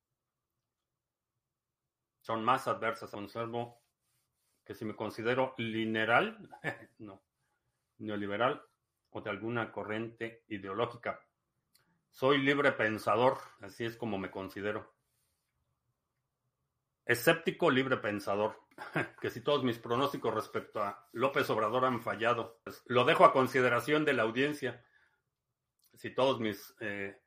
son 2.23 2.43
más 2.43 2.67
adversas. 2.67 3.11
Conservo 3.11 3.83
que 4.65 4.73
si 4.73 4.85
me 4.85 4.95
considero 4.95 5.53
lineal, 5.57 6.49
no, 6.99 7.21
neoliberal 8.03 8.63
o 9.11 9.21
de 9.21 9.29
alguna 9.29 9.71
corriente 9.71 10.43
ideológica. 10.47 11.19
Soy 12.09 12.37
libre 12.39 12.71
pensador, 12.71 13.37
así 13.61 13.85
es 13.85 13.95
como 13.95 14.17
me 14.17 14.29
considero. 14.29 14.93
Escéptico, 17.05 17.69
libre 17.69 17.97
pensador. 17.97 18.61
Que 19.21 19.29
si 19.29 19.41
todos 19.41 19.63
mis 19.63 19.77
pronósticos 19.77 20.33
respecto 20.33 20.81
a 20.81 21.07
López 21.13 21.49
Obrador 21.49 21.85
han 21.85 22.01
fallado, 22.01 22.59
pues 22.63 22.83
lo 22.85 23.05
dejo 23.05 23.25
a 23.25 23.33
consideración 23.33 24.05
de 24.05 24.13
la 24.13 24.23
audiencia. 24.23 24.83
Si 25.93 26.09
todos 26.09 26.39
mis, 26.39 26.75
eh, 26.79 27.19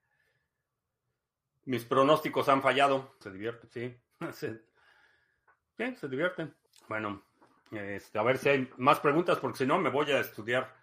mis 1.64 1.84
pronósticos 1.84 2.48
han 2.48 2.62
fallado, 2.62 3.16
se 3.20 3.30
divierte, 3.30 3.68
sí. 3.68 3.96
Bien, 5.78 5.96
se 5.96 6.08
divierten. 6.08 6.54
Bueno, 6.88 7.25
este, 7.70 8.18
a 8.18 8.22
ver 8.22 8.38
si 8.38 8.48
hay 8.48 8.70
más 8.76 9.00
preguntas, 9.00 9.38
porque 9.38 9.58
si 9.58 9.66
no 9.66 9.78
me 9.78 9.90
voy 9.90 10.10
a 10.12 10.20
estudiar. 10.20 10.74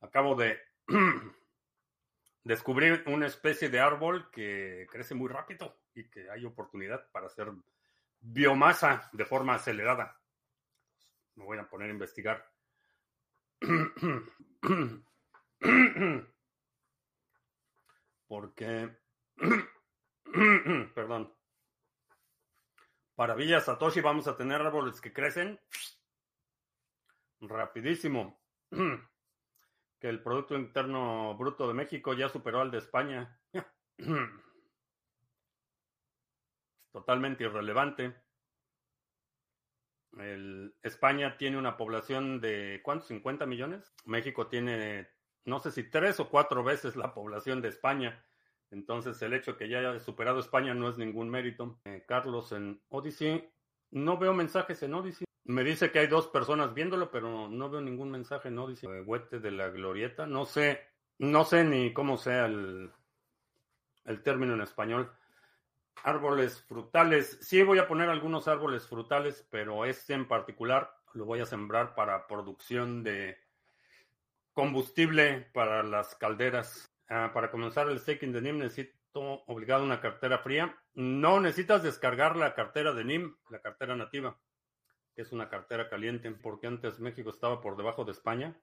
Acabo 0.00 0.34
de 0.34 0.58
descubrir 2.44 3.04
una 3.06 3.26
especie 3.26 3.68
de 3.68 3.80
árbol 3.80 4.30
que 4.30 4.86
crece 4.90 5.14
muy 5.14 5.28
rápido 5.28 5.82
y 5.94 6.08
que 6.08 6.30
hay 6.30 6.46
oportunidad 6.46 7.10
para 7.10 7.26
hacer 7.26 7.52
biomasa 8.20 9.10
de 9.12 9.24
forma 9.24 9.54
acelerada. 9.54 10.18
Me 11.34 11.44
voy 11.44 11.58
a 11.58 11.68
poner 11.68 11.90
a 11.90 11.92
investigar. 11.92 12.50
Porque, 18.26 18.96
perdón, 20.94 21.34
para 23.20 23.34
Villa 23.34 23.60
Satoshi 23.60 24.00
vamos 24.00 24.26
a 24.28 24.36
tener 24.38 24.62
árboles 24.62 24.98
que 24.98 25.12
crecen 25.12 25.60
rapidísimo. 27.42 28.40
Que 30.00 30.08
el 30.08 30.22
Producto 30.22 30.56
Interno 30.56 31.36
Bruto 31.36 31.68
de 31.68 31.74
México 31.74 32.14
ya 32.14 32.30
superó 32.30 32.62
al 32.62 32.70
de 32.70 32.78
España. 32.78 33.38
Totalmente 36.92 37.44
irrelevante. 37.44 38.16
El, 40.16 40.74
España 40.82 41.36
tiene 41.36 41.58
una 41.58 41.76
población 41.76 42.40
de 42.40 42.80
¿cuántos? 42.82 43.08
50 43.08 43.44
millones. 43.44 43.92
México 44.06 44.46
tiene 44.46 45.10
no 45.44 45.60
sé 45.60 45.72
si 45.72 45.90
tres 45.90 46.20
o 46.20 46.30
cuatro 46.30 46.64
veces 46.64 46.96
la 46.96 47.12
población 47.12 47.60
de 47.60 47.68
España. 47.68 48.24
Entonces, 48.70 49.20
el 49.22 49.34
hecho 49.34 49.52
de 49.52 49.58
que 49.58 49.68
ya 49.68 49.78
haya 49.78 49.98
superado 50.00 50.38
España 50.38 50.74
no 50.74 50.88
es 50.88 50.96
ningún 50.96 51.28
mérito. 51.28 51.80
Eh, 51.84 52.04
Carlos 52.06 52.52
en 52.52 52.80
Odyssey. 52.88 53.50
No 53.90 54.18
veo 54.18 54.32
mensajes 54.32 54.82
en 54.82 54.94
Odyssey. 54.94 55.26
Me 55.44 55.64
dice 55.64 55.90
que 55.90 55.98
hay 55.98 56.06
dos 56.06 56.28
personas 56.28 56.72
viéndolo, 56.74 57.10
pero 57.10 57.48
no 57.48 57.70
veo 57.70 57.80
ningún 57.80 58.10
mensaje 58.10 58.48
en 58.48 58.58
Odyssey. 58.58 58.88
Huete 59.00 59.40
de 59.40 59.50
la 59.50 59.68
glorieta. 59.68 60.26
No 60.26 60.44
sé, 60.44 60.80
no 61.18 61.44
sé 61.44 61.64
ni 61.64 61.92
cómo 61.92 62.16
sea 62.16 62.46
el, 62.46 62.92
el 64.04 64.22
término 64.22 64.54
en 64.54 64.60
español. 64.60 65.10
Árboles 66.04 66.62
frutales. 66.62 67.38
Sí 67.42 67.62
voy 67.62 67.78
a 67.78 67.88
poner 67.88 68.08
algunos 68.08 68.46
árboles 68.46 68.86
frutales, 68.86 69.46
pero 69.50 69.84
este 69.84 70.14
en 70.14 70.28
particular 70.28 70.94
lo 71.14 71.24
voy 71.24 71.40
a 71.40 71.46
sembrar 71.46 71.94
para 71.94 72.26
producción 72.26 73.02
de 73.02 73.36
combustible 74.52 75.48
para 75.52 75.82
las 75.82 76.14
calderas. 76.14 76.90
Ah, 77.12 77.32
para 77.34 77.50
comenzar 77.50 77.88
el 77.88 77.98
staking 77.98 78.32
de 78.32 78.40
NIM 78.40 78.58
necesito 78.58 79.42
obligado 79.48 79.82
una 79.82 80.00
cartera 80.00 80.38
fría. 80.38 80.80
No 80.94 81.40
necesitas 81.40 81.82
descargar 81.82 82.36
la 82.36 82.54
cartera 82.54 82.92
de 82.92 83.02
NIM, 83.02 83.36
la 83.50 83.60
cartera 83.60 83.96
nativa, 83.96 84.38
que 85.16 85.22
es 85.22 85.32
una 85.32 85.48
cartera 85.48 85.88
caliente, 85.88 86.30
porque 86.30 86.68
antes 86.68 87.00
México 87.00 87.30
estaba 87.30 87.60
por 87.60 87.76
debajo 87.76 88.04
de 88.04 88.12
España. 88.12 88.56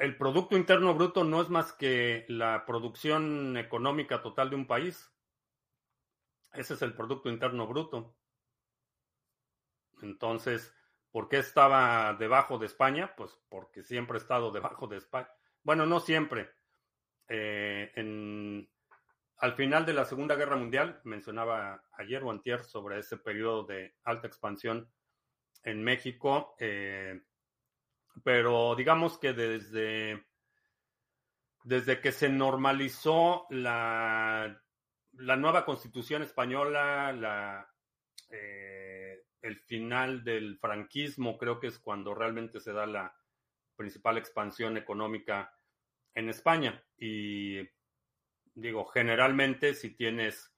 El 0.00 0.16
Producto 0.16 0.56
Interno 0.56 0.94
Bruto 0.94 1.22
no 1.22 1.40
es 1.40 1.48
más 1.48 1.72
que 1.72 2.26
la 2.26 2.66
producción 2.66 3.56
económica 3.56 4.20
total 4.20 4.50
de 4.50 4.56
un 4.56 4.66
país. 4.66 5.12
Ese 6.54 6.74
es 6.74 6.82
el 6.82 6.92
Producto 6.92 7.28
Interno 7.28 7.68
Bruto. 7.68 8.16
Entonces, 10.02 10.74
¿por 11.12 11.28
qué 11.28 11.38
estaba 11.38 12.14
debajo 12.14 12.58
de 12.58 12.66
España? 12.66 13.14
Pues 13.16 13.38
porque 13.48 13.84
siempre 13.84 14.16
ha 14.16 14.20
estado 14.20 14.50
debajo 14.50 14.88
de 14.88 14.96
España 14.96 15.30
bueno, 15.62 15.86
no 15.86 16.00
siempre. 16.00 16.50
Eh, 17.28 17.92
al 19.38 19.54
final 19.54 19.84
de 19.86 19.92
la 19.92 20.04
Segunda 20.04 20.36
Guerra 20.36 20.56
Mundial, 20.56 21.00
mencionaba 21.04 21.82
ayer 21.98 22.22
o 22.22 22.30
antier 22.30 22.62
sobre 22.62 22.98
ese 22.98 23.16
periodo 23.16 23.64
de 23.64 23.96
alta 24.04 24.26
expansión 24.26 24.88
en 25.64 25.82
México, 25.82 26.54
eh, 26.58 27.22
pero 28.22 28.74
digamos 28.74 29.18
que 29.18 29.32
desde, 29.32 30.26
desde 31.64 32.00
que 32.00 32.12
se 32.12 32.28
normalizó 32.28 33.46
la, 33.50 34.62
la 35.12 35.36
nueva 35.36 35.64
constitución 35.64 36.22
española, 36.22 37.12
la, 37.12 37.68
eh, 38.30 39.24
el 39.40 39.58
final 39.60 40.22
del 40.24 40.58
franquismo, 40.58 41.36
creo 41.36 41.58
que 41.58 41.68
es 41.68 41.78
cuando 41.78 42.14
realmente 42.14 42.60
se 42.60 42.72
da 42.72 42.86
la, 42.86 43.14
principal 43.82 44.16
expansión 44.16 44.76
económica 44.76 45.52
en 46.14 46.28
España. 46.28 46.84
Y 46.96 47.68
digo, 48.54 48.84
generalmente 48.84 49.74
si 49.74 49.96
tienes 49.96 50.54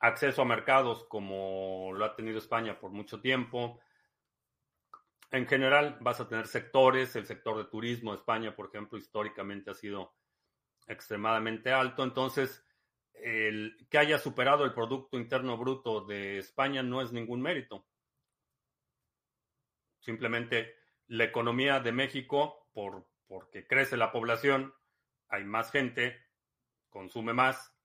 acceso 0.00 0.42
a 0.42 0.44
mercados 0.44 1.06
como 1.08 1.92
lo 1.94 2.04
ha 2.04 2.14
tenido 2.14 2.36
España 2.36 2.78
por 2.78 2.90
mucho 2.90 3.22
tiempo, 3.22 3.80
en 5.30 5.46
general 5.46 5.96
vas 6.02 6.20
a 6.20 6.28
tener 6.28 6.46
sectores, 6.46 7.16
el 7.16 7.24
sector 7.24 7.56
de 7.56 7.70
turismo 7.70 8.12
España, 8.12 8.54
por 8.54 8.66
ejemplo, 8.66 8.98
históricamente 8.98 9.70
ha 9.70 9.74
sido 9.74 10.14
extremadamente 10.86 11.72
alto, 11.72 12.04
entonces 12.04 12.62
el 13.14 13.86
que 13.88 13.96
haya 13.96 14.18
superado 14.18 14.66
el 14.66 14.74
Producto 14.74 15.16
Interno 15.16 15.56
Bruto 15.56 16.04
de 16.04 16.36
España 16.36 16.82
no 16.82 17.00
es 17.00 17.12
ningún 17.12 17.40
mérito. 17.40 17.86
Simplemente 20.00 20.81
la 21.12 21.24
economía 21.24 21.78
de 21.78 21.92
México, 21.92 22.70
por, 22.72 23.06
porque 23.26 23.66
crece 23.66 23.98
la 23.98 24.12
población, 24.12 24.74
hay 25.28 25.44
más 25.44 25.70
gente, 25.70 26.18
consume 26.88 27.34
más. 27.34 27.76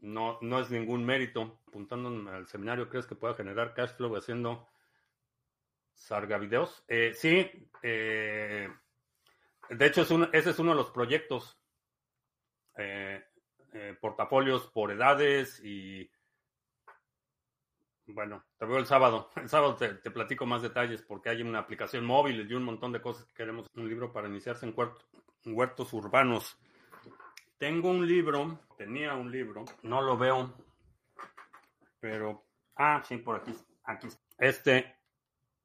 No, 0.00 0.38
no 0.42 0.60
es 0.60 0.70
ningún 0.70 1.06
mérito. 1.06 1.62
Apuntando 1.66 2.30
al 2.30 2.46
seminario, 2.48 2.90
¿crees 2.90 3.06
que 3.06 3.14
pueda 3.14 3.32
generar 3.34 3.72
cash 3.72 3.94
flow 3.96 4.14
haciendo 4.14 4.68
Sarga 5.94 6.36
videos? 6.36 6.84
Eh, 6.86 7.14
sí, 7.14 7.50
eh, 7.82 8.68
de 9.70 9.86
hecho, 9.86 10.02
es 10.02 10.10
ese 10.34 10.50
es 10.50 10.58
uno 10.58 10.72
de 10.72 10.76
los 10.76 10.90
proyectos. 10.90 11.58
Eh, 12.76 13.24
portafolios 14.00 14.66
por 14.68 14.92
edades 14.92 15.60
y 15.64 16.10
Bueno, 18.08 18.42
te 18.58 18.64
veo 18.64 18.78
el 18.78 18.86
sábado. 18.86 19.30
El 19.36 19.48
sábado 19.48 19.76
te, 19.76 20.10
platico 20.10 20.46
más 20.46 20.62
detalles 20.62 21.02
porque 21.02 21.28
hay 21.28 21.42
una 21.42 21.58
aplicación 21.58 22.04
móvil 22.06 22.50
y 22.50 22.54
un 22.54 22.64
montón 22.64 22.90
de 22.90 23.02
cosas 23.02 23.26
que 23.26 23.34
queremos. 23.34 23.66
Un 23.74 23.88
libro 23.88 24.12
para 24.12 24.28
iniciarse 24.28 24.66
en, 24.66 24.74
en 25.44 25.56
huertos 25.56 25.92
urbanos. 25.92 26.58
Tengo 27.58 27.90
un 27.90 28.06
libro, 28.06 28.60
tenía 28.76 29.14
un 29.14 29.30
libro, 29.30 29.64
no 29.82 30.00
lo 30.00 30.16
veo, 30.16 30.54
pero... 32.00 32.44
Ah, 32.76 33.02
sí, 33.04 33.16
por 33.16 33.36
aquí. 33.36 33.52
Aquí. 33.84 34.06
Este, 34.38 34.96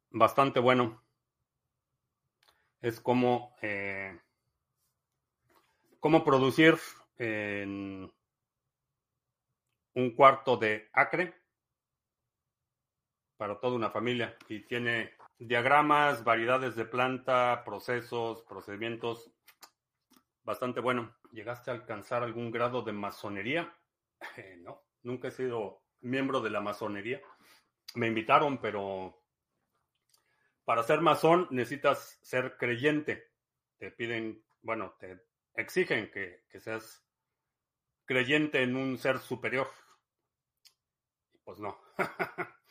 bastante 0.09 0.59
bueno. 0.59 1.01
Es 2.81 2.99
como... 2.99 3.55
Eh, 3.61 4.19
cómo 5.99 6.25
producir 6.25 6.77
en 7.17 8.11
un 9.93 10.15
cuarto 10.15 10.57
de 10.57 10.89
acre 10.91 11.42
para 13.43 13.59
toda 13.59 13.75
una 13.75 13.89
familia 13.89 14.37
y 14.47 14.61
tiene 14.61 15.17
diagramas, 15.37 16.23
variedades 16.23 16.77
de 16.77 16.85
planta, 16.85 17.61
procesos, 17.65 18.41
procedimientos. 18.43 19.33
Bastante 20.45 20.79
bueno. 20.79 21.13
¿Llegaste 21.33 21.69
a 21.69 21.73
alcanzar 21.73 22.23
algún 22.23 22.51
grado 22.51 22.83
de 22.83 22.93
masonería? 22.93 23.77
Eh, 24.37 24.55
no, 24.61 24.81
nunca 25.01 25.27
he 25.27 25.31
sido 25.31 25.83
miembro 25.99 26.39
de 26.39 26.51
la 26.51 26.61
masonería. 26.61 27.21
Me 27.95 28.07
invitaron, 28.07 28.59
pero 28.59 29.21
para 30.63 30.81
ser 30.83 31.01
masón 31.01 31.49
necesitas 31.51 32.17
ser 32.21 32.55
creyente. 32.55 33.27
Te 33.77 33.91
piden, 33.91 34.41
bueno, 34.61 34.95
te 35.01 35.21
exigen 35.55 36.09
que, 36.11 36.45
que 36.49 36.61
seas 36.61 37.05
creyente 38.05 38.63
en 38.63 38.77
un 38.77 38.97
ser 38.97 39.19
superior. 39.19 39.67
Pues 41.43 41.59
no. 41.59 41.77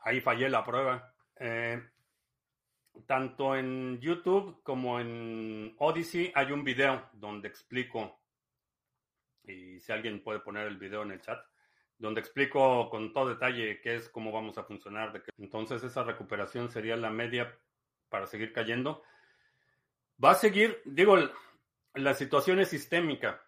Ahí 0.00 0.20
fallé 0.20 0.48
la 0.48 0.64
prueba. 0.64 1.12
Eh, 1.36 1.82
tanto 3.06 3.56
en 3.56 4.00
YouTube 4.00 4.62
como 4.62 5.00
en 5.00 5.74
Odyssey 5.78 6.32
hay 6.34 6.52
un 6.52 6.64
video 6.64 7.08
donde 7.12 7.48
explico, 7.48 8.20
y 9.44 9.80
si 9.80 9.92
alguien 9.92 10.22
puede 10.22 10.40
poner 10.40 10.66
el 10.66 10.76
video 10.76 11.02
en 11.02 11.12
el 11.12 11.20
chat, 11.20 11.44
donde 11.98 12.20
explico 12.20 12.88
con 12.90 13.12
todo 13.12 13.28
detalle 13.28 13.80
qué 13.80 13.96
es, 13.96 14.08
cómo 14.08 14.32
vamos 14.32 14.56
a 14.58 14.64
funcionar. 14.64 15.12
De 15.12 15.22
Entonces 15.38 15.82
esa 15.82 16.02
recuperación 16.02 16.70
sería 16.70 16.96
la 16.96 17.10
media 17.10 17.56
para 18.08 18.26
seguir 18.26 18.52
cayendo. 18.52 19.02
Va 20.22 20.32
a 20.32 20.34
seguir, 20.34 20.80
digo, 20.84 21.16
la 21.94 22.14
situación 22.14 22.60
es 22.60 22.68
sistémica 22.68 23.42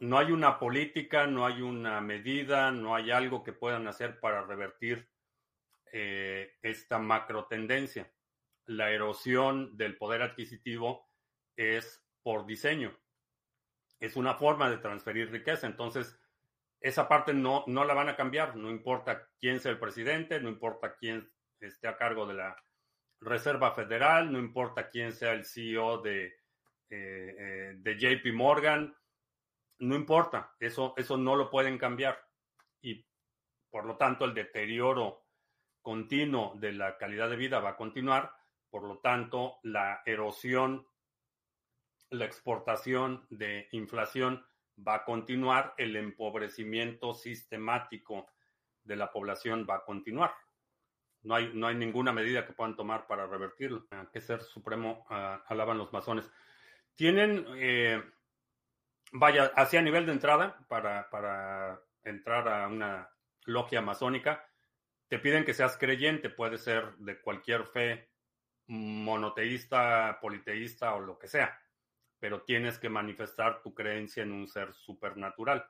no 0.00 0.18
hay 0.18 0.32
una 0.32 0.58
política, 0.58 1.26
no 1.26 1.46
hay 1.46 1.60
una 1.60 2.00
medida, 2.00 2.70
no 2.72 2.94
hay 2.94 3.10
algo 3.10 3.42
que 3.42 3.52
puedan 3.52 3.86
hacer 3.86 4.18
para 4.18 4.42
revertir 4.42 5.08
eh, 5.92 6.58
esta 6.62 6.98
macro 6.98 7.46
tendencia. 7.46 8.12
La 8.66 8.90
erosión 8.90 9.76
del 9.76 9.96
poder 9.96 10.22
adquisitivo 10.22 11.08
es 11.56 12.04
por 12.22 12.46
diseño. 12.46 12.96
Es 13.98 14.16
una 14.16 14.34
forma 14.34 14.70
de 14.70 14.78
transferir 14.78 15.30
riqueza. 15.30 15.66
Entonces, 15.66 16.18
esa 16.80 17.08
parte 17.08 17.34
no, 17.34 17.64
no 17.66 17.84
la 17.84 17.94
van 17.94 18.08
a 18.08 18.16
cambiar. 18.16 18.56
No 18.56 18.70
importa 18.70 19.28
quién 19.38 19.60
sea 19.60 19.72
el 19.72 19.78
presidente, 19.78 20.40
no 20.40 20.48
importa 20.48 20.96
quién 20.96 21.30
esté 21.60 21.88
a 21.88 21.96
cargo 21.96 22.26
de 22.26 22.34
la 22.34 22.56
Reserva 23.20 23.74
Federal, 23.74 24.32
no 24.32 24.38
importa 24.38 24.88
quién 24.88 25.12
sea 25.12 25.32
el 25.32 25.44
CEO 25.44 26.00
de, 26.00 26.26
eh, 26.26 27.36
eh, 27.38 27.74
de 27.76 27.98
JP 27.98 28.32
Morgan 28.32 28.96
no 29.80 29.96
importa, 29.96 30.54
eso, 30.60 30.94
eso 30.96 31.16
no 31.16 31.36
lo 31.36 31.50
pueden 31.50 31.78
cambiar. 31.78 32.18
Y 32.82 33.04
por 33.70 33.86
lo 33.86 33.96
tanto, 33.96 34.24
el 34.24 34.34
deterioro 34.34 35.26
continuo 35.82 36.54
de 36.56 36.72
la 36.72 36.96
calidad 36.96 37.30
de 37.30 37.36
vida 37.36 37.60
va 37.60 37.70
a 37.70 37.76
continuar. 37.76 38.32
Por 38.70 38.84
lo 38.84 38.98
tanto, 38.98 39.58
la 39.62 40.02
erosión, 40.06 40.86
la 42.10 42.24
exportación 42.24 43.26
de 43.30 43.68
inflación 43.72 44.44
va 44.86 44.96
a 44.96 45.04
continuar. 45.04 45.74
El 45.76 45.96
empobrecimiento 45.96 47.14
sistemático 47.14 48.28
de 48.84 48.96
la 48.96 49.10
población 49.10 49.66
va 49.68 49.76
a 49.76 49.84
continuar. 49.84 50.32
No 51.22 51.34
hay, 51.34 51.50
no 51.52 51.66
hay 51.66 51.74
ninguna 51.74 52.12
medida 52.12 52.46
que 52.46 52.52
puedan 52.52 52.76
tomar 52.76 53.06
para 53.06 53.26
revertirlo. 53.26 53.86
¿Qué 54.12 54.20
ser 54.20 54.40
supremo 54.42 55.04
uh, 55.10 55.42
alaban 55.46 55.76
los 55.76 55.92
masones? 55.92 56.30
Tienen 56.94 57.44
eh, 57.56 58.02
vaya, 59.12 59.52
hacia 59.56 59.82
nivel 59.82 60.06
de 60.06 60.12
entrada, 60.12 60.58
para, 60.68 61.08
para 61.10 61.80
entrar 62.04 62.48
a 62.48 62.68
una 62.68 63.10
logia 63.44 63.80
masónica, 63.80 64.44
te 65.10 65.18
piden 65.18 65.44
que 65.44 65.54
seas 65.54 65.76
creyente, 65.76 66.30
puede 66.30 66.56
ser 66.56 66.96
de 66.98 67.20
cualquier 67.20 67.66
fe 67.66 68.08
monoteísta, 68.68 70.20
politeísta 70.22 70.94
o 70.94 71.00
lo 71.00 71.18
que 71.18 71.26
sea, 71.26 71.60
pero 72.20 72.42
tienes 72.42 72.78
que 72.78 72.88
manifestar 72.88 73.60
tu 73.60 73.74
creencia 73.74 74.22
en 74.22 74.30
un 74.30 74.46
ser 74.46 74.72
supernatural. 74.72 75.66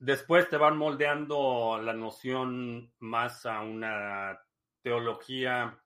Después 0.00 0.48
te 0.48 0.56
van 0.56 0.76
moldeando 0.76 1.80
la 1.80 1.92
noción 1.92 2.92
más 2.98 3.46
a 3.46 3.60
una 3.60 4.42
teología 4.82 5.80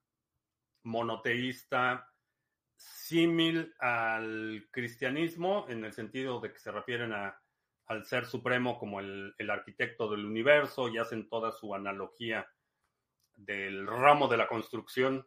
monoteísta 0.84 2.10
símil 2.76 3.74
al 3.78 4.68
cristianismo 4.70 5.66
en 5.68 5.84
el 5.84 5.92
sentido 5.92 6.40
de 6.40 6.50
que 6.50 6.58
se 6.58 6.72
refieren 6.72 7.12
a, 7.12 7.38
al 7.86 8.04
ser 8.04 8.26
supremo 8.26 8.78
como 8.78 9.00
el, 9.00 9.34
arquitecto 9.50 10.08
del 10.08 10.24
universo 10.24 10.88
y 10.88 10.98
hacen 10.98 11.28
toda 11.28 11.52
su 11.52 11.74
analogía 11.74 12.48
del 13.36 13.86
ramo 13.86 14.28
de 14.28 14.36
la 14.36 14.46
construcción 14.46 15.26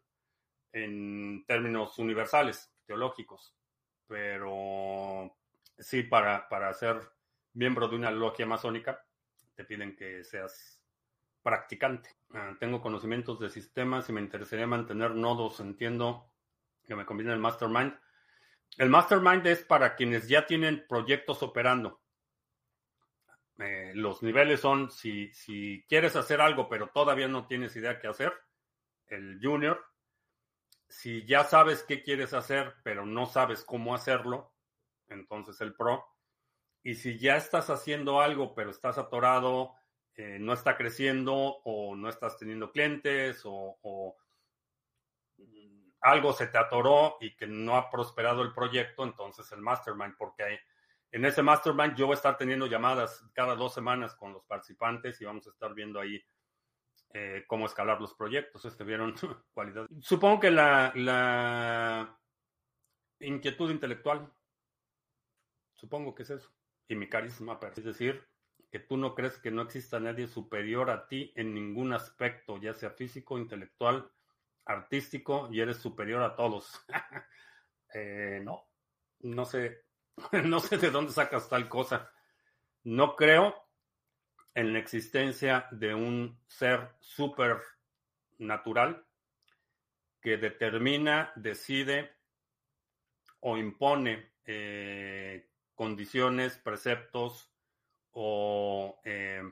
en 0.72 1.46
términos 1.46 1.98
universales, 2.00 2.74
teológicos. 2.86 3.56
Pero 4.08 5.36
sí, 5.78 6.04
para, 6.04 6.48
para 6.50 6.74
ser 6.74 7.02
miembro 7.54 7.88
de 7.88 7.96
una 7.96 8.12
logia 8.12 8.46
masónica, 8.46 9.04
te 9.56 9.66
piden 9.66 9.96
que 9.96 10.24
seas 10.24 10.82
practicante. 11.42 12.10
Ah, 12.34 12.56
tengo 12.60 12.82
conocimientos 12.82 13.40
de 13.40 13.50
sistemas 13.50 14.10
y 14.10 14.14
me 14.14 14.22
interesaría 14.22 14.68
mantener 14.68 15.12
nodos. 15.16 15.60
Entiendo 15.60 16.32
que 16.86 16.96
me 16.96 17.06
conviene 17.06 17.34
el 17.34 17.40
mastermind. 17.40 17.98
El 18.78 18.90
mastermind 18.90 19.46
es 19.48 19.64
para 19.64 19.96
quienes 19.96 20.28
ya 20.28 20.46
tienen 20.46 20.86
proyectos 20.88 21.42
operando. 21.42 22.02
Eh, 23.60 23.92
los 23.96 24.22
niveles 24.22 24.60
son, 24.60 24.92
si, 24.92 25.34
si 25.34 25.84
quieres 25.88 26.16
hacer 26.16 26.42
algo, 26.42 26.70
pero 26.70 26.90
todavía 26.90 27.28
no 27.28 27.48
tienes 27.48 27.76
idea 27.76 28.00
qué 28.00 28.08
hacer, 28.08 28.34
el 29.08 29.40
junior. 29.42 29.84
Si 30.88 31.26
ya 31.26 31.44
sabes 31.44 31.84
qué 31.84 32.04
quieres 32.04 32.34
hacer, 32.34 32.76
pero 32.84 33.06
no 33.06 33.26
sabes 33.26 33.64
cómo 33.64 33.96
hacerlo, 33.96 34.54
entonces 35.08 35.60
el 35.62 35.76
pro. 35.76 36.06
Y 36.84 36.96
si 36.96 37.18
ya 37.18 37.36
estás 37.36 37.70
haciendo 37.70 38.22
algo, 38.22 38.54
pero 38.54 38.70
estás 38.70 38.98
atorado, 38.98 39.74
eh, 40.14 40.38
no 40.40 40.54
está 40.54 40.78
creciendo 40.78 41.34
o 41.36 41.96
no 41.96 42.10
estás 42.10 42.38
teniendo 42.38 42.72
clientes 42.72 43.42
o 43.44 44.16
algo 46.02 46.34
se 46.34 46.48
te 46.48 46.58
atoró 46.58 47.18
y 47.20 47.36
que 47.36 47.48
no 47.48 47.76
ha 47.76 47.90
prosperado 47.90 48.42
el 48.42 48.54
proyecto, 48.54 49.04
entonces 49.04 49.52
el 49.52 49.62
mastermind, 49.62 50.16
porque 50.18 50.60
en 51.12 51.26
ese 51.26 51.42
mastermind 51.42 51.96
yo 51.96 52.08
voy 52.08 52.14
a 52.14 52.18
estar 52.18 52.38
teniendo 52.38 52.68
llamadas 52.68 53.26
cada 53.34 53.56
dos 53.56 53.74
semanas 53.74 54.16
con 54.16 54.34
los 54.34 54.46
participantes 54.46 55.20
y 55.22 55.26
vamos 55.26 55.48
a 55.48 55.52
estar 55.52 55.74
viendo 55.74 56.00
ahí 56.00 56.22
eh, 57.14 57.46
cómo 57.48 57.66
escalar 57.66 58.02
los 58.02 58.14
proyectos. 58.14 58.66
Este 58.66 58.84
vieron 58.84 59.14
cualidad. 59.54 59.88
Supongo 60.02 60.40
que 60.40 60.52
la, 60.52 60.92
la 60.96 62.20
inquietud 63.20 63.72
intelectual, 63.72 64.32
supongo 65.76 66.14
que 66.14 66.24
es 66.24 66.30
eso, 66.32 66.52
y 66.88 66.96
mi 66.96 67.08
carisma, 67.08 67.60
es 67.76 67.84
decir, 67.84 68.28
que 68.70 68.80
tú 68.80 68.98
no 68.98 69.16
crees 69.16 69.38
que 69.40 69.52
no 69.52 69.62
exista 69.62 70.00
nadie 70.00 70.28
superior 70.28 70.90
a 70.90 71.08
ti 71.08 71.32
en 71.36 71.54
ningún 71.54 71.94
aspecto, 71.94 72.60
ya 72.60 72.74
sea 72.74 72.92
físico, 72.92 73.38
intelectual, 73.38 74.12
artístico 74.66 75.50
y 75.52 75.62
eres 75.62 75.78
superior 75.78 76.22
a 76.24 76.36
todos. 76.36 76.86
Eh, 77.94 78.42
no, 78.44 78.68
no 79.22 79.46
sé, 79.46 79.86
no 80.44 80.60
sé 80.60 80.78
de 80.78 80.92
dónde 80.92 81.12
sacas 81.12 81.50
tal 81.50 81.70
cosa. 81.70 82.12
No 82.84 83.16
creo 83.16 83.56
en 84.54 84.74
la 84.74 84.80
existencia 84.80 85.68
de 85.72 85.94
un 85.94 86.40
ser 86.48 86.90
super 87.00 87.62
natural 88.40 89.06
que 90.22 90.38
determina, 90.38 91.32
decide 91.36 92.12
o 93.42 93.58
impone 93.58 94.32
eh, 94.46 95.50
condiciones, 95.76 96.58
preceptos 96.58 97.52
o 98.12 99.00
eh, 99.04 99.44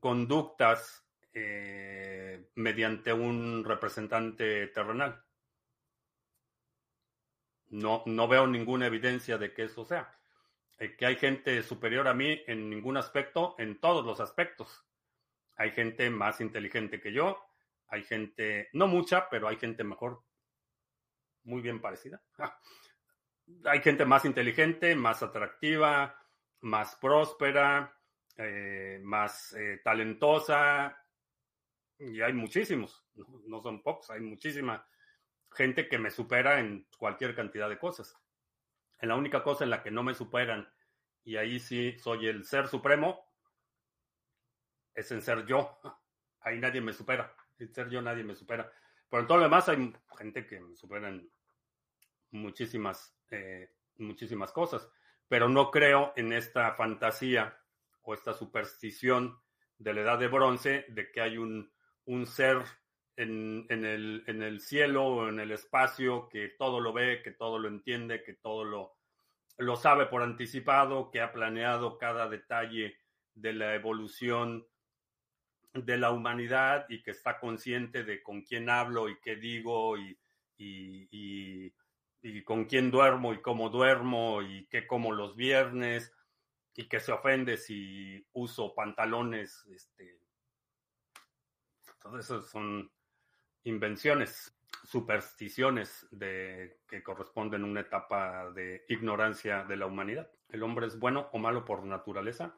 conductas 0.00 1.06
eh, 1.32 2.50
mediante 2.56 3.12
un 3.12 3.64
representante 3.64 4.66
terrenal. 4.68 5.24
No, 7.70 8.02
no 8.06 8.28
veo 8.28 8.46
ninguna 8.46 8.86
evidencia 8.86 9.38
de 9.38 9.52
que 9.54 9.64
eso 9.64 9.84
sea. 9.84 10.16
eh, 10.78 10.96
que 10.96 11.06
hay 11.06 11.16
gente 11.16 11.62
superior 11.62 12.08
a 12.08 12.14
mí 12.14 12.42
en 12.46 12.68
ningún 12.70 12.96
aspecto, 12.96 13.54
en 13.58 13.80
todos 13.80 14.04
los 14.04 14.20
aspectos. 14.20 14.84
Hay 15.56 15.70
gente 15.72 16.10
más 16.10 16.40
inteligente 16.40 17.00
que 17.00 17.12
yo, 17.12 17.38
hay 17.88 18.02
gente, 18.04 18.68
no 18.72 18.86
mucha, 18.86 19.28
pero 19.28 19.48
hay 19.48 19.56
gente 19.56 19.84
mejor, 19.84 20.22
muy 21.44 21.60
bien 21.60 21.80
parecida. 21.80 22.22
hay 23.64 23.80
gente 23.80 24.04
más 24.04 24.24
inteligente, 24.24 24.94
más 24.96 25.22
atractiva, 25.22 26.16
más 26.60 26.96
próspera, 26.96 27.94
eh, 28.36 29.00
más 29.02 29.52
eh, 29.52 29.80
talentosa, 29.84 30.96
y 31.98 32.22
hay 32.22 32.32
muchísimos, 32.32 33.04
no 33.46 33.60
son 33.60 33.82
pocos, 33.82 34.10
hay 34.10 34.20
muchísima 34.20 34.86
gente 35.52 35.88
que 35.88 35.98
me 35.98 36.10
supera 36.10 36.60
en 36.60 36.86
cualquier 36.98 37.34
cantidad 37.34 37.68
de 37.68 37.78
cosas. 37.78 38.16
En 39.00 39.08
la 39.08 39.16
única 39.16 39.42
cosa 39.42 39.64
en 39.64 39.70
la 39.70 39.82
que 39.82 39.90
no 39.90 40.02
me 40.02 40.14
superan, 40.14 40.72
y 41.24 41.36
ahí 41.36 41.58
sí 41.60 41.98
soy 41.98 42.26
el 42.26 42.44
ser 42.44 42.68
supremo, 42.68 43.30
es 44.94 45.10
en 45.12 45.22
ser 45.22 45.46
yo. 45.46 45.78
Ahí 46.40 46.58
nadie 46.58 46.80
me 46.80 46.92
supera. 46.92 47.34
En 47.58 47.72
ser 47.72 47.88
yo 47.90 48.00
nadie 48.02 48.24
me 48.24 48.34
supera. 48.34 48.70
Pero 49.08 49.22
en 49.22 49.26
todo 49.26 49.38
lo 49.38 49.44
demás 49.44 49.68
hay 49.68 49.92
gente 50.16 50.46
que 50.46 50.60
me 50.60 50.76
supera 50.76 51.08
en 51.08 51.30
muchísimas, 52.30 53.16
eh, 53.30 53.74
muchísimas 53.96 54.52
cosas. 54.52 54.88
Pero 55.28 55.48
no 55.48 55.70
creo 55.70 56.12
en 56.16 56.32
esta 56.32 56.74
fantasía 56.74 57.58
o 58.02 58.14
esta 58.14 58.32
superstición 58.32 59.38
de 59.78 59.94
la 59.94 60.00
edad 60.02 60.18
de 60.18 60.28
bronce 60.28 60.86
de 60.88 61.10
que 61.10 61.20
hay 61.20 61.38
un, 61.38 61.72
un 62.04 62.26
ser 62.26 62.62
en, 63.20 63.84
el, 63.84 64.24
en 64.26 64.42
el 64.42 64.60
cielo 64.60 65.04
o 65.04 65.28
en 65.28 65.40
el 65.40 65.50
espacio 65.50 66.28
que 66.28 66.48
todo 66.48 66.80
lo 66.80 66.92
ve, 66.92 67.20
que 67.22 67.32
todo 67.32 67.58
lo 67.58 67.68
entiende, 67.68 68.22
que 68.22 68.34
todo 68.34 68.64
lo, 68.64 68.96
lo 69.58 69.76
sabe 69.76 70.06
por 70.06 70.22
anticipado, 70.22 71.10
que 71.10 71.20
ha 71.20 71.32
planeado 71.32 71.98
cada 71.98 72.28
detalle 72.28 72.96
de 73.34 73.52
la 73.52 73.74
evolución 73.74 74.66
de 75.74 75.98
la 75.98 76.10
humanidad 76.10 76.86
y 76.88 77.02
que 77.02 77.10
está 77.10 77.38
consciente 77.38 78.04
de 78.04 78.22
con 78.22 78.42
quién 78.42 78.70
hablo 78.70 79.08
y 79.08 79.20
qué 79.20 79.36
digo 79.36 79.98
y, 79.98 80.18
y, 80.56 81.72
con 82.44 82.64
quién 82.64 82.90
duermo 82.90 83.32
y 83.34 83.40
cómo 83.40 83.68
duermo 83.70 84.42
y 84.42 84.66
qué 84.66 84.86
como 84.86 85.12
los 85.12 85.36
viernes 85.36 86.12
y 86.74 86.88
que 86.88 87.00
se 87.00 87.12
ofende 87.12 87.56
si 87.56 88.26
uso 88.32 88.74
pantalones. 88.74 89.66
Este, 89.70 90.18
todo 92.00 92.18
eso 92.18 92.40
son 92.42 92.90
invenciones, 93.64 94.56
supersticiones 94.84 96.06
de, 96.10 96.80
que 96.88 97.02
corresponden 97.02 97.62
a 97.62 97.66
una 97.66 97.80
etapa 97.80 98.50
de 98.50 98.84
ignorancia 98.88 99.64
de 99.64 99.76
la 99.76 99.86
humanidad. 99.86 100.30
¿El 100.48 100.62
hombre 100.62 100.86
es 100.86 100.98
bueno 100.98 101.28
o 101.32 101.38
malo 101.38 101.64
por 101.64 101.84
naturaleza? 101.84 102.56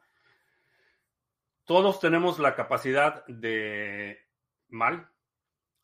Todos 1.64 2.00
tenemos 2.00 2.38
la 2.38 2.54
capacidad 2.54 3.24
de 3.26 4.18
mal, 4.68 5.08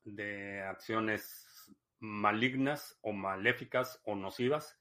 de 0.05 0.63
acciones 0.63 1.75
malignas 2.01 2.99
o 3.03 3.13
maléficas 3.13 4.01
o 4.05 4.15
nocivas, 4.15 4.81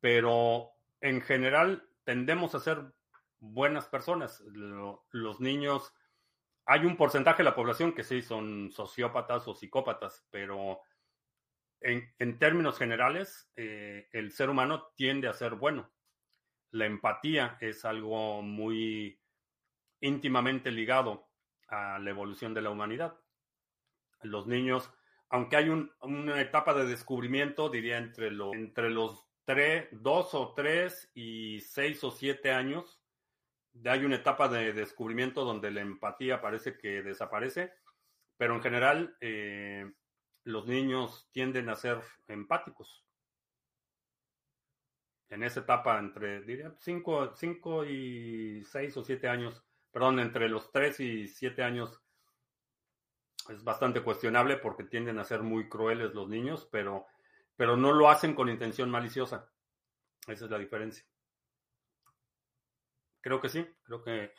pero 0.00 0.70
en 1.00 1.20
general 1.20 1.88
tendemos 2.04 2.54
a 2.54 2.60
ser 2.60 2.92
buenas 3.40 3.86
personas. 3.86 4.42
los 4.46 5.40
niños 5.40 5.92
hay 6.66 6.84
un 6.84 6.96
porcentaje 6.96 7.38
de 7.38 7.50
la 7.50 7.54
población 7.54 7.92
que 7.92 8.04
sí 8.04 8.22
son 8.22 8.70
sociópatas 8.72 9.46
o 9.48 9.54
psicópatas, 9.54 10.26
pero 10.30 10.80
en, 11.80 12.38
términos 12.38 12.78
generales, 12.78 13.50
eh, 13.56 14.08
el 14.12 14.32
ser 14.32 14.48
humano 14.48 14.92
tiende 14.96 15.28
a 15.28 15.34
ser 15.34 15.54
bueno. 15.54 15.92
La 16.70 16.86
empatía 16.86 17.58
es 17.60 17.84
algo 17.84 18.40
muy 18.42 19.20
íntimamente 20.00 20.70
ligado 20.70 21.28
a 21.68 21.98
la 21.98 22.10
evolución 22.10 22.54
de 22.54 22.62
la 22.62 22.70
humanidad. 22.70 23.20
Los 24.22 24.46
niños, 24.46 24.90
aunque 25.28 25.56
hay 25.56 25.68
una 25.68 26.40
etapa 26.40 26.72
de 26.72 26.86
descubrimiento, 26.86 27.68
diría 27.68 27.98
entre, 27.98 28.28
entre 28.28 28.88
los 28.88 29.26
tres, 29.44 29.88
dos 29.92 30.34
o 30.34 30.54
tres 30.54 31.10
y 31.14 31.60
seis 31.60 32.02
o 32.02 32.10
siete 32.10 32.50
años, 32.50 33.03
hay 33.84 34.04
una 34.04 34.16
etapa 34.16 34.48
de 34.48 34.72
descubrimiento 34.72 35.44
donde 35.44 35.70
la 35.70 35.80
empatía 35.80 36.40
parece 36.40 36.78
que 36.78 37.02
desaparece, 37.02 37.72
pero 38.36 38.54
en 38.54 38.62
general 38.62 39.16
eh, 39.20 39.92
los 40.44 40.66
niños 40.66 41.28
tienden 41.32 41.68
a 41.68 41.74
ser 41.74 42.00
empáticos. 42.28 43.04
En 45.28 45.42
esa 45.42 45.60
etapa 45.60 45.98
entre, 45.98 46.42
diría, 46.42 46.74
5 46.78 47.84
y 47.86 48.62
6 48.64 48.96
o 48.96 49.04
7 49.04 49.28
años, 49.28 49.64
perdón, 49.90 50.20
entre 50.20 50.48
los 50.48 50.70
3 50.70 51.00
y 51.00 51.28
7 51.28 51.62
años 51.62 52.00
es 53.48 53.64
bastante 53.64 54.02
cuestionable 54.02 54.56
porque 54.56 54.84
tienden 54.84 55.18
a 55.18 55.24
ser 55.24 55.42
muy 55.42 55.68
crueles 55.68 56.14
los 56.14 56.28
niños, 56.28 56.68
pero, 56.70 57.06
pero 57.56 57.76
no 57.76 57.92
lo 57.92 58.08
hacen 58.08 58.34
con 58.34 58.48
intención 58.48 58.90
maliciosa. 58.90 59.50
Esa 60.26 60.44
es 60.44 60.50
la 60.50 60.58
diferencia. 60.58 61.04
Creo 63.24 63.40
que 63.40 63.48
sí, 63.48 63.66
creo 63.84 64.04
que 64.04 64.34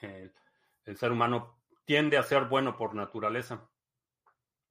el 0.86 0.96
ser 0.96 1.12
humano 1.12 1.60
tiende 1.86 2.20
a 2.20 2.24
ser 2.24 2.46
bueno 2.46 2.78
por 2.78 2.94
naturaleza, 2.94 3.68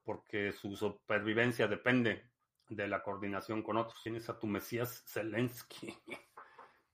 porque 0.05 0.53
su 0.53 0.77
supervivencia 0.77 1.67
depende 1.67 2.31
de 2.69 2.87
la 2.87 3.03
coordinación 3.03 3.65
con 3.65 3.77
otros. 3.77 4.01
Tienes 4.05 4.29
a 4.29 4.39
tu 4.39 4.47
Mesías 4.47 5.05
Zelensky. 5.09 5.93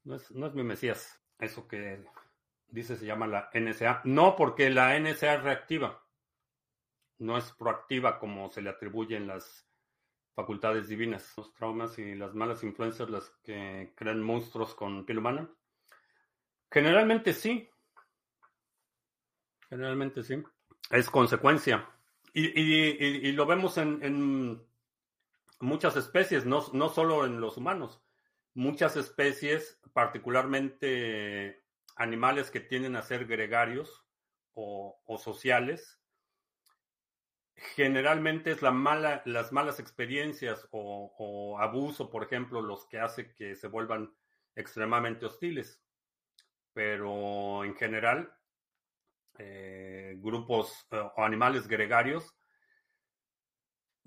No 0.02 0.14
es, 0.16 0.30
no 0.30 0.46
es 0.46 0.54
mi 0.54 0.62
Mesías. 0.62 1.22
Eso 1.38 1.68
que 1.68 2.02
dice 2.68 2.96
se 2.96 3.04
llama 3.04 3.26
la 3.26 3.50
NSA. 3.52 4.00
No, 4.04 4.34
porque 4.34 4.70
la 4.70 4.98
NSA 4.98 5.34
es 5.34 5.42
reactiva. 5.42 6.02
No 7.18 7.36
es 7.36 7.52
proactiva 7.52 8.18
como 8.18 8.48
se 8.48 8.62
le 8.62 8.70
atribuyen 8.70 9.26
las 9.26 9.68
facultades 10.34 10.88
divinas. 10.88 11.34
Los 11.36 11.52
traumas 11.52 11.98
y 11.98 12.14
las 12.14 12.34
malas 12.34 12.64
influencias, 12.64 13.10
las 13.10 13.28
que 13.42 13.92
crean 13.94 14.22
monstruos 14.22 14.74
con 14.74 15.04
piel 15.04 15.18
humana. 15.18 15.50
Generalmente 16.70 17.32
sí. 17.32 17.68
Generalmente 19.68 20.22
sí. 20.22 20.42
Es 20.90 21.10
consecuencia. 21.10 21.88
Y, 22.32 23.32
lo 23.32 23.46
vemos 23.46 23.76
en, 23.78 24.62
muchas 25.58 25.96
especies, 25.96 26.46
no, 26.46 26.64
no 26.72 26.88
solo 26.88 27.26
en 27.26 27.40
los 27.40 27.56
humanos. 27.56 28.00
Muchas 28.54 28.96
especies, 28.96 29.80
particularmente 29.92 31.64
animales 31.96 32.50
que 32.50 32.60
tienden 32.60 32.96
a 32.96 33.02
ser 33.02 33.26
gregarios 33.26 34.04
o, 34.54 34.96
sociales, 35.18 36.00
generalmente 37.54 38.52
es 38.52 38.62
la 38.62 38.70
mala, 38.70 39.22
las 39.24 39.52
malas 39.52 39.80
experiencias 39.80 40.68
o, 40.70 41.14
o, 41.18 41.58
abuso, 41.58 42.10
por 42.10 42.24
ejemplo, 42.24 42.62
los 42.62 42.86
que 42.86 42.98
hace 42.98 43.34
que 43.34 43.56
se 43.56 43.68
vuelvan 43.68 44.14
extremadamente 44.54 45.26
hostiles 45.26 45.80
pero 46.72 47.64
en 47.64 47.74
general, 47.74 48.32
eh, 49.38 50.16
grupos 50.18 50.86
eh, 50.90 51.00
o 51.16 51.24
animales 51.24 51.66
gregarios 51.66 52.36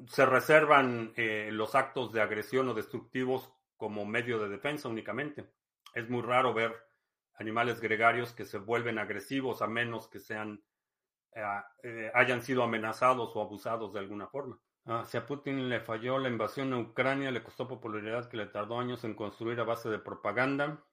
se 0.08 0.26
reservan 0.26 1.14
eh, 1.16 1.50
los 1.52 1.76
actos 1.76 2.12
de 2.14 2.22
agresión 2.22 2.70
o 2.70 2.74
destructivos 2.74 3.52
como 3.78 4.06
medio 4.06 4.40
de 4.40 4.50
defensa 4.50 4.90
únicamente. 4.90 5.50
Es 5.94 6.10
muy 6.10 6.22
raro 6.22 6.54
ver 6.54 6.76
animales 7.36 7.80
gregarios 7.80 8.34
que 8.34 8.46
se 8.46 8.60
vuelven 8.60 9.00
agresivos 9.00 9.62
a 9.62 9.68
menos 9.68 10.08
que 10.08 10.20
sean 10.20 10.64
hayan 12.14 12.44
sido 12.44 12.62
amenazados 12.62 13.36
o 13.36 13.42
abusados 13.42 13.92
de 13.92 14.00
alguna 14.00 14.28
forma. 14.28 14.60
Ah, 14.86 15.04
si 15.04 15.18
a 15.18 15.26
Putin 15.26 15.68
le 15.68 15.80
falló 15.80 16.20
la 16.20 16.30
invasión 16.30 16.72
a 16.74 16.78
Ucrania, 16.78 17.32
le 17.32 17.42
costó 17.42 17.68
popularidad 17.68 18.30
que 18.30 18.38
le 18.38 18.46
tardó 18.46 18.78
años 18.78 19.04
en 19.04 19.16
construir 19.16 19.60
a 19.60 19.64
base 19.64 19.90
de 19.90 19.98
propaganda 19.98 20.84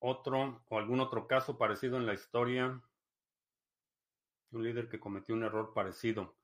otro 0.00 0.64
o 0.68 0.78
algún 0.78 1.00
otro 1.00 1.26
caso 1.26 1.58
parecido 1.58 1.96
en 1.96 2.06
la 2.06 2.14
historia. 2.14 2.80
Un 4.50 4.62
líder 4.62 4.88
que 4.88 5.00
cometió 5.00 5.34
un 5.34 5.44
error 5.44 5.72
parecido. 5.74 6.36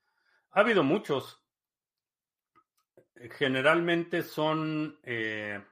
Ha 0.50 0.60
habido 0.60 0.82
muchos. 0.82 1.40
Generalmente 3.14 4.22
son, 4.22 4.98
eh, 5.02 5.64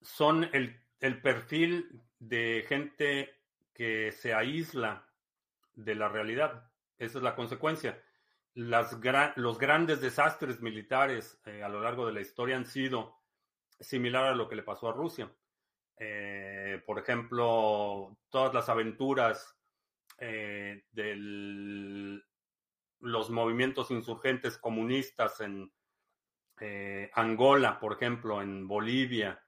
son 0.00 0.44
el, 0.52 0.80
el 1.00 1.20
perfil 1.20 2.02
de 2.18 2.64
gente 2.66 3.34
que 3.74 4.10
se 4.12 4.34
aísla 4.34 5.06
de 5.74 5.94
la 5.94 6.08
realidad. 6.08 6.70
Esa 6.98 7.18
es 7.18 7.24
la 7.24 7.36
consecuencia. 7.36 8.02
Las 8.54 8.98
los 9.36 9.58
grandes 9.58 10.00
desastres 10.00 10.60
militares 10.60 11.40
eh, 11.46 11.62
a 11.62 11.68
lo 11.68 11.80
largo 11.80 12.06
de 12.06 12.12
la 12.12 12.20
historia 12.20 12.56
han 12.56 12.66
sido 12.66 13.16
similar 13.78 14.24
a 14.24 14.34
lo 14.34 14.48
que 14.48 14.56
le 14.56 14.64
pasó 14.64 14.88
a 14.88 14.92
Rusia. 14.92 15.32
Eh, 15.98 16.82
por 16.86 16.98
ejemplo, 16.98 18.16
todas 18.30 18.54
las 18.54 18.68
aventuras 18.68 19.56
eh, 20.18 20.84
de 20.92 22.20
los 23.00 23.30
movimientos 23.30 23.90
insurgentes 23.90 24.58
comunistas 24.58 25.40
en 25.40 25.72
eh, 26.60 27.10
Angola, 27.14 27.78
por 27.78 27.92
ejemplo, 27.92 28.42
en 28.42 28.66
Bolivia, 28.66 29.42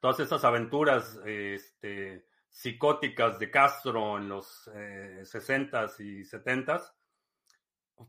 todas 0.00 0.20
esas 0.20 0.44
aventuras 0.44 1.20
este, 1.24 2.26
psicóticas 2.48 3.38
de 3.38 3.50
Castro 3.50 4.18
en 4.18 4.28
los 4.28 4.70
eh, 4.74 5.22
60s 5.22 6.00
y 6.00 6.20
70s 6.22 6.92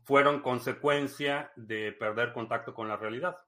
fueron 0.02 0.42
consecuencia 0.42 1.52
de 1.56 1.92
perder 1.92 2.32
contacto 2.32 2.74
con 2.74 2.88
la 2.88 2.96
realidad. 2.96 3.38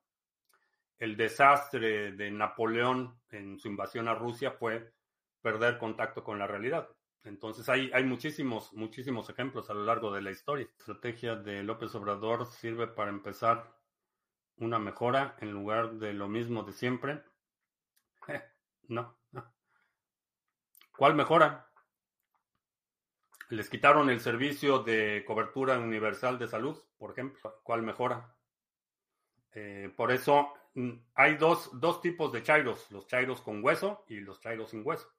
El 0.99 1.17
desastre 1.17 2.13
de 2.13 2.31
Napoleón 2.31 3.21
en 3.31 3.59
su 3.59 3.69
invasión 3.69 4.09
a 4.09 4.15
Rusia 4.15 4.53
fue 4.53 4.93
perder 5.43 5.79
contacto 5.79 6.25
con 6.25 6.39
la 6.39 6.47
realidad. 6.47 6.89
Entonces 7.25 7.69
hay, 7.69 7.91
hay 7.93 8.05
muchísimos, 8.05 8.73
muchísimos 8.73 9.29
ejemplos 9.29 9.69
a 9.69 9.75
lo 9.75 9.85
largo 9.85 10.13
de 10.13 10.23
la 10.23 10.31
historia. 10.31 10.67
La 10.67 10.79
estrategia 10.79 11.37
de 11.37 11.63
López 11.63 11.95
Obrador 11.95 12.47
sirve 12.47 12.87
para 12.87 13.11
empezar 13.11 13.77
una 14.59 14.79
mejora 14.79 15.37
en 15.41 15.53
lugar 15.53 15.95
de 15.95 16.13
lo 16.13 16.29
mismo 16.29 16.63
de 16.63 16.73
siempre. 16.73 17.23
no, 18.89 19.19
no. 19.33 19.55
¿Cuál 20.97 21.15
mejora? 21.15 21.71
Les 23.51 23.69
quitaron 23.69 24.11
el 24.11 24.21
servicio 24.21 24.81
de 24.81 25.25
cobertura 25.27 25.79
universal 25.79 26.39
de 26.39 26.49
salud, 26.49 26.83
por 26.97 27.13
ejemplo. 27.13 27.61
¿Cuál 27.63 27.83
mejora? 27.83 28.35
Eh, 29.53 29.93
por 29.97 30.11
eso 30.11 30.53
hay 31.15 31.37
dos, 31.37 31.71
dos 31.81 32.01
tipos 32.01 32.33
de 32.33 32.43
chairos, 32.43 32.91
los 32.91 33.07
chairos 33.07 33.41
con 33.41 33.65
hueso 33.65 34.05
y 34.09 34.21
los 34.21 34.41
chairos 34.41 34.71
sin 34.71 34.83
hueso. 34.85 35.11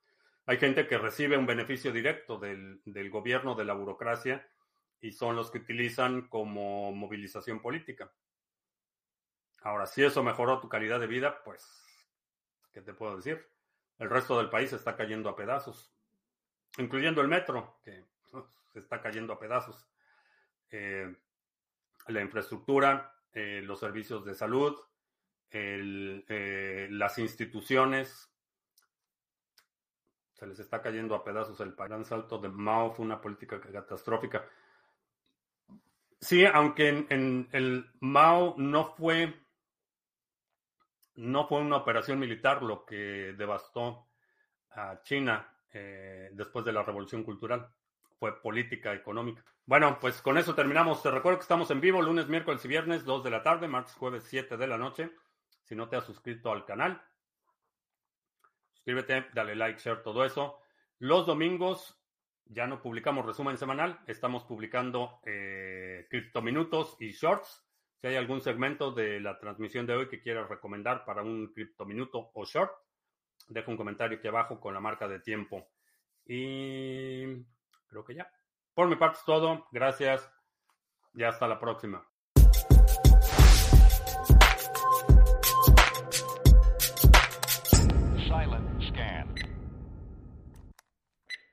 Hay 0.46 0.58
gente 0.58 0.88
que 0.88 0.98
recibe 0.98 1.38
un 1.38 1.46
beneficio 1.46 1.92
directo 1.92 2.38
del, 2.38 2.82
del 2.86 3.10
gobierno, 3.10 3.56
de 3.56 3.66
la 3.66 3.74
burocracia, 3.74 4.48
y 5.02 5.12
son 5.12 5.36
los 5.36 5.52
que 5.52 5.60
utilizan 5.60 6.28
como 6.28 6.92
movilización 6.92 7.62
política. 7.62 8.12
Ahora, 9.62 9.86
si 9.86 10.04
eso 10.04 10.24
mejoró 10.24 10.60
tu 10.60 10.70
calidad 10.70 11.00
de 11.00 11.08
vida, 11.08 11.44
pues, 11.44 11.84
¿qué 12.72 12.82
te 12.82 12.94
puedo 12.94 13.18
decir? 13.18 13.46
El 13.98 14.10
resto 14.10 14.38
del 14.38 14.50
país 14.50 14.72
está 14.74 14.96
cayendo 14.96 15.30
a 15.30 15.36
pedazos, 15.36 15.92
incluyendo 16.78 17.22
el 17.22 17.28
metro, 17.28 17.80
que 17.84 18.06
se 18.74 18.80
está 18.80 19.02
cayendo 19.02 19.34
a 19.34 19.40
pedazos. 19.40 19.88
Eh, 20.70 21.14
la 22.08 22.22
infraestructura, 22.22 23.16
eh, 23.34 23.62
los 23.64 23.80
servicios 23.80 24.24
de 24.24 24.36
salud, 24.36 24.80
el, 25.52 26.26
eh, 26.28 26.88
las 26.92 27.18
instituciones, 27.18 28.30
se 30.34 30.46
les 30.46 30.60
está 30.60 30.82
cayendo 30.82 31.16
a 31.16 31.24
pedazos 31.24 31.60
el 31.62 31.74
gran 31.74 32.06
salto 32.06 32.38
de 32.38 32.50
Mao 32.50 32.92
fue 32.92 33.06
una 33.06 33.20
política 33.20 33.60
catastrófica. 33.60 34.46
Sí, 36.20 36.46
aunque 36.46 36.90
en, 36.90 37.08
en, 37.10 37.50
el 37.52 37.92
Mao 38.00 38.56
no 38.58 38.96
fue 38.96 39.48
no 41.16 41.48
fue 41.48 41.60
una 41.60 41.78
operación 41.78 42.20
militar 42.20 42.62
lo 42.62 42.86
que 42.86 43.34
devastó 43.38 44.08
a 44.72 45.02
China 45.02 45.52
eh, 45.74 46.30
después 46.34 46.64
de 46.64 46.72
la 46.72 46.84
revolución 46.84 47.24
cultural. 47.24 47.68
Fue 48.20 48.40
política 48.42 48.94
económica. 48.94 49.44
Bueno, 49.66 49.98
pues 50.00 50.22
con 50.22 50.38
eso 50.38 50.56
terminamos. 50.56 51.04
Te 51.04 51.12
recuerdo 51.12 51.40
que 51.40 51.44
estamos 51.44 51.70
en 51.72 51.82
vivo 51.82 52.02
lunes, 52.02 52.28
miércoles 52.28 52.64
y 52.66 52.68
viernes, 52.68 53.04
2 53.04 53.24
de 53.24 53.32
la 53.32 53.44
tarde, 53.44 53.68
martes, 53.68 53.96
jueves, 53.96 54.24
7 54.28 54.58
de 54.58 54.68
la 54.68 54.78
noche. 54.78 55.12
Si 55.68 55.76
no 55.76 55.90
te 55.90 55.98
has 55.98 56.06
suscrito 56.06 56.52
al 56.52 56.66
canal, 56.66 57.02
suscríbete, 58.72 59.28
dale 59.34 59.56
like, 59.56 59.80
share, 59.80 60.02
todo 60.02 60.24
eso. 60.24 60.60
Los 61.00 61.26
domingos 61.26 62.02
ya 62.46 62.68
no 62.68 62.82
publicamos 62.82 63.26
resumen 63.26 63.58
semanal, 63.58 64.00
estamos 64.08 64.46
publicando 64.46 65.20
eh, 65.26 66.08
criptominutos 66.10 66.96
y 67.00 67.12
shorts. 67.12 67.64
Si 68.00 68.08
hay 68.08 68.16
algún 68.16 68.42
segmento 68.42 68.92
de 68.92 69.20
la 69.20 69.38
transmisión 69.40 69.86
de 69.86 69.96
hoy 69.96 70.08
que 70.08 70.22
quieras 70.22 70.48
recomendar 70.48 71.04
para 71.04 71.24
un 71.24 71.52
criptominuto 71.52 72.32
o 72.34 72.46
short, 72.46 72.72
deja 73.50 73.70
un 73.70 73.78
comentario 73.78 74.18
aquí 74.18 74.28
abajo 74.28 74.60
con 74.60 74.74
la 74.74 74.80
marca 74.80 75.08
de 75.08 75.20
tiempo. 75.20 75.68
Y 76.26 77.44
creo 77.88 78.06
que 78.06 78.16
ya. 78.16 78.32
Por 78.74 78.88
mi 78.88 78.96
parte 78.96 79.18
es 79.18 79.26
todo. 79.26 79.68
Gracias 79.72 80.32
y 81.14 81.24
hasta 81.24 81.48
la 81.48 81.60
próxima. 81.60 82.08